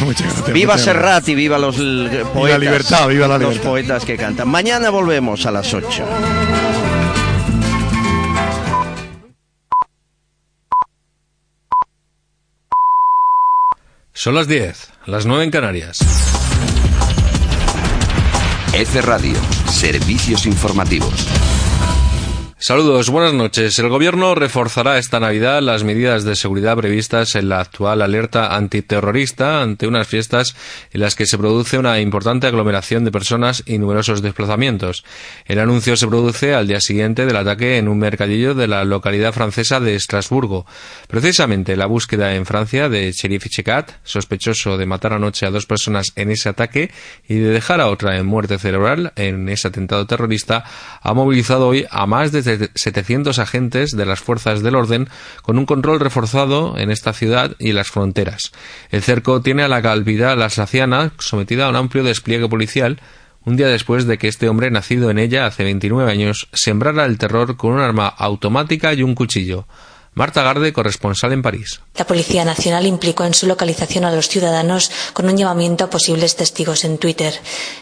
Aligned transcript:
Viva 0.52 0.76
Serrat 0.78 1.28
y 1.28 1.34
viva 1.34 1.58
los 1.58 1.76
poetas. 1.76 2.50
la 2.50 2.58
libertad, 2.58 3.08
viva 3.08 3.26
la 3.28 3.38
Los 3.38 3.50
libertad. 3.54 3.70
poetas 3.70 4.04
que 4.04 4.16
cantan. 4.16 4.48
Mañana 4.48 4.90
volvemos 4.90 5.46
a 5.46 5.50
las 5.50 5.72
8. 5.72 6.04
Son 14.12 14.34
las 14.34 14.48
10, 14.48 14.92
las 15.06 15.26
9 15.26 15.44
en 15.44 15.50
Canarias. 15.50 15.98
F 18.72 19.00
Radio, 19.02 19.36
servicios 19.68 20.46
informativos. 20.46 21.26
Saludos, 22.58 23.10
buenas 23.10 23.34
noches. 23.34 23.78
El 23.78 23.90
Gobierno 23.90 24.34
reforzará 24.34 24.96
esta 24.96 25.20
Navidad 25.20 25.60
las 25.60 25.84
medidas 25.84 26.24
de 26.24 26.34
seguridad 26.34 26.74
previstas 26.74 27.34
en 27.34 27.50
la 27.50 27.60
actual 27.60 28.00
alerta 28.00 28.56
antiterrorista 28.56 29.60
ante 29.60 29.86
unas 29.86 30.08
fiestas 30.08 30.56
en 30.90 31.02
las 31.02 31.14
que 31.14 31.26
se 31.26 31.36
produce 31.36 31.76
una 31.76 32.00
importante 32.00 32.46
aglomeración 32.46 33.04
de 33.04 33.12
personas 33.12 33.62
y 33.66 33.76
numerosos 33.76 34.22
desplazamientos. 34.22 35.04
El 35.44 35.58
anuncio 35.58 35.98
se 35.98 36.06
produce 36.06 36.54
al 36.54 36.66
día 36.66 36.80
siguiente 36.80 37.26
del 37.26 37.36
ataque 37.36 37.76
en 37.76 37.88
un 37.88 37.98
mercadillo 37.98 38.54
de 38.54 38.68
la 38.68 38.86
localidad 38.86 39.34
francesa 39.34 39.78
de 39.78 39.94
Estrasburgo. 39.94 40.64
Precisamente 41.08 41.76
la 41.76 41.84
búsqueda 41.84 42.36
en 42.36 42.46
Francia 42.46 42.88
de 42.88 43.12
Sheriff 43.12 43.50
Checat, 43.50 43.98
sospechoso 44.02 44.78
de 44.78 44.86
matar 44.86 45.12
anoche 45.12 45.44
a 45.44 45.50
dos 45.50 45.66
personas 45.66 46.06
en 46.16 46.30
ese 46.30 46.48
ataque 46.48 46.90
y 47.28 47.34
de 47.34 47.50
dejar 47.50 47.82
a 47.82 47.88
otra 47.88 48.16
en 48.16 48.24
muerte 48.24 48.58
cerebral 48.58 49.12
en 49.16 49.46
ese 49.50 49.68
atentado 49.68 50.06
terrorista, 50.06 50.64
ha 51.02 51.12
movilizado 51.12 51.68
hoy 51.68 51.84
a 51.90 52.06
más 52.06 52.32
de 52.32 52.45
700 52.74 53.38
agentes 53.38 53.96
de 53.96 54.06
las 54.06 54.20
fuerzas 54.20 54.62
del 54.62 54.76
orden 54.76 55.08
con 55.42 55.58
un 55.58 55.66
control 55.66 56.00
reforzado 56.00 56.78
en 56.78 56.90
esta 56.90 57.12
ciudad 57.12 57.54
y 57.58 57.72
las 57.72 57.90
fronteras. 57.90 58.52
El 58.90 59.02
cerco 59.02 59.42
tiene 59.42 59.62
a 59.62 59.68
la 59.68 59.82
calvidad 59.82 60.36
lasaciana 60.36 61.12
sometida 61.18 61.66
a 61.66 61.70
un 61.70 61.76
amplio 61.76 62.04
despliegue 62.04 62.48
policial 62.48 63.00
un 63.46 63.56
día 63.56 63.68
después 63.68 64.06
de 64.06 64.18
que 64.18 64.26
este 64.26 64.48
hombre, 64.48 64.72
nacido 64.72 65.08
en 65.08 65.20
ella 65.20 65.46
hace 65.46 65.62
29 65.62 66.10
años, 66.10 66.48
sembrara 66.52 67.04
el 67.04 67.16
terror 67.16 67.56
con 67.56 67.74
un 67.74 67.80
arma 67.80 68.08
automática 68.08 68.92
y 68.92 69.04
un 69.04 69.14
cuchillo. 69.14 69.68
Marta 70.18 70.42
Garde, 70.42 70.72
corresponsal 70.72 71.34
en 71.34 71.42
París. 71.42 71.82
La 71.94 72.06
Policía 72.06 72.42
Nacional 72.42 72.86
implicó 72.86 73.24
en 73.24 73.34
su 73.34 73.46
localización 73.46 74.06
a 74.06 74.10
los 74.10 74.30
ciudadanos 74.30 74.90
con 75.12 75.26
un 75.28 75.36
llamamiento 75.36 75.84
a 75.84 75.90
posibles 75.90 76.36
testigos 76.36 76.84
en 76.84 76.96
Twitter. 76.96 77.34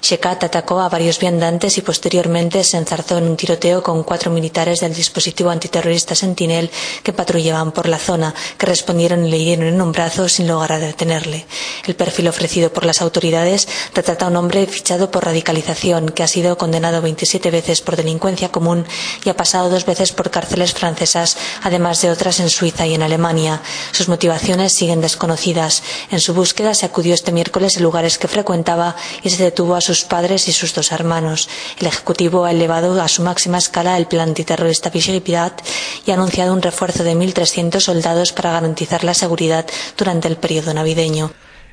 Shekat 0.03 0.43
atacó 0.43 0.81
a 0.81 0.89
varios 0.89 1.21
viandantes 1.21 1.79
y 1.79 1.83
posteriormente 1.83 2.65
se 2.65 2.77
enzarzó 2.77 3.19
en 3.19 3.29
un 3.29 3.37
tiroteo 3.37 3.85
con 3.85 4.03
cuatro 4.03 4.33
militares 4.33 4.81
del 4.81 4.93
dispositivo 4.93 5.51
antiterrorista 5.51 6.17
Sentinel 6.17 6.73
que 7.05 7.13
patrullaban 7.13 7.71
por 7.71 7.89
la 7.89 7.99
zona, 8.01 8.35
que 8.59 8.67
respondieron 8.67 9.25
y 9.25 9.31
le 9.31 9.39
hirieron 9.39 9.69
en 9.69 9.81
un 9.81 9.93
brazo 9.93 10.29
sin 10.29 10.49
lograr 10.49 10.81
detenerle. 10.81 11.47
El 11.87 11.95
perfil 11.95 12.27
ofrecido 12.27 12.73
por 12.73 12.85
las 12.85 13.01
autoridades 13.01 13.69
retrata 13.95 14.25
a 14.25 14.29
un 14.31 14.35
hombre 14.35 14.67
fichado 14.67 15.09
por 15.09 15.25
radicalización 15.25 16.09
que 16.09 16.25
ha 16.25 16.29
sido 16.29 16.59
condenado 16.59 17.01
27 17.01 17.53
veces 17.53 17.81
por 17.81 17.95
delincuencia 17.95 18.51
común 18.51 18.87
y 19.25 19.29
ha 19.29 19.37
pasado 19.37 19.71
dos 19.71 19.87
veces 19.87 20.11
por 20.11 20.33
cárceles 20.33 20.75
francesas, 20.75 21.37
además 21.63 22.03
de 22.03 22.11
otras 22.11 22.24
en 22.25 22.49
Suiza 22.49 22.87
y 22.87 22.95
en 22.95 23.03
Alemania. 23.03 23.61
Sus 23.93 24.09
motivaciones 24.09 24.73
siguen 24.73 25.01
desconocidas. 25.03 25.83
En 26.11 26.21
su 26.21 26.33
búsqueda 26.33 26.75
se 26.75 26.87
acudió 26.87 27.13
este 27.13 27.33
miércoles 27.33 27.77
en 27.77 27.83
lugares 27.83 28.17
que 28.17 28.29
frecuentaba 28.29 28.97
y 29.23 29.31
se 29.31 29.43
detuvo 29.43 29.75
a 29.75 29.81
sus 29.81 30.05
padres 30.05 30.49
y 30.49 30.53
sus 30.53 30.75
dos 30.75 30.91
hermanos. 30.91 31.49
El 31.79 31.87
Ejecutivo 31.87 32.45
ha 32.47 32.51
elevado 32.51 33.01
a 33.01 33.09
su 33.09 33.23
máxima 33.23 33.59
escala 33.59 33.99
el 33.99 34.07
plan 34.07 34.31
antiterrorista 34.31 34.91
Vichy 34.91 35.21
Pirat 35.21 35.61
y 36.07 36.11
ha 36.11 36.15
anunciado 36.15 36.55
un 36.55 36.63
refuerzo 36.63 37.05
de 37.05 37.15
1.300 37.15 37.81
soldados 37.81 38.33
para 38.33 38.53
garantizar 38.53 39.05
la 39.05 39.15
seguridad 39.15 39.67
durante 39.99 40.29
el 40.29 40.37
periodo 40.37 40.73
navideño. 40.73 41.31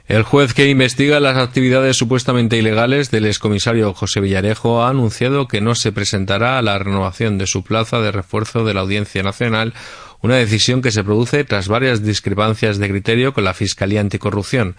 El 0.07 0.23
juez 0.23 0.53
que 0.53 0.67
investiga 0.67 1.21
las 1.21 1.37
actividades 1.37 1.95
supuestamente 1.95 2.57
ilegales 2.57 3.11
del 3.11 3.25
excomisario 3.25 3.93
José 3.93 4.19
Villarejo 4.19 4.83
ha 4.83 4.89
anunciado 4.89 5.47
que 5.47 5.61
no 5.61 5.73
se 5.73 5.93
presentará 5.93 6.57
a 6.57 6.61
la 6.61 6.77
renovación 6.77 7.37
de 7.37 7.47
su 7.47 7.63
plaza 7.63 8.01
de 8.01 8.11
refuerzo 8.11 8.65
de 8.65 8.73
la 8.73 8.81
Audiencia 8.81 9.23
Nacional, 9.23 9.73
una 10.21 10.35
decisión 10.35 10.81
que 10.81 10.91
se 10.91 11.03
produce 11.03 11.43
tras 11.43 11.67
varias 11.67 12.03
discrepancias 12.03 12.77
de 12.77 12.89
criterio 12.89 13.33
con 13.33 13.43
la 13.43 13.53
Fiscalía 13.53 14.01
Anticorrupción. 14.01 14.75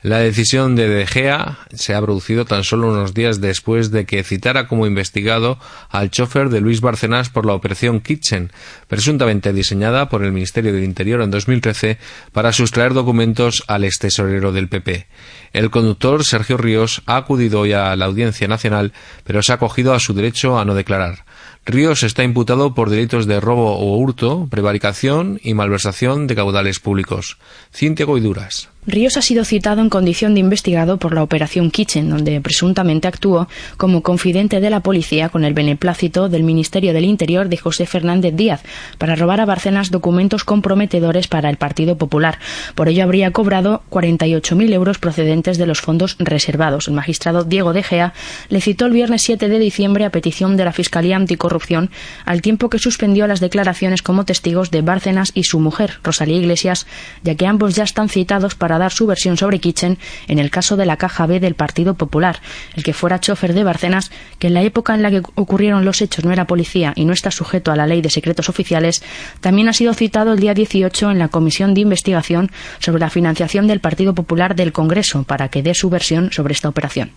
La 0.00 0.18
decisión 0.18 0.76
de 0.76 0.88
De 0.88 1.08
Gea 1.08 1.58
se 1.74 1.92
ha 1.92 2.00
producido 2.00 2.44
tan 2.44 2.62
solo 2.62 2.88
unos 2.88 3.14
días 3.14 3.40
después 3.40 3.90
de 3.90 4.06
que 4.06 4.22
citara 4.22 4.68
como 4.68 4.86
investigado 4.86 5.58
al 5.90 6.12
chofer 6.12 6.50
de 6.50 6.60
Luis 6.60 6.80
Bárcenas 6.80 7.30
por 7.30 7.44
la 7.44 7.54
operación 7.54 7.98
Kitchen, 7.98 8.52
presuntamente 8.86 9.52
diseñada 9.52 10.08
por 10.08 10.22
el 10.22 10.30
Ministerio 10.30 10.72
del 10.72 10.84
Interior 10.84 11.20
en 11.20 11.32
2013 11.32 11.98
para 12.30 12.52
sustraer 12.52 12.94
documentos 12.94 13.64
al 13.66 13.82
extesorero 13.82 14.52
del 14.52 14.68
PP. 14.68 15.08
El 15.52 15.70
conductor, 15.70 16.24
Sergio 16.24 16.58
Ríos, 16.58 17.02
ha 17.06 17.16
acudido 17.16 17.58
hoy 17.58 17.72
a 17.72 17.96
la 17.96 18.04
Audiencia 18.04 18.46
Nacional, 18.46 18.92
pero 19.24 19.42
se 19.42 19.50
ha 19.50 19.56
acogido 19.56 19.94
a 19.94 19.98
su 19.98 20.14
derecho 20.14 20.60
a 20.60 20.64
no 20.64 20.76
declarar. 20.76 21.24
Ríos 21.68 22.02
está 22.02 22.24
imputado 22.24 22.72
por 22.72 22.88
delitos 22.88 23.26
de 23.26 23.40
robo 23.40 23.76
o 23.76 23.98
hurto, 23.98 24.48
prevaricación 24.50 25.38
y 25.42 25.52
malversación 25.52 26.26
de 26.26 26.34
caudales 26.34 26.80
públicos. 26.80 27.36
Cintia 27.74 28.06
Goiduras. 28.06 28.70
Ríos 28.86 29.16
ha 29.18 29.22
sido 29.22 29.44
citado 29.44 29.82
en 29.82 29.90
condición 29.90 30.34
de 30.34 30.40
investigado 30.40 30.98
por 30.98 31.12
la 31.12 31.22
Operación 31.22 31.70
Kitchen, 31.70 32.08
donde 32.08 32.40
presuntamente 32.40 33.06
actuó 33.06 33.48
como 33.76 34.02
confidente 34.02 34.60
de 34.60 34.70
la 34.70 34.80
policía 34.80 35.28
con 35.28 35.44
el 35.44 35.52
beneplácito 35.52 36.28
del 36.28 36.42
Ministerio 36.42 36.94
del 36.94 37.04
Interior 37.04 37.48
de 37.48 37.58
José 37.58 37.86
Fernández 37.86 38.34
Díaz 38.34 38.62
para 38.96 39.14
robar 39.14 39.40
a 39.40 39.46
Barcenas 39.46 39.90
documentos 39.90 40.44
comprometedores 40.44 41.28
para 41.28 41.50
el 41.50 41.58
Partido 41.58 41.98
Popular. 41.98 42.38
Por 42.74 42.88
ello 42.88 43.02
habría 43.02 43.30
cobrado 43.30 43.82
48.000 43.90 44.72
euros 44.72 44.98
procedentes 44.98 45.58
de 45.58 45.66
los 45.66 45.80
fondos 45.80 46.16
reservados. 46.18 46.88
El 46.88 46.94
magistrado 46.94 47.44
Diego 47.44 47.72
De 47.72 47.82
Gea 47.82 48.14
le 48.48 48.60
citó 48.60 48.86
el 48.86 48.92
viernes 48.92 49.22
7 49.22 49.48
de 49.48 49.58
diciembre 49.58 50.06
a 50.06 50.10
petición 50.10 50.56
de 50.56 50.64
la 50.64 50.72
Fiscalía 50.72 51.16
Anticorrupción, 51.16 51.90
al 52.24 52.40
tiempo 52.42 52.70
que 52.70 52.78
suspendió 52.78 53.26
las 53.26 53.40
declaraciones 53.40 54.02
como 54.02 54.24
testigos 54.24 54.70
de 54.70 54.82
Bárcenas 54.82 55.32
y 55.34 55.44
su 55.44 55.60
mujer, 55.60 55.98
Rosalía 56.02 56.38
Iglesias, 56.38 56.86
ya 57.22 57.34
que 57.34 57.46
ambos 57.46 57.74
ya 57.74 57.84
están 57.84 58.08
citados 58.08 58.54
para 58.54 58.67
dar 58.76 58.92
su 58.92 59.06
versión 59.06 59.38
sobre 59.38 59.60
Kitchen 59.60 59.96
en 60.26 60.38
el 60.38 60.50
caso 60.50 60.76
de 60.76 60.84
la 60.84 60.98
Caja 60.98 61.26
B 61.26 61.40
del 61.40 61.54
Partido 61.54 61.94
Popular. 61.94 62.40
El 62.76 62.82
que 62.82 62.92
fuera 62.92 63.18
chofer 63.20 63.54
de 63.54 63.64
Bárcenas, 63.64 64.10
que 64.38 64.48
en 64.48 64.54
la 64.54 64.62
época 64.62 64.94
en 64.94 65.00
la 65.00 65.10
que 65.10 65.22
ocurrieron 65.36 65.86
los 65.86 66.02
hechos 66.02 66.26
no 66.26 66.32
era 66.32 66.46
policía 66.46 66.92
y 66.96 67.06
no 67.06 67.14
está 67.14 67.30
sujeto 67.30 67.72
a 67.72 67.76
la 67.76 67.86
ley 67.86 68.02
de 68.02 68.10
secretos 68.10 68.50
oficiales, 68.50 69.02
también 69.40 69.68
ha 69.68 69.72
sido 69.72 69.94
citado 69.94 70.34
el 70.34 70.40
día 70.40 70.52
18 70.52 71.10
en 71.10 71.18
la 71.18 71.28
Comisión 71.28 71.72
de 71.72 71.80
Investigación 71.80 72.50
sobre 72.80 73.00
la 73.00 73.08
financiación 73.08 73.66
del 73.66 73.80
Partido 73.80 74.14
Popular 74.14 74.54
del 74.54 74.72
Congreso 74.72 75.22
para 75.22 75.48
que 75.48 75.62
dé 75.62 75.72
su 75.72 75.88
versión 75.88 76.32
sobre 76.32 76.52
esta 76.52 76.68
operación. 76.68 77.12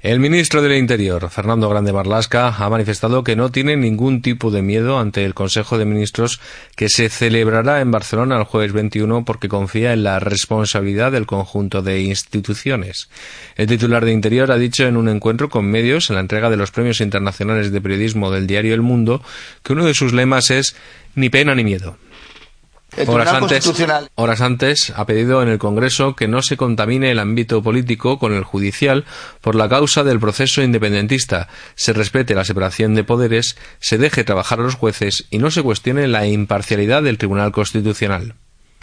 El 0.00 0.20
ministro 0.20 0.60
del 0.60 0.76
Interior, 0.76 1.30
Fernando 1.30 1.70
Grande 1.70 1.90
Marlasca, 1.90 2.48
ha 2.48 2.68
manifestado 2.68 3.24
que 3.24 3.34
no 3.34 3.50
tiene 3.50 3.78
ningún 3.78 4.20
tipo 4.20 4.50
de 4.50 4.60
miedo 4.60 4.98
ante 4.98 5.24
el 5.24 5.32
Consejo 5.32 5.78
de 5.78 5.86
Ministros 5.86 6.38
que 6.76 6.90
se 6.90 7.08
celebrará 7.08 7.80
en 7.80 7.90
Barcelona 7.90 8.36
el 8.36 8.44
jueves 8.44 8.74
21 8.74 9.24
porque 9.24 9.48
confía 9.48 9.94
en 9.94 10.04
la 10.04 10.20
responsabilidad 10.20 11.12
del 11.12 11.24
conjunto 11.24 11.80
de 11.80 12.02
instituciones. 12.02 13.08
El 13.56 13.68
titular 13.68 14.04
de 14.04 14.12
Interior 14.12 14.52
ha 14.52 14.58
dicho 14.58 14.86
en 14.86 14.98
un 14.98 15.08
encuentro 15.08 15.48
con 15.48 15.64
medios 15.64 16.10
en 16.10 16.16
la 16.16 16.20
entrega 16.20 16.50
de 16.50 16.58
los 16.58 16.70
premios 16.70 17.00
internacionales 17.00 17.72
de 17.72 17.80
periodismo 17.80 18.30
del 18.30 18.46
diario 18.46 18.74
El 18.74 18.82
Mundo 18.82 19.22
que 19.62 19.72
uno 19.72 19.86
de 19.86 19.94
sus 19.94 20.12
lemas 20.12 20.50
es 20.50 20.76
ni 21.14 21.30
pena 21.30 21.54
ni 21.54 21.64
miedo. 21.64 21.96
El 22.96 23.08
Horas 23.08 23.28
Tribunal 23.28 23.42
antes, 23.42 23.64
Constitucional. 23.64 24.10
horas 24.14 24.40
antes 24.40 24.92
ha 24.96 25.04
pedido 25.04 25.42
en 25.42 25.48
el 25.48 25.58
Congreso 25.58 26.16
que 26.16 26.28
no 26.28 26.42
se 26.42 26.56
contamine 26.56 27.10
el 27.10 27.18
ámbito 27.18 27.62
político 27.62 28.18
con 28.18 28.32
el 28.32 28.42
judicial 28.42 29.04
por 29.42 29.54
la 29.54 29.68
causa 29.68 30.02
del 30.02 30.18
proceso 30.18 30.62
independentista, 30.62 31.48
se 31.74 31.92
respete 31.92 32.34
la 32.34 32.44
separación 32.44 32.94
de 32.94 33.04
poderes, 33.04 33.56
se 33.80 33.98
deje 33.98 34.24
trabajar 34.24 34.60
a 34.60 34.62
los 34.62 34.74
jueces 34.74 35.26
y 35.30 35.38
no 35.38 35.50
se 35.50 35.62
cuestione 35.62 36.08
la 36.08 36.26
imparcialidad 36.26 37.02
del 37.02 37.18
Tribunal 37.18 37.52
Constitucional. 37.52 38.34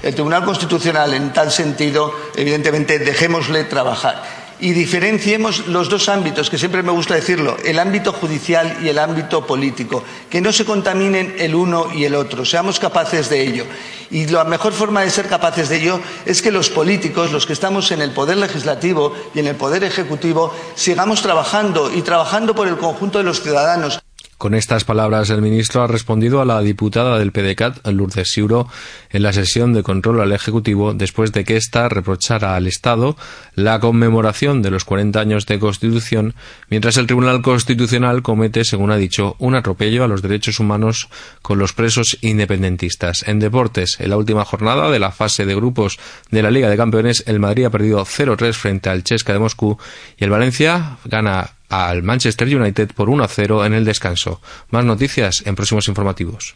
El 0.02 0.14
Tribunal 0.14 0.44
Constitucional, 0.44 1.14
en 1.14 1.32
tal 1.32 1.50
sentido, 1.50 2.14
evidentemente, 2.36 3.00
dejémosle 3.00 3.64
trabajar. 3.64 4.43
Y 4.60 4.72
diferenciemos 4.72 5.68
los 5.68 5.90
dos 5.90 6.10
ámbitos, 6.10 6.50
que 6.50 6.58
siempre 6.58 6.84
me 6.84 6.92
gusta 6.92 7.16
decirlo, 7.16 7.58
el 7.66 7.80
ámbito 7.80 8.14
judicial 8.14 8.78
y 8.84 8.90
el 8.90 9.00
ámbito 9.00 9.46
político, 9.46 10.04
que 10.30 10.42
no 10.42 10.52
se 10.52 10.66
contaminen 10.66 11.36
el 11.38 11.56
uno 11.56 11.88
y 11.94 12.06
el 12.06 12.16
otro, 12.16 12.46
seamos 12.46 12.80
capaces 12.80 13.30
de 13.30 13.42
ello. 13.42 13.66
Y 14.12 14.28
la 14.28 14.44
mejor 14.44 14.74
forma 14.74 15.02
de 15.02 15.10
ser 15.10 15.28
capaces 15.28 15.70
de 15.70 15.78
ello 15.78 16.00
es 16.26 16.42
que 16.42 16.52
los 16.52 16.70
políticos, 16.70 17.32
los 17.32 17.46
que 17.46 17.54
estamos 17.54 17.92
en 17.92 18.02
el 18.02 18.12
poder 18.12 18.38
legislativo 18.38 19.14
y 19.34 19.40
en 19.40 19.48
el 19.48 19.56
poder 19.56 19.84
ejecutivo, 19.84 20.54
sigamos 20.76 21.22
trabajando 21.22 21.92
y 21.94 22.02
trabajando 22.02 22.56
por 22.56 22.68
el 22.68 22.78
conjunto 22.78 23.18
de 23.18 23.24
los 23.24 23.42
ciudadanos. 23.42 24.02
Con 24.38 24.56
estas 24.56 24.84
palabras, 24.84 25.30
el 25.30 25.42
ministro 25.42 25.84
ha 25.84 25.88
respondido 25.88 26.42
a 26.42 26.46
la 26.46 26.62
diputada 26.62 27.18
del 27.18 27.32
PDCAT, 27.32 27.88
Lourdes 27.88 28.32
Siuro, 28.32 28.68
en 29.10 29.24
la 29.24 29.32
sesión 29.32 29.74
de 29.74 29.84
control 29.84 30.22
al 30.22 30.32
Ejecutivo, 30.32 30.94
después 30.94 31.32
de 31.32 31.44
que 31.44 31.56
ésta 31.56 31.88
reprochara 31.88 32.56
al 32.56 32.68
Estado 32.68 33.16
la 33.56 33.80
conmemoración 33.80 34.62
de 34.62 34.72
los 34.72 34.86
40 34.86 35.20
años 35.20 35.46
de 35.46 35.60
Constitución, 35.60 36.36
mientras 36.70 36.98
el 36.98 37.08
Tribunal 37.08 37.42
Constitucional 37.42 38.22
comete, 38.22 38.66
según 38.66 38.92
ha 38.92 38.98
dicho, 38.98 39.36
un 39.40 39.56
atropello 39.56 40.04
a 40.04 40.08
los 40.08 40.22
derechos 40.22 40.60
humanos 40.60 41.10
con 41.42 41.60
los 41.60 41.74
presos 41.74 42.18
independentistas. 42.22 43.24
En 43.28 43.40
deportes, 43.40 43.98
en 44.00 44.10
la 44.10 44.18
última 44.18 44.46
jornada 44.46 44.92
de 44.92 45.00
la 45.00 45.12
fase 45.12 45.46
de 45.46 45.56
grupos 45.56 46.00
de 46.32 46.42
la 46.42 46.52
Liga 46.52 46.70
de 46.70 46.78
Campeones, 46.78 47.24
el 47.28 47.40
Madrid 47.40 47.66
ha 47.66 47.70
perdido 47.70 48.04
0-3 48.04 48.54
frente 48.54 48.90
al 48.90 49.04
Chesca 49.04 49.34
de 49.34 49.40
Moscú 49.40 49.78
y 50.18 50.24
el 50.24 50.30
Valencia 50.30 50.98
gana 51.06 51.52
al 51.74 52.04
Manchester 52.04 52.48
United 52.56 52.92
por 52.94 53.10
1 53.10 53.24
a 53.24 53.28
0 53.28 53.66
en 53.66 53.74
el 53.74 53.86
descanso. 53.86 54.42
Más 54.70 54.86
noticias 54.86 55.44
en 55.46 55.56
próximos 55.56 55.88
informativos. 55.88 56.56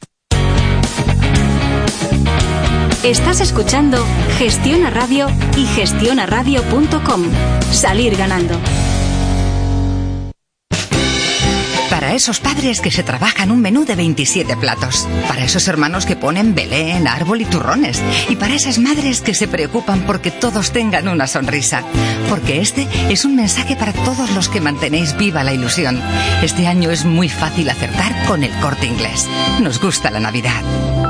Estás 3.03 3.41
escuchando 3.41 4.05
Gestiona 4.37 4.89
Radio 4.89 5.27
y 5.55 5.65
gestionaradio.com. 5.65 7.23
Salir 7.71 8.17
ganando. 8.17 8.55
Esos 12.17 12.39
padres 12.39 12.81
que 12.81 12.89
se 12.89 13.03
trabajan 13.03 13.51
un 13.51 13.61
menú 13.61 13.85
de 13.85 13.95
27 13.95 14.57
platos. 14.57 15.07
Para 15.27 15.45
esos 15.45 15.67
hermanos 15.67 16.07
que 16.07 16.15
ponen 16.15 16.55
Belén, 16.55 17.07
árbol 17.07 17.41
y 17.41 17.45
turrones. 17.45 18.01
Y 18.27 18.35
para 18.35 18.55
esas 18.55 18.79
madres 18.79 19.21
que 19.21 19.35
se 19.35 19.47
preocupan 19.47 20.01
porque 20.01 20.31
todos 20.31 20.71
tengan 20.71 21.07
una 21.07 21.27
sonrisa. 21.27 21.83
Porque 22.27 22.59
este 22.59 22.87
es 23.09 23.23
un 23.23 23.35
mensaje 23.35 23.75
para 23.75 23.93
todos 23.93 24.31
los 24.31 24.49
que 24.49 24.61
mantenéis 24.61 25.15
viva 25.15 25.43
la 25.43 25.53
ilusión. 25.53 26.01
Este 26.41 26.65
año 26.65 26.89
es 26.89 27.05
muy 27.05 27.29
fácil 27.29 27.69
acertar 27.69 28.25
con 28.25 28.43
el 28.43 28.51
corte 28.59 28.87
inglés. 28.87 29.27
Nos 29.61 29.79
gusta 29.79 30.09
la 30.09 30.19
Navidad. 30.19 31.06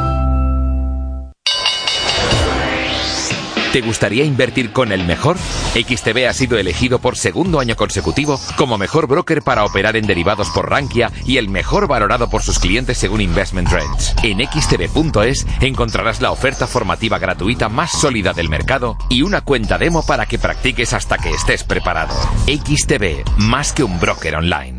¿Te 3.78 3.84
gustaría 3.84 4.26
invertir 4.26 4.72
con 4.72 4.92
el 4.92 5.06
mejor? 5.06 5.38
XTB 5.76 6.28
ha 6.28 6.34
sido 6.34 6.58
elegido 6.58 6.98
por 6.98 7.16
segundo 7.16 7.60
año 7.60 7.76
consecutivo 7.76 8.40
como 8.56 8.80
mejor 8.80 9.06
broker 9.06 9.44
para 9.44 9.66
operar 9.66 9.96
en 9.96 10.08
derivados 10.08 10.50
por 10.50 10.68
Rankia 10.68 11.12
y 11.28 11.38
el 11.38 11.48
mejor 11.48 11.88
valorado 11.88 12.28
por 12.28 12.42
sus 12.42 12.58
clientes 12.58 12.98
según 12.98 13.22
Investment 13.22 13.70
Trends. 13.70 14.16
En 14.24 14.40
xtb.es 14.40 15.46
encontrarás 15.62 16.22
la 16.22 16.32
oferta 16.32 16.66
formativa 16.66 17.20
gratuita 17.20 17.70
más 17.70 17.92
sólida 17.92 18.34
del 18.34 18.50
mercado 18.50 18.98
y 19.10 19.22
una 19.22 19.42
cuenta 19.42 19.78
demo 19.78 20.04
para 20.04 20.26
que 20.26 20.40
practiques 20.40 20.94
hasta 20.94 21.20
que 21.20 21.30
estés 21.30 21.64
preparado. 21.64 22.16
XTB, 22.48 23.30
más 23.38 23.74
que 23.74 23.84
un 23.84 24.00
broker 24.00 24.38
online. 24.38 24.77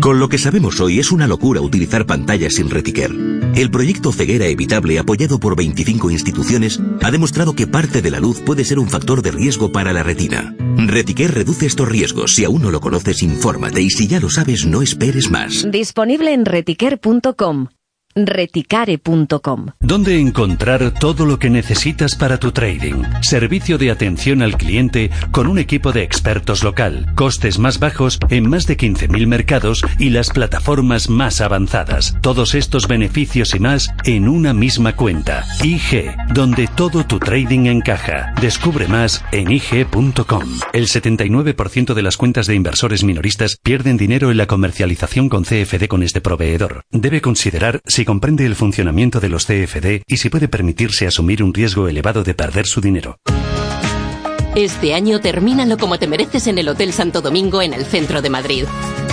Con 0.00 0.20
lo 0.20 0.28
que 0.28 0.38
sabemos 0.38 0.80
hoy 0.80 0.98
es 0.98 1.12
una 1.12 1.26
locura 1.26 1.60
utilizar 1.60 2.06
pantallas 2.06 2.54
sin 2.54 2.70
retiquer. 2.70 3.10
El 3.54 3.70
proyecto 3.70 4.12
Ceguera 4.12 4.46
Evitable, 4.46 4.98
apoyado 4.98 5.40
por 5.40 5.56
25 5.56 6.10
instituciones, 6.10 6.80
ha 7.02 7.10
demostrado 7.10 7.54
que 7.54 7.66
parte 7.66 8.02
de 8.02 8.10
la 8.10 8.20
luz 8.20 8.40
puede 8.40 8.64
ser 8.64 8.78
un 8.78 8.88
factor 8.88 9.22
de 9.22 9.30
riesgo 9.30 9.72
para 9.72 9.92
la 9.92 10.02
retina. 10.02 10.54
Retiquer 10.76 11.32
reduce 11.34 11.66
estos 11.66 11.88
riesgos. 11.88 12.34
Si 12.34 12.44
aún 12.44 12.62
no 12.62 12.70
lo 12.70 12.80
conoces, 12.80 13.22
infórmate 13.22 13.80
y 13.80 13.90
si 13.90 14.06
ya 14.06 14.20
lo 14.20 14.30
sabes, 14.30 14.66
no 14.66 14.82
esperes 14.82 15.30
más. 15.30 15.66
Disponible 15.70 16.32
en 16.32 16.44
retiquer.com 16.44 17.68
reticare.com. 18.16 19.66
¿Dónde 19.80 20.18
encontrar 20.18 20.92
todo 20.92 21.26
lo 21.26 21.38
que 21.38 21.50
necesitas 21.50 22.14
para 22.14 22.38
tu 22.38 22.52
trading? 22.52 23.02
Servicio 23.20 23.76
de 23.78 23.90
atención 23.90 24.42
al 24.42 24.56
cliente 24.56 25.10
con 25.30 25.46
un 25.46 25.58
equipo 25.58 25.92
de 25.92 26.02
expertos 26.02 26.64
local, 26.64 27.12
costes 27.14 27.58
más 27.58 27.78
bajos 27.78 28.18
en 28.30 28.48
más 28.48 28.66
de 28.66 28.76
15.000 28.76 29.26
mercados 29.26 29.82
y 29.98 30.10
las 30.10 30.30
plataformas 30.30 31.10
más 31.10 31.40
avanzadas. 31.40 32.16
Todos 32.22 32.54
estos 32.54 32.88
beneficios 32.88 33.54
y 33.54 33.58
más 33.58 33.90
en 34.04 34.28
una 34.28 34.54
misma 34.54 34.96
cuenta. 34.96 35.44
IG, 35.62 36.14
donde 36.32 36.68
todo 36.68 37.04
tu 37.04 37.18
trading 37.18 37.66
encaja. 37.66 38.32
Descubre 38.40 38.88
más 38.88 39.22
en 39.32 39.50
IG.com. 39.52 40.44
El 40.72 40.86
79% 40.86 41.92
de 41.92 42.02
las 42.02 42.16
cuentas 42.16 42.46
de 42.46 42.54
inversores 42.54 43.04
minoristas 43.04 43.58
pierden 43.62 43.96
dinero 43.96 44.30
en 44.30 44.38
la 44.38 44.46
comercialización 44.46 45.28
con 45.28 45.44
CFD 45.44 45.86
con 45.88 46.02
este 46.02 46.20
proveedor. 46.20 46.82
Debe 46.90 47.20
considerar 47.20 47.80
si 47.84 48.05
comprende 48.06 48.46
el 48.46 48.54
funcionamiento 48.54 49.20
de 49.20 49.28
los 49.28 49.44
CFD 49.44 50.02
y 50.06 50.16
si 50.16 50.30
puede 50.30 50.48
permitirse 50.48 51.06
asumir 51.06 51.42
un 51.42 51.52
riesgo 51.52 51.88
elevado 51.88 52.24
de 52.24 52.32
perder 52.32 52.66
su 52.66 52.80
dinero. 52.80 53.18
Este 54.54 54.94
año 54.94 55.20
termínalo 55.20 55.76
como 55.76 55.98
te 55.98 56.06
mereces 56.06 56.46
en 56.46 56.56
el 56.56 56.70
Hotel 56.70 56.94
Santo 56.94 57.20
Domingo 57.20 57.60
en 57.60 57.74
el 57.74 57.84
centro 57.84 58.22
de 58.22 58.30
Madrid. 58.30 58.64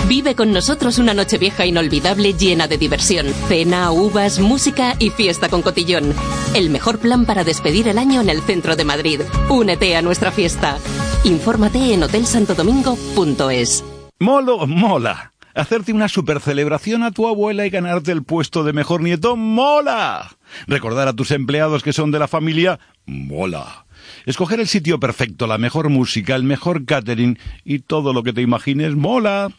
Vive 0.08 0.34
con 0.34 0.52
nosotros 0.52 0.98
una 0.98 1.12
noche 1.12 1.36
vieja 1.36 1.66
inolvidable 1.66 2.32
llena 2.32 2.66
de 2.66 2.78
diversión, 2.78 3.26
cena, 3.48 3.90
uvas, 3.90 4.38
música 4.38 4.94
y 4.98 5.10
fiesta 5.10 5.50
con 5.50 5.60
cotillón. 5.60 6.14
El 6.54 6.70
mejor 6.70 6.98
plan 6.98 7.26
para 7.26 7.44
despedir 7.44 7.88
el 7.88 7.98
año 7.98 8.22
en 8.22 8.30
el 8.30 8.40
centro 8.40 8.74
de 8.74 8.84
Madrid. 8.84 9.20
Únete 9.50 9.96
a 9.96 10.02
nuestra 10.02 10.32
fiesta. 10.32 10.78
Infórmate 11.24 11.92
en 11.92 12.04
hotelsantodomingo.es. 12.04 13.84
Molo, 14.18 14.66
mola. 14.66 15.33
Hacerte 15.54 15.92
una 15.92 16.08
super 16.08 16.40
celebración 16.40 17.04
a 17.04 17.12
tu 17.12 17.28
abuela 17.28 17.64
y 17.64 17.70
ganarte 17.70 18.10
el 18.10 18.24
puesto 18.24 18.64
de 18.64 18.72
mejor 18.72 19.02
nieto 19.02 19.36
mola. 19.36 20.36
Recordar 20.66 21.06
a 21.06 21.12
tus 21.12 21.30
empleados 21.30 21.82
que 21.82 21.92
son 21.92 22.10
de 22.10 22.18
la 22.18 22.28
familia 22.28 22.80
mola. 23.06 23.86
Escoger 24.26 24.60
el 24.60 24.66
sitio 24.66 24.98
perfecto, 24.98 25.46
la 25.46 25.58
mejor 25.58 25.90
música, 25.90 26.34
el 26.34 26.42
mejor 26.42 26.84
catering 26.84 27.38
y 27.64 27.78
todo 27.78 28.12
lo 28.12 28.22
que 28.22 28.32
te 28.32 28.42
imagines 28.42 28.96
mola. 28.96 29.50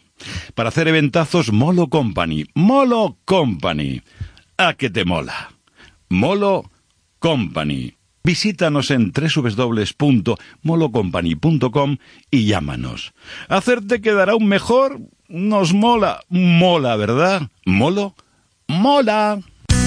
Para 0.54 0.70
hacer 0.70 0.88
eventazos 0.88 1.52
Molo 1.52 1.88
Company. 1.88 2.46
Molo 2.54 3.18
Company. 3.24 4.02
¿A 4.56 4.74
qué 4.74 4.90
te 4.90 5.04
mola? 5.04 5.52
Molo 6.08 6.70
Company. 7.18 7.94
Visítanos 8.24 8.90
en 8.90 9.12
www.molocompany.com 9.12 11.96
y 12.30 12.46
llámanos. 12.46 13.12
Hacerte 13.48 14.00
quedará 14.00 14.34
un 14.34 14.48
mejor 14.48 15.00
nos 15.28 15.72
mola, 15.72 16.20
mola, 16.28 16.96
¿verdad? 16.96 17.42
¿Molo? 17.64 18.14
¡Mola! 18.68 19.40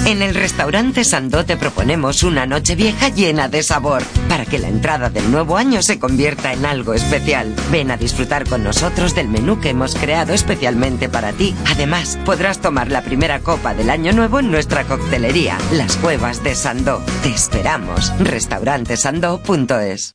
En 0.06 0.22
el 0.22 0.34
restaurante 0.34 1.04
Sandó 1.04 1.44
te 1.44 1.56
proponemos 1.56 2.22
una 2.22 2.46
noche 2.46 2.74
vieja 2.74 3.10
llena 3.10 3.48
de 3.48 3.62
sabor, 3.62 4.02
para 4.28 4.46
que 4.46 4.58
la 4.58 4.68
entrada 4.68 5.10
del 5.10 5.30
nuevo 5.30 5.56
año 5.56 5.82
se 5.82 5.98
convierta 5.98 6.52
en 6.52 6.64
algo 6.64 6.94
especial. 6.94 7.54
Ven 7.70 7.90
a 7.90 7.96
disfrutar 7.96 8.48
con 8.48 8.64
nosotros 8.64 9.14
del 9.14 9.28
menú 9.28 9.60
que 9.60 9.70
hemos 9.70 9.94
creado 9.94 10.32
especialmente 10.32 11.08
para 11.08 11.32
ti. 11.32 11.54
Además, 11.66 12.18
podrás 12.24 12.60
tomar 12.60 12.90
la 12.90 13.02
primera 13.02 13.40
copa 13.40 13.74
del 13.74 13.90
año 13.90 14.12
nuevo 14.12 14.40
en 14.40 14.50
nuestra 14.50 14.84
coctelería, 14.84 15.58
Las 15.72 15.96
Cuevas 15.96 16.42
de 16.42 16.54
Sandó. 16.54 17.02
Te 17.22 17.28
esperamos. 17.28 18.12
Restaurantesandó.es 18.18 20.14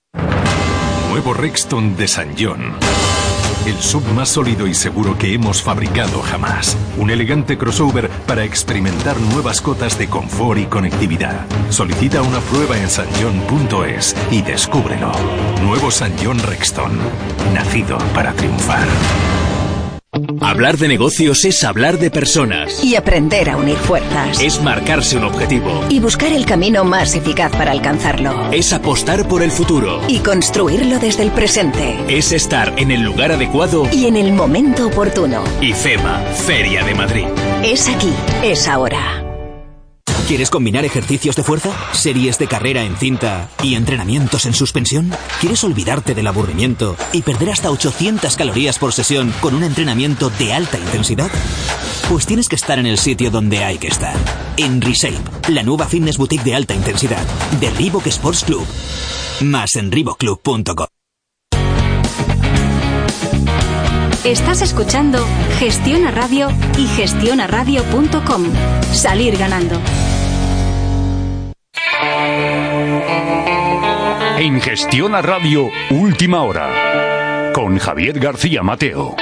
Nuevo 1.09 1.33
Rexton 1.33 1.95
de 1.95 2.07
San 2.07 2.35
John. 2.37 2.75
El 3.65 3.81
sub 3.81 4.03
más 4.13 4.29
sólido 4.29 4.67
y 4.67 4.75
seguro 4.75 5.17
que 5.17 5.33
hemos 5.33 5.63
fabricado 5.63 6.21
jamás. 6.21 6.77
Un 6.97 7.09
elegante 7.09 7.57
crossover 7.57 8.09
para 8.27 8.43
experimentar 8.43 9.19
nuevas 9.19 9.59
cotas 9.59 9.97
de 9.97 10.07
confort 10.07 10.59
y 10.59 10.65
conectividad. 10.65 11.47
Solicita 11.69 12.21
una 12.21 12.39
prueba 12.41 12.77
en 12.77 12.87
sanjon.es 12.87 14.15
y 14.29 14.43
descúbrelo. 14.43 15.11
Nuevo 15.63 15.89
San 15.89 16.13
John 16.23 16.37
Rexton. 16.37 16.91
Nacido 17.53 17.97
para 18.13 18.33
triunfar. 18.33 18.87
Hablar 20.41 20.77
de 20.77 20.87
negocios 20.87 21.43
es 21.43 21.63
hablar 21.63 21.97
de 21.99 22.09
personas. 22.09 22.83
Y 22.83 22.95
aprender 22.95 23.49
a 23.49 23.57
unir 23.57 23.75
fuerzas. 23.75 24.41
Es 24.41 24.61
marcarse 24.61 25.17
un 25.17 25.25
objetivo. 25.25 25.83
Y 25.89 25.99
buscar 25.99 26.31
el 26.31 26.45
camino 26.45 26.83
más 26.83 27.15
eficaz 27.15 27.51
para 27.51 27.71
alcanzarlo. 27.71 28.51
Es 28.51 28.71
apostar 28.71 29.27
por 29.27 29.43
el 29.43 29.51
futuro. 29.51 30.01
Y 30.07 30.19
construirlo 30.19 30.99
desde 30.99 31.23
el 31.23 31.31
presente. 31.31 31.97
Es 32.07 32.31
estar 32.31 32.73
en 32.77 32.91
el 32.91 33.01
lugar 33.01 33.31
adecuado. 33.31 33.89
Y 33.91 34.05
en 34.05 34.15
el 34.15 34.31
momento 34.31 34.87
oportuno. 34.87 35.43
IFEMA, 35.61 36.19
Feria 36.45 36.83
de 36.83 36.95
Madrid. 36.95 37.25
Es 37.63 37.89
aquí, 37.89 38.13
es 38.43 38.67
ahora. 38.67 39.24
¿Quieres 40.27 40.49
combinar 40.49 40.85
ejercicios 40.85 41.35
de 41.35 41.43
fuerza, 41.43 41.71
series 41.93 42.39
de 42.39 42.47
carrera 42.47 42.83
en 42.83 42.97
cinta 42.97 43.47
y 43.61 43.75
entrenamientos 43.75 44.47
en 44.47 44.55
suspensión? 44.55 45.11
¿Quieres 45.39 45.63
olvidarte 45.63 46.15
del 46.15 46.25
aburrimiento 46.25 46.97
y 47.13 47.21
perder 47.21 47.51
hasta 47.51 47.69
800 47.69 48.35
calorías 48.35 48.79
por 48.79 48.91
sesión 48.91 49.31
con 49.39 49.53
un 49.53 49.63
entrenamiento 49.63 50.31
de 50.31 50.51
alta 50.51 50.79
intensidad? 50.79 51.29
Pues 52.09 52.25
tienes 52.25 52.49
que 52.49 52.55
estar 52.55 52.79
en 52.79 52.87
el 52.87 52.97
sitio 52.97 53.29
donde 53.29 53.63
hay 53.63 53.77
que 53.77 53.87
estar. 53.87 54.15
En 54.57 54.81
Reshape, 54.81 55.51
la 55.51 55.61
nueva 55.61 55.85
fitness 55.85 56.17
boutique 56.17 56.43
de 56.43 56.55
alta 56.55 56.73
intensidad 56.73 57.23
de 57.59 57.69
Reebok 57.69 58.07
Sports 58.07 58.45
Club. 58.45 58.65
Más 59.41 59.75
en 59.75 59.91
reebokclub.com. 59.91 60.87
Estás 64.23 64.63
escuchando 64.63 65.23
Gestiona 65.59 66.09
Radio 66.09 66.49
y 66.79 66.87
gestionaradio.com. 66.87 68.43
Salir 68.91 69.37
ganando. 69.37 69.79
En 74.37 74.61
Gestiona 74.61 75.21
Radio, 75.21 75.69
última 75.89 76.43
hora. 76.43 77.51
Con 77.53 77.77
Javier 77.77 78.19
García 78.19 78.61
Mateo. 78.63 79.15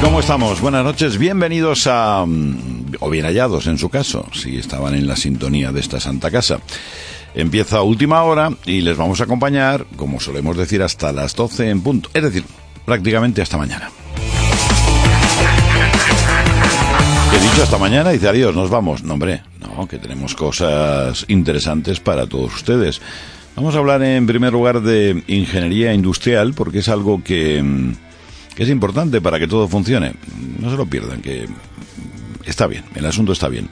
¿Cómo 0.00 0.20
estamos? 0.20 0.60
Buenas 0.60 0.84
noches. 0.84 1.18
Bienvenidos 1.18 1.86
a... 1.86 2.24
mm, 2.26 2.94
o 3.00 3.10
bien 3.10 3.24
hallados 3.26 3.66
en 3.66 3.78
su 3.78 3.88
caso, 3.88 4.26
si 4.32 4.56
estaban 4.56 4.94
en 4.94 5.06
la 5.06 5.16
sintonía 5.16 5.72
de 5.72 5.80
esta 5.80 6.00
santa 6.00 6.30
casa. 6.30 6.60
Empieza 7.34 7.82
última 7.82 8.22
hora 8.22 8.50
y 8.64 8.80
les 8.80 8.96
vamos 8.96 9.20
a 9.20 9.24
acompañar, 9.24 9.86
como 9.96 10.20
solemos 10.20 10.56
decir, 10.56 10.82
hasta 10.82 11.12
las 11.12 11.34
12 11.34 11.70
en 11.70 11.80
punto. 11.82 12.10
Es 12.14 12.22
decir, 12.22 12.44
prácticamente 12.84 13.42
hasta 13.42 13.58
mañana. 13.58 13.90
He 17.34 17.40
dicho 17.40 17.62
hasta 17.62 17.78
mañana, 17.78 18.10
dice 18.10 18.28
adiós, 18.28 18.54
nos 18.54 18.70
vamos. 18.70 19.02
No, 19.02 19.14
hombre, 19.14 19.42
no, 19.60 19.86
que 19.86 19.98
tenemos 19.98 20.34
cosas 20.34 21.24
interesantes 21.28 22.00
para 22.00 22.26
todos 22.26 22.54
ustedes. 22.54 23.00
Vamos 23.56 23.74
a 23.74 23.78
hablar 23.78 24.02
en 24.02 24.26
primer 24.26 24.52
lugar 24.52 24.80
de 24.80 25.22
ingeniería 25.26 25.92
industrial, 25.92 26.54
porque 26.54 26.78
es 26.78 26.88
algo 26.88 27.22
que, 27.22 27.62
mm, 27.62 27.92
que 28.58 28.64
es 28.64 28.70
importante 28.70 29.20
para 29.20 29.38
que 29.38 29.46
todo 29.46 29.68
funcione. 29.68 30.14
No 30.58 30.68
se 30.68 30.76
lo 30.76 30.84
pierdan, 30.84 31.22
que 31.22 31.46
está 32.44 32.66
bien, 32.66 32.82
el 32.96 33.06
asunto 33.06 33.30
está 33.30 33.46
bien. 33.46 33.68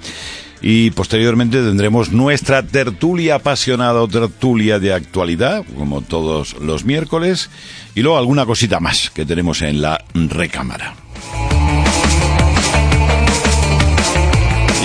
Y 0.62 0.93
posteriormente 0.93 1.61
tendremos 1.61 2.12
nuestra 2.12 2.62
tertulia 2.62 3.35
apasionada 3.35 4.00
o 4.00 4.07
tertulia 4.07 4.78
de 4.78 4.93
actualidad, 4.93 5.64
como 5.76 6.02
todos 6.02 6.61
los 6.61 6.85
miércoles, 6.85 7.50
y 7.97 8.02
luego 8.02 8.16
alguna 8.16 8.47
cosita 8.47 8.78
más 8.78 9.11
que 9.11 9.26
tenemos 9.26 9.61
en 9.62 9.83
la 9.83 10.05
recámara. 10.14 10.95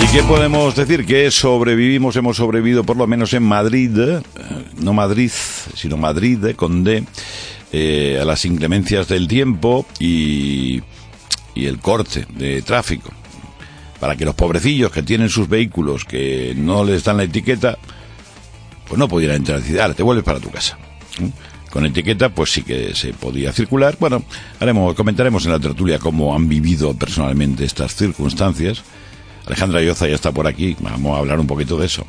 ¿Y 0.03 0.07
qué 0.07 0.23
podemos 0.23 0.75
decir? 0.75 1.05
Que 1.05 1.29
sobrevivimos, 1.29 2.15
hemos 2.15 2.37
sobrevivido 2.37 2.83
por 2.83 2.97
lo 2.97 3.05
menos 3.05 3.33
en 3.33 3.43
Madrid, 3.43 3.91
eh, 3.99 4.21
no 4.79 4.93
Madrid, 4.93 5.29
sino 5.75 5.95
Madrid, 5.95 6.43
eh, 6.43 6.55
con 6.55 6.83
D, 6.83 7.03
eh, 7.73 8.19
a 8.21 8.25
las 8.25 8.43
inclemencias 8.45 9.07
del 9.07 9.27
tiempo 9.27 9.85
y, 9.99 10.81
el 11.55 11.79
corte 11.79 12.25
de 12.35 12.61
tráfico. 12.63 13.11
Para 13.99 14.15
que 14.15 14.25
los 14.25 14.33
pobrecillos 14.33 14.91
que 14.91 15.03
tienen 15.03 15.29
sus 15.29 15.47
vehículos 15.47 16.05
que 16.05 16.53
no 16.57 16.83
les 16.83 17.03
dan 17.03 17.17
la 17.17 17.23
etiqueta, 17.23 17.77
pues 18.87 18.97
no 18.97 19.07
pudieran 19.07 19.37
entrar 19.37 19.59
y 19.59 19.61
decir, 19.61 19.79
ahora 19.79 19.93
te 19.93 20.01
vuelves 20.03 20.25
para 20.25 20.39
tu 20.39 20.49
casa. 20.49 20.77
¿Mm? 21.19 21.69
Con 21.69 21.85
etiqueta, 21.85 22.29
pues 22.29 22.51
sí 22.51 22.63
que 22.63 22.93
se 22.95 23.13
podía 23.13 23.53
circular. 23.53 23.95
Bueno, 23.99 24.23
haremos, 24.59 24.95
comentaremos 24.95 25.45
en 25.45 25.51
la 25.51 25.59
tertulia 25.59 25.99
cómo 25.99 26.35
han 26.35 26.49
vivido 26.49 26.93
personalmente 26.95 27.63
estas 27.63 27.95
circunstancias. 27.95 28.83
Alejandra 29.45 29.81
Yoza 29.81 30.07
ya 30.07 30.15
está 30.15 30.31
por 30.31 30.47
aquí, 30.47 30.75
vamos 30.79 31.15
a 31.15 31.19
hablar 31.19 31.39
un 31.39 31.47
poquito 31.47 31.77
de 31.77 31.85
eso. 31.85 32.05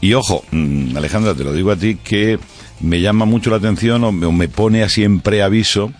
Y 0.00 0.14
ojo, 0.14 0.44
mm, 0.50 0.96
Alejandra, 0.96 1.34
te 1.34 1.44
lo 1.44 1.52
digo 1.52 1.70
a 1.70 1.76
ti, 1.76 1.96
que 1.96 2.38
me 2.80 3.00
llama 3.00 3.24
mucho 3.24 3.50
la 3.50 3.56
atención 3.56 4.04
o 4.04 4.12
me, 4.12 4.48
pone 4.48 4.82
así 4.82 5.04
en 5.04 5.20
preaviso 5.20 5.92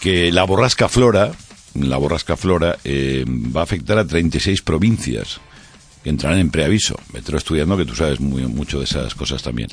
que 0.00 0.30
la 0.32 0.44
borrasca 0.44 0.88
Flora, 0.88 1.32
la 1.74 1.96
borrasca 1.96 2.36
Flora, 2.36 2.78
eh, 2.84 3.24
va 3.26 3.60
a 3.60 3.64
afectar 3.64 3.98
a 3.98 4.06
36 4.06 4.62
provincias 4.62 5.40
que 6.02 6.10
entrarán 6.10 6.38
en 6.38 6.50
preaviso. 6.50 6.96
Me 7.12 7.18
estudiando 7.18 7.76
que 7.76 7.84
tú 7.84 7.96
sabes 7.96 8.20
muy, 8.20 8.46
mucho 8.46 8.78
de 8.78 8.84
esas 8.84 9.14
cosas 9.14 9.42
también. 9.42 9.68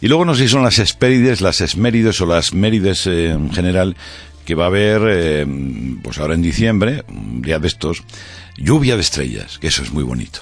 Y 0.00 0.08
luego 0.08 0.24
no 0.24 0.34
sé 0.34 0.44
si 0.44 0.48
son 0.48 0.62
las 0.62 0.78
Espérides, 0.78 1.42
las 1.42 1.60
Esmérides 1.60 2.20
o 2.22 2.26
las 2.26 2.54
Mérides 2.54 3.06
eh, 3.06 3.32
en 3.32 3.52
general, 3.52 3.96
que 4.46 4.54
va 4.54 4.64
a 4.64 4.68
haber, 4.68 5.02
eh, 5.06 5.46
pues 6.02 6.18
ahora 6.18 6.34
en 6.34 6.42
diciembre, 6.42 7.04
un 7.08 7.42
día 7.42 7.58
de 7.58 7.68
estos, 7.68 8.02
lluvia 8.56 8.96
de 8.96 9.02
estrellas, 9.02 9.58
que 9.58 9.66
eso 9.66 9.82
es 9.82 9.92
muy 9.92 10.04
bonito. 10.04 10.40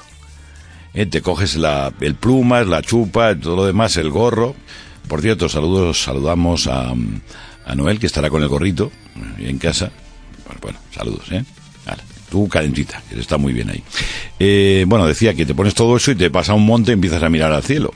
Te 0.92 1.22
coges 1.22 1.56
la, 1.56 1.92
el 2.00 2.16
plumas, 2.16 2.66
la 2.66 2.82
chupa, 2.82 3.34
todo 3.34 3.56
lo 3.56 3.64
demás, 3.64 3.96
el 3.96 4.10
gorro. 4.10 4.54
Por 5.12 5.20
cierto, 5.20 5.46
saludos, 5.46 6.04
saludamos 6.04 6.66
a, 6.68 6.94
a 7.66 7.74
Noel, 7.74 7.98
que 7.98 8.06
estará 8.06 8.30
con 8.30 8.42
el 8.42 8.48
gorrito 8.48 8.90
eh, 9.38 9.50
en 9.50 9.58
casa. 9.58 9.92
Bueno, 10.62 10.78
saludos, 10.90 11.30
¿eh? 11.30 11.44
Vale, 11.84 12.02
tú 12.30 12.48
calentita, 12.48 13.02
que 13.10 13.20
está 13.20 13.36
muy 13.36 13.52
bien 13.52 13.68
ahí. 13.68 13.82
Eh, 14.38 14.86
bueno, 14.88 15.06
decía 15.06 15.34
que 15.34 15.44
te 15.44 15.54
pones 15.54 15.74
todo 15.74 15.98
eso 15.98 16.12
y 16.12 16.14
te 16.14 16.30
pasa 16.30 16.54
un 16.54 16.64
monte 16.64 16.92
y 16.92 16.94
empiezas 16.94 17.22
a 17.22 17.28
mirar 17.28 17.52
al 17.52 17.62
cielo. 17.62 17.92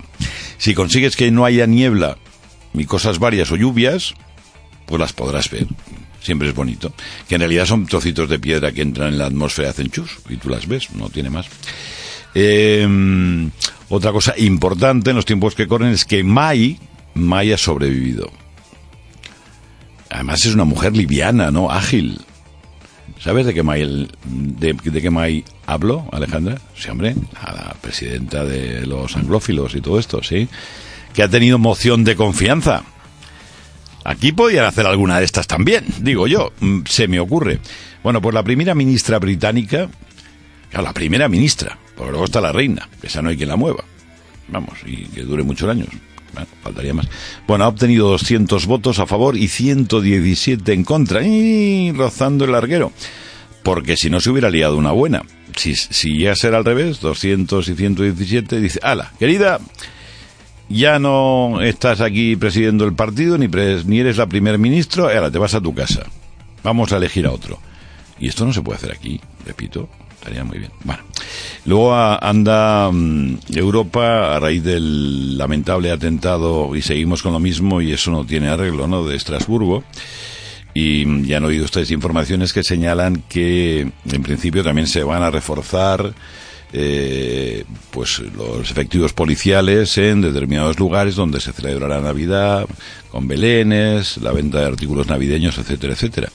Si 0.59 0.75
consigues 0.75 1.17
que 1.17 1.31
no 1.31 1.47
haya 1.47 1.67
niebla, 1.67 2.19
ni 2.75 2.85
cosas 2.85 3.19
varias 3.19 3.51
o 3.51 3.57
lluvias, 3.57 4.13
pues 4.85 5.01
las 5.01 5.15
podrás 5.15 5.49
ver. 5.49 5.67
Siempre 6.21 6.51
es 6.51 6.55
bonito. 6.55 6.93
Que 7.27 7.37
en 7.37 7.41
realidad 7.41 7.65
son 7.65 7.87
trocitos 7.87 8.29
de 8.29 8.39
piedra 8.39 8.73
que 8.73 8.83
entran 8.83 9.15
en 9.15 9.19
la 9.19 9.25
atmósfera, 9.25 9.71
hacen 9.71 9.89
chus, 9.91 10.19
y 10.29 10.37
tú 10.37 10.51
las 10.51 10.69
ves, 10.69 10.91
no 10.91 11.09
tiene 11.09 11.31
más. 11.31 11.47
Eh, 12.35 12.87
otra 13.89 14.13
cosa 14.13 14.35
importante 14.37 15.09
en 15.09 15.17
los 15.17 15.25
tiempos 15.25 15.55
que 15.55 15.67
corren 15.67 15.93
es 15.93 16.05
que 16.05 16.23
Mai, 16.23 16.79
Mai 17.17 17.53
ha 17.53 17.59
sobrevivido. 17.59 18.31
Además 20.11 20.45
es 20.45 20.55
una 20.55 20.65
mujer 20.65 20.97
liviana, 20.97 21.51
¿no? 21.51 21.71
Ágil. 21.71 22.21
¿Sabes 23.19 23.47
de 23.47 23.55
qué 23.55 23.63
May, 23.63 24.09
de, 24.25 24.73
de 24.75 25.03
qué 25.03 25.11
May 25.11 25.45
habló, 25.67 26.09
Alejandra? 26.13 26.59
Sí, 26.77 26.91
hombre, 26.91 27.15
a 27.41 27.53
la 27.53 27.77
presidenta 27.81 28.45
de 28.45 28.87
los 28.87 29.17
anglófilos 29.17 29.75
y 29.75 29.81
todo 29.81 29.99
esto, 29.99 30.23
¿sí? 30.23 30.49
Que 31.15 31.23
ha 31.23 31.29
tenido 31.29 31.59
moción 31.59 32.05
de 32.05 32.15
confianza. 32.15 32.85
Aquí 34.05 34.33
podían 34.33 34.67
hacer 34.67 34.87
alguna 34.87 35.19
de 35.19 35.25
estas 35.25 35.47
también, 35.49 35.85
digo 35.99 36.29
yo, 36.29 36.53
mm, 36.61 36.83
se 36.87 37.09
me 37.09 37.19
ocurre. 37.19 37.59
Bueno, 38.05 38.21
pues 38.23 38.35
la 38.35 38.45
primera 38.45 38.75
ministra 38.75 39.19
británica, 39.19 39.89
claro, 40.71 40.85
la 40.85 40.93
primera 40.93 41.29
ministra, 41.29 41.77
porque 41.97 42.13
luego 42.13 42.27
está 42.27 42.41
la 42.41 42.53
reina, 42.53 42.89
esa 43.03 43.21
no 43.23 43.31
hay 43.31 43.37
quien 43.37 43.49
la 43.49 43.57
mueva. 43.57 43.83
Vamos, 44.49 44.79
y 44.87 45.07
que 45.07 45.23
dure 45.23 45.43
muchos 45.43 45.69
años. 45.69 45.89
Bueno, 46.37 46.49
faltaría 46.63 46.93
más. 46.95 47.09
Bueno, 47.49 47.65
ha 47.65 47.69
obtenido 47.69 48.09
200 48.11 48.67
votos 48.67 48.99
a 48.99 49.07
favor 49.07 49.37
y 49.37 49.49
117 49.49 50.73
en 50.73 50.85
contra, 50.85 51.23
y 51.23 51.91
rozando 51.93 52.45
el 52.45 52.53
larguero. 52.53 52.93
Porque 53.63 53.97
si 53.97 54.11
no 54.11 54.21
se 54.21 54.31
hubiera 54.31 54.51
liado 54.51 54.77
una 54.77 54.93
buena. 54.93 55.23
Si, 55.57 55.75
si 55.75 56.19
ya 56.21 56.37
será 56.37 56.59
al 56.59 56.65
revés, 56.67 57.01
200 57.01 57.67
y 57.69 57.75
117, 57.75 58.61
dice, 58.61 58.79
ala, 58.83 59.13
querida, 59.19 59.59
ya 60.69 60.99
no 60.99 61.63
estás 61.63 62.01
aquí 62.03 62.37
presidiendo 62.37 62.85
el 62.85 62.93
partido, 62.93 63.39
ni, 63.39 63.49
pres- 63.49 63.85
ni 63.87 64.01
eres 64.01 64.19
la 64.19 64.27
primer 64.27 64.59
ministro, 64.59 65.05
ahora 65.09 65.31
te 65.31 65.39
vas 65.39 65.55
a 65.55 65.61
tu 65.61 65.75
casa. 65.75 66.05
Vamos 66.63 66.93
a 66.93 66.99
elegir 66.99 67.27
a 67.27 67.33
otro. 67.33 67.59
Y 68.19 68.29
esto 68.29 68.45
no 68.45 68.53
se 68.53 68.61
puede 68.61 68.77
hacer 68.77 68.93
aquí, 68.93 69.21
repito, 69.47 69.89
estaría 70.27 70.45
muy 70.45 70.59
bien. 70.59 70.73
Bueno, 70.85 71.03
luego 71.67 71.95
a- 71.95 72.17
anda 72.17 72.91
mm, 72.91 73.39
Europa 73.55 74.35
a 74.37 74.41
raíz 74.41 74.65
del 74.65 75.39
lamentable 75.39 75.93
atentado 75.93 76.75
y 76.75 76.83
seguimos 76.83 77.23
con 77.23 77.33
lo 77.33 77.39
mismo 77.39 77.81
y 77.81 77.93
eso 77.93 78.11
no 78.11 78.27
tiene 78.27 78.49
arreglo, 78.49 78.89
¿no? 78.89 79.07
De 79.07 79.15
Estrasburgo. 79.17 79.85
Y 80.75 81.07
mm, 81.07 81.25
ya 81.27 81.37
han 81.37 81.45
oído 81.45 81.65
ustedes 81.65 81.93
informaciones 81.93 82.53
que 82.53 82.65
señalan 82.65 83.23
que 83.29 83.83
en 84.11 84.23
principio 84.23 84.65
también 84.65 84.89
se 84.89 85.05
van 85.05 85.23
a 85.23 85.31
reforzar 85.31 86.13
eh, 86.73 87.65
pues 87.93 88.19
los 88.37 88.69
efectivos 88.69 89.13
policiales 89.13 89.97
en 89.99 90.21
determinados 90.23 90.79
lugares 90.81 91.15
donde 91.15 91.41
se 91.41 91.53
celebrará 91.53 92.01
Navidad, 92.01 92.67
con 93.13 93.29
belenes, 93.29 94.17
la 94.19 94.33
venta 94.33 94.59
de 94.59 94.67
artículos 94.67 95.07
navideños, 95.07 95.57
etcétera, 95.57 95.93
etcétera. 95.93 96.29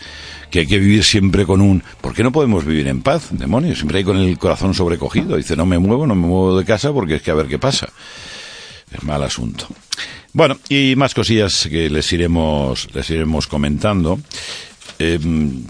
Que 0.51 0.59
hay 0.59 0.67
que 0.67 0.77
vivir 0.77 1.03
siempre 1.03 1.45
con 1.45 1.61
un... 1.61 1.81
¿Por 2.01 2.13
qué 2.13 2.23
no 2.23 2.31
podemos 2.31 2.65
vivir 2.65 2.87
en 2.87 3.01
paz, 3.01 3.29
demonios? 3.31 3.77
Siempre 3.79 3.99
hay 3.99 4.03
con 4.03 4.17
el 4.17 4.37
corazón 4.37 4.73
sobrecogido. 4.73 5.37
Dice, 5.37 5.55
no 5.55 5.65
me 5.65 5.79
muevo, 5.79 6.05
no 6.05 6.13
me 6.13 6.27
muevo 6.27 6.59
de 6.59 6.65
casa 6.65 6.91
porque 6.91 7.15
es 7.15 7.21
que 7.21 7.31
a 7.31 7.35
ver 7.35 7.47
qué 7.47 7.57
pasa. 7.57 7.89
Es 8.91 9.01
mal 9.03 9.23
asunto. 9.23 9.67
Bueno, 10.33 10.57
y 10.69 10.93
más 10.97 11.13
cosillas 11.13 11.67
que 11.69 11.89
les 11.89 12.11
iremos, 12.13 12.87
les 12.93 13.09
iremos 13.09 13.47
comentando. 13.47 14.19
Eh, 15.03 15.19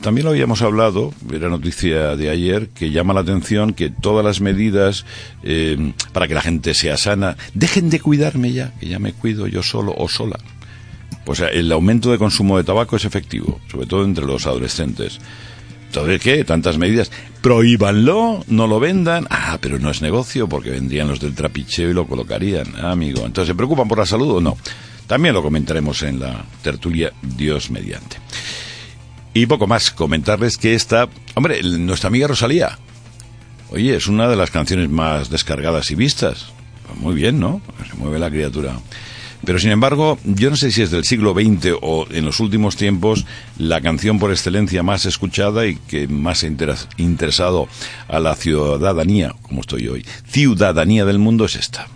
también 0.01 0.25
lo 0.25 0.31
habíamos 0.31 0.61
hablado, 0.61 1.13
era 1.31 1.47
noticia 1.47 2.17
de 2.17 2.29
ayer, 2.29 2.67
que 2.67 2.91
llama 2.91 3.13
la 3.13 3.21
atención 3.21 3.71
que 3.73 3.89
todas 3.89 4.25
las 4.25 4.41
medidas 4.41 5.05
eh, 5.43 5.93
para 6.11 6.27
que 6.27 6.33
la 6.33 6.41
gente 6.41 6.73
sea 6.73 6.97
sana, 6.97 7.37
dejen 7.53 7.89
de 7.89 8.01
cuidarme 8.01 8.51
ya, 8.51 8.73
que 8.77 8.87
ya 8.87 8.99
me 8.99 9.13
cuido 9.13 9.47
yo 9.47 9.63
solo 9.63 9.93
o 9.97 10.09
sola. 10.09 10.37
Pues 11.25 11.39
el 11.39 11.71
aumento 11.71 12.11
de 12.11 12.17
consumo 12.17 12.57
de 12.57 12.63
tabaco 12.63 12.95
es 12.95 13.05
efectivo, 13.05 13.59
sobre 13.69 13.85
todo 13.85 14.03
entre 14.03 14.25
los 14.25 14.45
adolescentes. 14.47 15.19
Entonces, 15.87 16.21
¿qué? 16.21 16.43
Tantas 16.45 16.77
medidas. 16.77 17.11
Prohíbanlo, 17.41 18.45
no 18.47 18.65
lo 18.65 18.79
vendan. 18.79 19.27
Ah, 19.29 19.57
pero 19.61 19.77
no 19.77 19.91
es 19.91 20.01
negocio 20.01 20.47
porque 20.47 20.69
vendrían 20.69 21.09
los 21.09 21.19
del 21.19 21.35
trapicheo 21.35 21.89
y 21.89 21.93
lo 21.93 22.07
colocarían, 22.07 22.73
ah, 22.81 22.91
amigo. 22.91 23.25
Entonces, 23.25 23.49
¿se 23.49 23.55
preocupan 23.55 23.87
por 23.89 23.97
la 23.97 24.05
salud 24.05 24.37
o 24.37 24.41
no? 24.41 24.57
También 25.05 25.35
lo 25.35 25.43
comentaremos 25.43 26.01
en 26.03 26.21
la 26.21 26.45
tertulia 26.61 27.11
Dios 27.21 27.69
mediante. 27.69 28.15
Y 29.33 29.45
poco 29.45 29.67
más, 29.67 29.91
comentarles 29.91 30.57
que 30.57 30.73
esta, 30.73 31.09
hombre, 31.35 31.61
nuestra 31.61 32.07
amiga 32.07 32.27
Rosalía, 32.27 32.79
oye, 33.69 33.95
es 33.95 34.07
una 34.07 34.29
de 34.29 34.37
las 34.37 34.51
canciones 34.51 34.89
más 34.89 35.29
descargadas 35.29 35.91
y 35.91 35.95
vistas. 35.95 36.47
Pues 36.87 36.99
muy 36.99 37.15
bien, 37.15 37.39
¿no? 37.39 37.61
Se 37.89 37.97
mueve 37.97 38.19
la 38.19 38.29
criatura. 38.29 38.79
Pero 39.45 39.59
sin 39.59 39.71
embargo, 39.71 40.19
yo 40.23 40.49
no 40.49 40.55
sé 40.55 40.71
si 40.71 40.81
es 40.81 40.91
del 40.91 41.03
siglo 41.03 41.33
XX 41.33 41.77
o 41.81 42.05
en 42.11 42.25
los 42.25 42.39
últimos 42.39 42.75
tiempos 42.75 43.25
la 43.57 43.81
canción 43.81 44.19
por 44.19 44.31
excelencia 44.31 44.83
más 44.83 45.05
escuchada 45.05 45.65
y 45.65 45.75
que 45.75 46.07
más 46.07 46.43
ha 46.43 46.47
interesado 46.97 47.67
a 48.07 48.19
la 48.19 48.35
ciudadanía, 48.35 49.33
como 49.41 49.61
estoy 49.61 49.87
hoy, 49.87 50.05
ciudadanía 50.27 51.05
del 51.05 51.19
mundo 51.19 51.45
es 51.45 51.55
esta. 51.55 51.87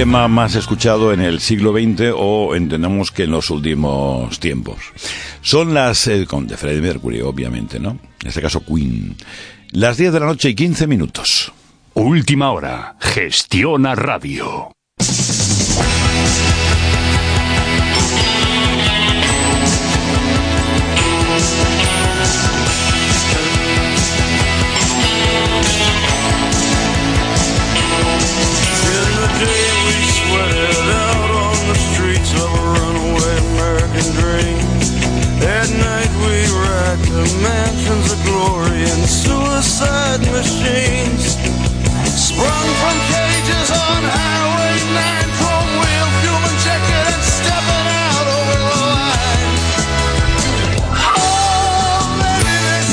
Tema 0.00 0.28
más 0.28 0.54
escuchado 0.54 1.12
en 1.12 1.20
el 1.20 1.40
siglo 1.40 1.72
XX 1.72 2.14
o 2.16 2.54
entendemos 2.54 3.10
que 3.10 3.24
en 3.24 3.32
los 3.32 3.50
últimos 3.50 4.40
tiempos. 4.40 4.78
Son 5.42 5.74
las, 5.74 6.06
eh, 6.06 6.24
con 6.26 6.46
de 6.46 6.56
Freddie 6.56 6.80
Mercury, 6.80 7.20
obviamente, 7.20 7.78
¿no? 7.78 7.98
En 8.22 8.28
este 8.28 8.40
caso 8.40 8.64
Queen. 8.64 9.14
Las 9.72 9.98
10 9.98 10.14
de 10.14 10.20
la 10.20 10.24
noche 10.24 10.48
y 10.48 10.54
15 10.54 10.86
minutos. 10.86 11.52
Última 11.92 12.50
hora. 12.50 12.96
Gestiona 12.98 13.94
Radio. 13.94 14.72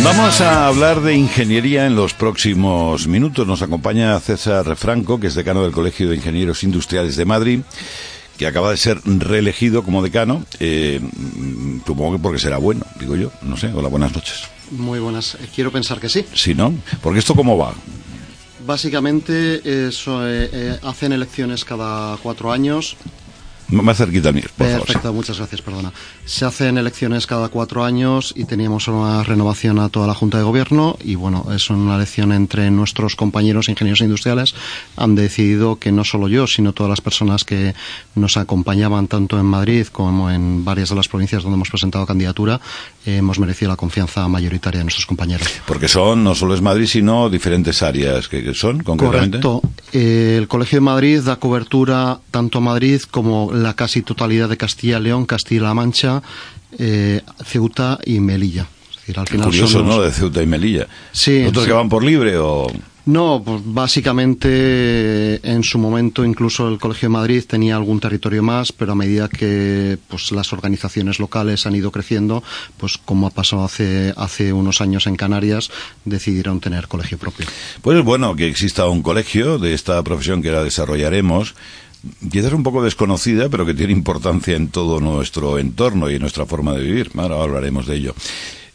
Vamos 0.03 0.41
a 0.41 0.67
hablar 0.67 1.01
de 1.01 1.15
ingeniería 1.15 1.85
en 1.85 1.95
los 1.95 2.13
próximos 2.13 3.07
minutos. 3.07 3.45
Nos 3.47 3.61
acompaña 3.61 4.19
César 4.19 4.75
Franco, 4.75 5.19
que 5.19 5.27
es 5.27 5.35
decano 5.35 5.63
del 5.63 5.71
Colegio 5.71 6.09
de 6.09 6.15
Ingenieros 6.15 6.63
Industriales 6.63 7.15
de 7.17 7.25
Madrid, 7.25 7.59
que 8.37 8.47
acaba 8.47 8.71
de 8.71 8.77
ser 8.77 9.01
reelegido 9.03 9.83
como 9.83 10.03
decano. 10.03 10.45
Eh, 10.59 11.01
supongo 11.85 12.13
que 12.13 12.19
porque 12.21 12.39
será 12.39 12.57
bueno, 12.57 12.85
digo 12.99 13.15
yo. 13.15 13.31
No 13.41 13.57
sé. 13.57 13.71
Hola, 13.73 13.89
buenas 13.89 14.13
noches. 14.13 14.43
Muy 14.71 14.99
buenas. 14.99 15.35
Eh, 15.35 15.49
quiero 15.53 15.71
pensar 15.71 15.99
que 15.99 16.09
sí. 16.09 16.25
Sí, 16.33 16.53
¿no? 16.53 16.73
Porque 17.01 17.19
esto 17.19 17.35
cómo 17.35 17.57
va. 17.57 17.73
Básicamente 18.65 19.87
eso, 19.87 20.21
eh, 20.27 20.77
hacen 20.83 21.13
elecciones 21.13 21.63
cada 21.63 22.17
cuatro 22.17 22.51
años 22.51 22.97
más 23.69 23.97
cerquita 23.97 24.31
mí, 24.31 24.41
por 24.41 24.67
Perfecto, 24.67 25.13
muchas 25.13 25.37
gracias, 25.37 25.61
perdona. 25.61 25.91
Se 26.25 26.45
hacen 26.45 26.77
elecciones 26.77 27.27
cada 27.27 27.49
cuatro 27.49 27.83
años 27.83 28.33
y 28.35 28.45
teníamos 28.45 28.87
una 28.87 29.23
renovación 29.23 29.79
a 29.79 29.89
toda 29.89 30.07
la 30.07 30.13
Junta 30.13 30.37
de 30.37 30.43
Gobierno 30.43 30.97
y 31.03 31.15
bueno, 31.15 31.47
es 31.53 31.69
una 31.69 31.95
elección 31.95 32.31
entre 32.31 32.71
nuestros 32.71 33.15
compañeros 33.15 33.69
ingenieros 33.69 34.01
industriales. 34.01 34.55
Han 34.95 35.15
decidido 35.15 35.77
que 35.77 35.91
no 35.91 36.03
solo 36.03 36.27
yo, 36.27 36.47
sino 36.47 36.73
todas 36.73 36.89
las 36.89 37.01
personas 37.01 37.43
que 37.43 37.75
nos 38.15 38.37
acompañaban 38.37 39.07
tanto 39.07 39.39
en 39.39 39.45
Madrid 39.45 39.87
como 39.87 40.31
en 40.31 40.63
varias 40.63 40.89
de 40.89 40.95
las 40.95 41.07
provincias 41.07 41.43
donde 41.43 41.55
hemos 41.55 41.69
presentado 41.69 42.05
candidatura, 42.05 42.59
eh, 43.05 43.17
hemos 43.17 43.39
merecido 43.39 43.69
la 43.69 43.77
confianza 43.77 44.27
mayoritaria 44.27 44.79
de 44.79 44.85
nuestros 44.85 45.05
compañeros. 45.05 45.47
Porque 45.65 45.87
son, 45.87 46.23
no 46.23 46.35
solo 46.35 46.53
es 46.53 46.61
Madrid, 46.61 46.87
sino 46.87 47.29
diferentes 47.29 47.81
áreas 47.83 48.27
que, 48.27 48.53
son, 48.53 48.83
concretamente. 48.83 49.39
Correcto. 49.39 49.69
Eh, 49.93 50.35
el 50.37 50.47
Colegio 50.47 50.77
de 50.77 50.81
Madrid 50.81 51.21
da 51.21 51.37
cobertura 51.37 52.19
tanto 52.31 52.59
a 52.59 52.61
Madrid 52.61 53.01
como 53.09 53.51
la 53.63 53.75
casi 53.75 54.01
totalidad 54.01 54.49
de 54.49 54.57
Castilla 54.57 54.97
y 54.99 55.03
León, 55.03 55.25
Castilla-La 55.25 55.73
Mancha, 55.73 56.21
eh, 56.77 57.21
Ceuta 57.45 57.99
y 58.05 58.19
Melilla. 58.19 58.67
Es 59.07 59.17
al 59.17 59.27
final 59.27 59.45
Curioso, 59.47 59.83
¿no? 59.83 60.01
De 60.01 60.11
Ceuta 60.11 60.43
y 60.43 60.47
Melilla. 60.47 60.87
Sí. 61.11 61.45
¿Otros 61.45 61.65
que 61.65 61.71
van 61.71 61.89
por 61.89 62.03
libre 62.03 62.37
o...? 62.37 62.67
No, 63.07 63.41
pues 63.43 63.61
básicamente 63.63 65.39
en 65.49 65.63
su 65.63 65.79
momento 65.79 66.25
incluso 66.25 66.67
el 66.67 66.77
Colegio 66.77 67.07
de 67.07 67.13
Madrid 67.13 67.41
tenía 67.47 67.77
algún 67.77 68.01
territorio 68.01 68.43
más, 68.43 68.73
pero 68.73 68.91
a 68.91 68.95
medida 68.95 69.29
que 69.29 69.97
pues 70.09 70.33
las 70.33 70.51
organizaciones 70.51 71.17
locales 71.17 71.65
han 71.65 71.73
ido 71.73 71.89
creciendo, 71.89 72.43
pues 72.75 72.97
como 72.97 73.25
ha 73.25 73.29
pasado 73.29 73.63
hace 73.63 74.13
hace 74.17 74.51
unos 74.51 74.81
años 74.81 75.07
en 75.07 75.15
Canarias, 75.15 75.71
decidieron 76.03 76.59
tener 76.59 76.89
colegio 76.89 77.17
propio. 77.17 77.45
Pues 77.81 77.97
es 77.97 78.03
bueno 78.03 78.35
que 78.35 78.45
exista 78.45 78.87
un 78.87 79.01
colegio 79.01 79.57
de 79.57 79.73
esta 79.73 80.03
profesión 80.03 80.41
que 80.41 80.51
la 80.51 80.61
desarrollaremos 80.61 81.55
quizás 82.31 82.53
un 82.53 82.63
poco 82.63 82.83
desconocida, 82.83 83.49
pero 83.49 83.65
que 83.65 83.73
tiene 83.73 83.93
importancia 83.93 84.55
en 84.55 84.69
todo 84.69 84.99
nuestro 84.99 85.59
entorno 85.59 86.09
y 86.09 86.15
en 86.15 86.21
nuestra 86.21 86.45
forma 86.45 86.73
de 86.73 86.83
vivir. 86.83 87.11
Ahora 87.15 87.41
hablaremos 87.41 87.85
de 87.87 87.95
ello. 87.95 88.15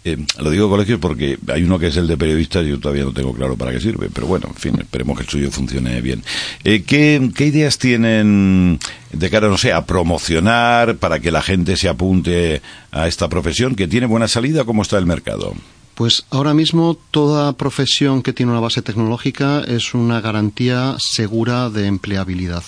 Eh, 0.05 0.17
lo 0.39 0.51
digo 0.51 0.69
colegios 0.69 0.99
porque 0.99 1.39
hay 1.47 1.63
uno 1.63 1.79
que 1.79 1.87
es 1.87 1.97
el 1.97 2.09
de 2.09 2.17
periodistas 2.17 2.65
y 2.65 2.71
yo 2.71 2.81
todavía 2.81 3.05
no 3.05 3.13
tengo 3.13 3.33
claro 3.33 3.57
para 3.57 3.71
qué 3.71 3.81
sirve, 3.81 4.09
pero 4.13 4.27
bueno, 4.27 4.49
en 4.49 4.55
fin, 4.55 4.77
esperemos 4.81 5.17
que 5.17 5.23
el 5.23 5.29
suyo 5.29 5.51
funcione 5.53 6.01
bien. 6.01 6.25
Eh, 6.65 6.83
¿qué, 6.83 7.31
¿Qué 7.37 7.47
ideas 7.47 7.79
tienen 7.79 8.81
de 9.13 9.31
cara, 9.31 9.49
no 9.49 9.59
sé, 9.59 9.73
a 9.73 9.87
promocionar 9.87 10.97
para 10.97 11.21
que 11.21 11.31
la 11.31 11.41
gente 11.41 11.77
se 11.77 11.89
apunte 11.89 12.63
a 12.91 13.07
esta 13.07 13.29
profesión 13.29 13.77
que 13.77 13.87
tiene 13.87 14.07
buena 14.07 14.27
salida? 14.27 14.65
¿Cómo 14.65 14.83
está 14.83 14.99
el 14.99 15.07
mercado? 15.07 15.55
Pues 15.95 16.25
ahora 16.31 16.53
mismo 16.53 16.99
toda 17.13 17.53
profesión 17.53 18.23
que 18.23 18.33
tiene 18.33 18.51
una 18.51 18.61
base 18.61 18.83
tecnológica 18.83 19.63
es 19.69 19.95
una 19.95 20.21
garantía 20.21 20.97
segura 20.99 21.71
de 21.71 21.87
empleabilidad. 21.87 22.65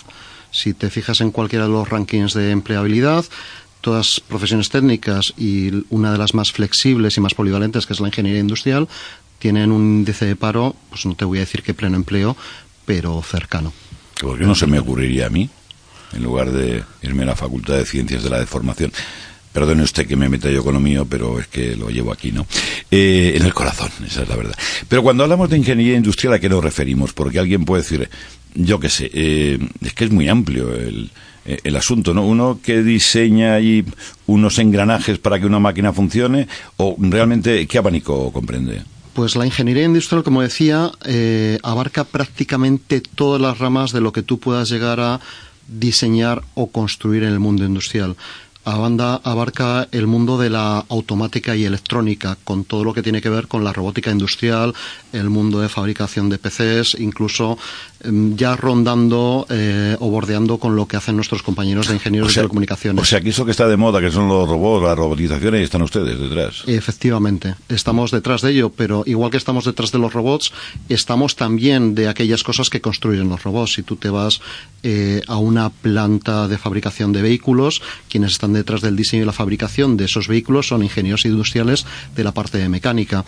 Si 0.54 0.72
te 0.72 0.88
fijas 0.88 1.20
en 1.20 1.32
cualquiera 1.32 1.64
de 1.64 1.72
los 1.72 1.88
rankings 1.88 2.32
de 2.32 2.52
empleabilidad, 2.52 3.24
todas 3.80 4.20
profesiones 4.20 4.70
técnicas 4.70 5.34
y 5.36 5.84
una 5.90 6.12
de 6.12 6.18
las 6.18 6.32
más 6.32 6.52
flexibles 6.52 7.16
y 7.16 7.20
más 7.20 7.34
polivalentes, 7.34 7.86
que 7.86 7.92
es 7.92 7.98
la 7.98 8.06
ingeniería 8.06 8.40
industrial, 8.40 8.88
tienen 9.40 9.72
un 9.72 9.82
índice 9.82 10.26
de 10.26 10.36
paro, 10.36 10.76
pues 10.90 11.06
no 11.06 11.16
te 11.16 11.24
voy 11.24 11.38
a 11.38 11.40
decir 11.40 11.64
que 11.64 11.74
pleno 11.74 11.96
empleo, 11.96 12.36
pero 12.86 13.20
cercano. 13.20 13.72
¿Por 14.20 14.38
qué 14.38 14.44
no 14.44 14.54
se 14.54 14.68
me 14.68 14.78
ocurriría 14.78 15.26
a 15.26 15.28
mí, 15.28 15.50
en 16.12 16.22
lugar 16.22 16.52
de 16.52 16.84
irme 17.02 17.24
a 17.24 17.26
la 17.26 17.36
Facultad 17.36 17.74
de 17.76 17.84
Ciencias 17.84 18.22
de 18.22 18.30
la 18.30 18.38
Deformación? 18.38 18.92
Perdone 19.52 19.82
usted 19.82 20.06
que 20.06 20.16
me 20.16 20.28
meta 20.28 20.50
yo 20.50 20.62
con 20.62 20.74
lo 20.74 20.80
mío, 20.80 21.04
pero 21.08 21.40
es 21.40 21.48
que 21.48 21.76
lo 21.76 21.88
llevo 21.90 22.12
aquí, 22.12 22.30
¿no? 22.30 22.46
Eh, 22.92 23.34
en 23.36 23.44
el 23.44 23.52
corazón, 23.52 23.90
esa 24.06 24.22
es 24.22 24.28
la 24.28 24.36
verdad. 24.36 24.54
Pero 24.88 25.02
cuando 25.02 25.24
hablamos 25.24 25.50
de 25.50 25.58
ingeniería 25.58 25.96
industrial, 25.96 26.34
¿a 26.34 26.38
qué 26.38 26.48
nos 26.48 26.62
referimos? 26.62 27.12
Porque 27.12 27.38
alguien 27.38 27.64
puede 27.64 27.82
decir, 27.82 28.08
yo 28.54 28.80
qué 28.80 28.88
sé, 28.88 29.10
eh, 29.12 29.58
es 29.80 29.94
que 29.94 30.04
es 30.04 30.10
muy 30.10 30.28
amplio 30.28 30.74
el, 30.74 31.10
eh, 31.46 31.58
el 31.64 31.76
asunto, 31.76 32.14
¿no? 32.14 32.24
Uno 32.26 32.58
que 32.62 32.82
diseña 32.82 33.54
ahí 33.54 33.84
unos 34.26 34.58
engranajes 34.58 35.18
para 35.18 35.38
que 35.38 35.44
una 35.44 35.58
máquina 35.58 35.92
funcione 35.92 36.48
o 36.78 36.96
realmente 36.98 37.66
qué 37.66 37.78
abanico 37.78 38.32
comprende. 38.32 38.82
Pues 39.12 39.36
la 39.36 39.44
ingeniería 39.44 39.84
industrial, 39.84 40.24
como 40.24 40.42
decía, 40.42 40.90
eh, 41.04 41.58
abarca 41.62 42.04
prácticamente 42.04 43.00
todas 43.00 43.40
las 43.40 43.58
ramas 43.58 43.92
de 43.92 44.00
lo 44.00 44.12
que 44.12 44.22
tú 44.22 44.40
puedas 44.40 44.70
llegar 44.70 45.00
a 45.00 45.20
diseñar 45.68 46.42
o 46.54 46.70
construir 46.70 47.22
en 47.24 47.32
el 47.32 47.40
mundo 47.40 47.64
industrial. 47.64 48.16
Banda 48.64 49.20
abarca 49.22 49.88
el 49.92 50.06
mundo 50.06 50.38
de 50.38 50.48
la 50.48 50.84
automática 50.88 51.54
y 51.54 51.64
electrónica, 51.64 52.38
con 52.44 52.64
todo 52.64 52.82
lo 52.82 52.94
que 52.94 53.02
tiene 53.02 53.20
que 53.20 53.28
ver 53.28 53.46
con 53.46 53.62
la 53.62 53.72
robótica 53.72 54.10
industrial, 54.10 54.74
el 55.12 55.28
mundo 55.28 55.60
de 55.60 55.68
fabricación 55.68 56.30
de 56.30 56.38
PCs, 56.38 56.96
incluso 56.98 57.58
ya 58.36 58.56
rondando 58.56 59.46
eh, 59.50 59.96
o 60.00 60.10
bordeando 60.10 60.58
con 60.58 60.76
lo 60.76 60.86
que 60.86 60.96
hacen 60.96 61.16
nuestros 61.16 61.42
compañeros 61.42 61.88
de 61.88 61.94
ingenieros 61.94 62.28
de 62.28 62.34
telecomunicaciones. 62.34 63.02
O 63.02 63.04
sea, 63.04 63.20
que 63.20 63.30
eso 63.30 63.44
que 63.44 63.50
está 63.50 63.66
de 63.66 63.76
moda, 63.76 64.00
que 64.00 64.10
son 64.10 64.28
los 64.28 64.48
robots, 64.48 64.84
la 64.84 64.94
robotización, 64.94 65.54
ahí 65.54 65.62
están 65.62 65.82
ustedes 65.82 66.18
detrás. 66.18 66.62
Efectivamente, 66.66 67.54
estamos 67.68 68.10
detrás 68.10 68.42
de 68.42 68.52
ello, 68.52 68.70
pero 68.70 69.02
igual 69.06 69.30
que 69.30 69.36
estamos 69.36 69.64
detrás 69.64 69.92
de 69.92 69.98
los 69.98 70.12
robots, 70.12 70.52
estamos 70.88 71.36
también 71.36 71.94
de 71.94 72.08
aquellas 72.08 72.42
cosas 72.42 72.70
que 72.70 72.80
construyen 72.80 73.28
los 73.28 73.42
robots. 73.42 73.74
Si 73.74 73.82
tú 73.82 73.96
te 73.96 74.10
vas 74.10 74.40
eh, 74.82 75.22
a 75.26 75.36
una 75.36 75.70
planta 75.70 76.48
de 76.48 76.58
fabricación 76.58 77.12
de 77.12 77.22
vehículos, 77.22 77.82
quienes 78.08 78.32
están 78.32 78.52
detrás 78.52 78.80
del 78.80 78.96
diseño 78.96 79.22
y 79.22 79.26
la 79.26 79.32
fabricación 79.32 79.96
de 79.96 80.04
esos 80.04 80.28
vehículos 80.28 80.68
son 80.68 80.82
ingenieros 80.82 81.24
industriales 81.24 81.86
de 82.14 82.24
la 82.24 82.32
parte 82.32 82.58
de 82.58 82.68
mecánica 82.68 83.24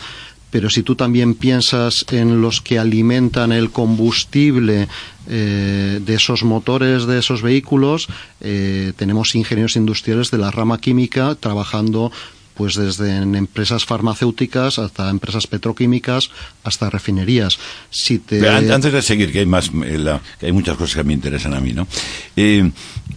pero 0.51 0.71
si 0.71 0.83
tú 0.83 0.95
también 0.95 1.35
piensas 1.35 2.07
en 2.11 2.41
los 2.41 2.61
que 2.61 2.79
alimentan 2.79 3.53
el 3.53 3.71
combustible 3.71 4.89
eh, 5.29 6.01
de 6.01 6.15
esos 6.15 6.45
motores 6.45 7.07
de 7.07 7.19
esos 7.19 7.43
vehículos, 7.43 8.07
eh, 8.41 8.93
tenemos 8.97 9.35
ingenieros 9.35 9.77
industriales 9.77 10.31
de 10.31 10.39
la 10.39 10.51
rama 10.51 10.79
química 10.79 11.35
trabajando 11.35 12.13
pues 12.57 12.75
desde 12.75 13.17
en 13.17 13.35
empresas 13.35 13.85
farmacéuticas 13.85 14.79
hasta 14.79 15.11
empresas 15.11 15.47
petroquímicas 15.47 16.31
hasta 16.65 16.91
refinerías. 16.91 17.59
Si 17.91 18.19
te... 18.19 18.49
Antes 18.49 18.93
de 18.93 19.03
seguir, 19.03 19.31
que 19.33 19.41
hay 19.41 19.47
más, 19.47 19.71
eh, 19.85 20.19
hay 20.43 20.53
muchas 20.53 20.77
cosas 20.77 20.97
que 20.97 21.05
me 21.05 21.13
interesan 21.13 21.55
a 21.55 21.61
mí, 21.61 21.73
¿no? 21.73 21.87
Eh, 22.35 22.71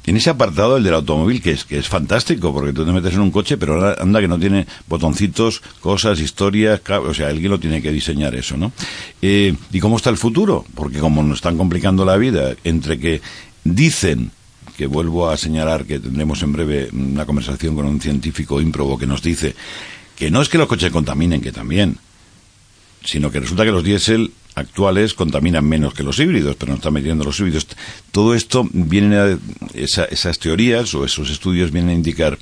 en 0.06 0.18
ese 0.18 0.30
apartado, 0.30 0.78
el 0.78 0.84
del 0.84 0.94
automóvil, 0.94 1.42
que 1.42 1.52
es, 1.52 1.64
que 1.64 1.78
es 1.78 1.88
fantástico, 1.88 2.54
porque 2.54 2.74
tú 2.74 2.86
te 2.86 2.92
metes 2.92 3.14
en 3.14 3.22
un 3.22 3.32
coche, 3.32 3.58
pero 3.58 3.96
anda 4.00 4.20
que 4.20 4.28
no 4.28 4.40
tiene 4.40 4.68
botoncitos, 4.88 5.62
cosas, 5.80 6.20
historias, 6.20 6.82
o 6.90 7.14
sea, 7.14 7.28
alguien 7.28 7.52
lo 7.52 7.60
tiene 7.60 7.82
que 7.82 7.92
diseñar 7.92 8.36
eso, 8.36 8.58
¿no? 8.58 8.72
Eh, 9.22 9.56
¿Y 9.72 9.80
cómo 9.80 9.98
está 9.98 10.10
el 10.10 10.18
futuro? 10.18 10.66
Porque 10.76 11.00
como 11.00 11.24
nos 11.24 11.38
están 11.38 11.58
complicando 11.58 12.06
la 12.06 12.18
vida, 12.18 12.56
entre 12.64 13.00
que 13.00 13.22
dicen 13.64 14.32
que 14.80 14.88
vuelvo 14.88 15.30
a 15.30 15.36
señalar 15.36 15.84
que 15.84 16.00
tendremos 16.00 16.42
en 16.42 16.54
breve 16.54 16.88
una 16.94 17.26
conversación 17.26 17.76
con 17.76 17.86
un 17.86 18.00
científico 18.00 18.62
ímprobo 18.62 18.98
que 18.98 19.06
nos 19.06 19.22
dice 19.22 19.54
que 20.16 20.32
no 20.32 20.42
es 20.42 20.48
que 20.48 20.58
los 20.58 20.70
coches 20.70 20.90
contaminen, 20.90 21.42
que 21.42 21.52
también, 21.52 21.98
sino 23.04 23.30
que 23.30 23.42
resulta 23.42 23.66
que 23.66 23.74
los 23.74 23.84
diésel 23.84 24.32
actuales 24.56 25.16
contaminan 25.16 25.68
menos 25.68 25.94
que 25.94 26.04
los 26.04 26.18
híbridos, 26.18 26.56
pero 26.56 26.72
no 26.72 26.78
están 26.78 26.94
metiendo 26.94 27.26
los 27.26 27.38
híbridos. 27.42 27.68
Todo 28.14 28.34
esto 28.34 28.70
viene 28.72 29.18
a, 29.18 29.38
esas 29.74 30.40
teorías 30.40 30.94
o 30.96 31.04
esos 31.04 31.30
estudios 31.30 31.72
vienen 31.72 31.90
a 31.90 31.96
indicar 31.96 32.38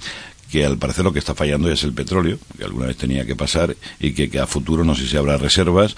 que 0.51 0.63
al 0.63 0.77
parecer 0.77 1.05
lo 1.05 1.13
que 1.13 1.19
está 1.19 1.33
fallando 1.33 1.71
es 1.71 1.83
el 1.83 1.93
petróleo, 1.93 2.37
que 2.55 2.65
alguna 2.65 2.85
vez 2.85 2.97
tenía 2.97 3.25
que 3.25 3.35
pasar 3.35 3.75
y 3.99 4.11
que 4.11 4.39
a 4.39 4.45
futuro 4.45 4.83
no 4.85 4.93
sé 4.93 5.07
si 5.07 5.17
habrá 5.17 5.37
reservas 5.37 5.95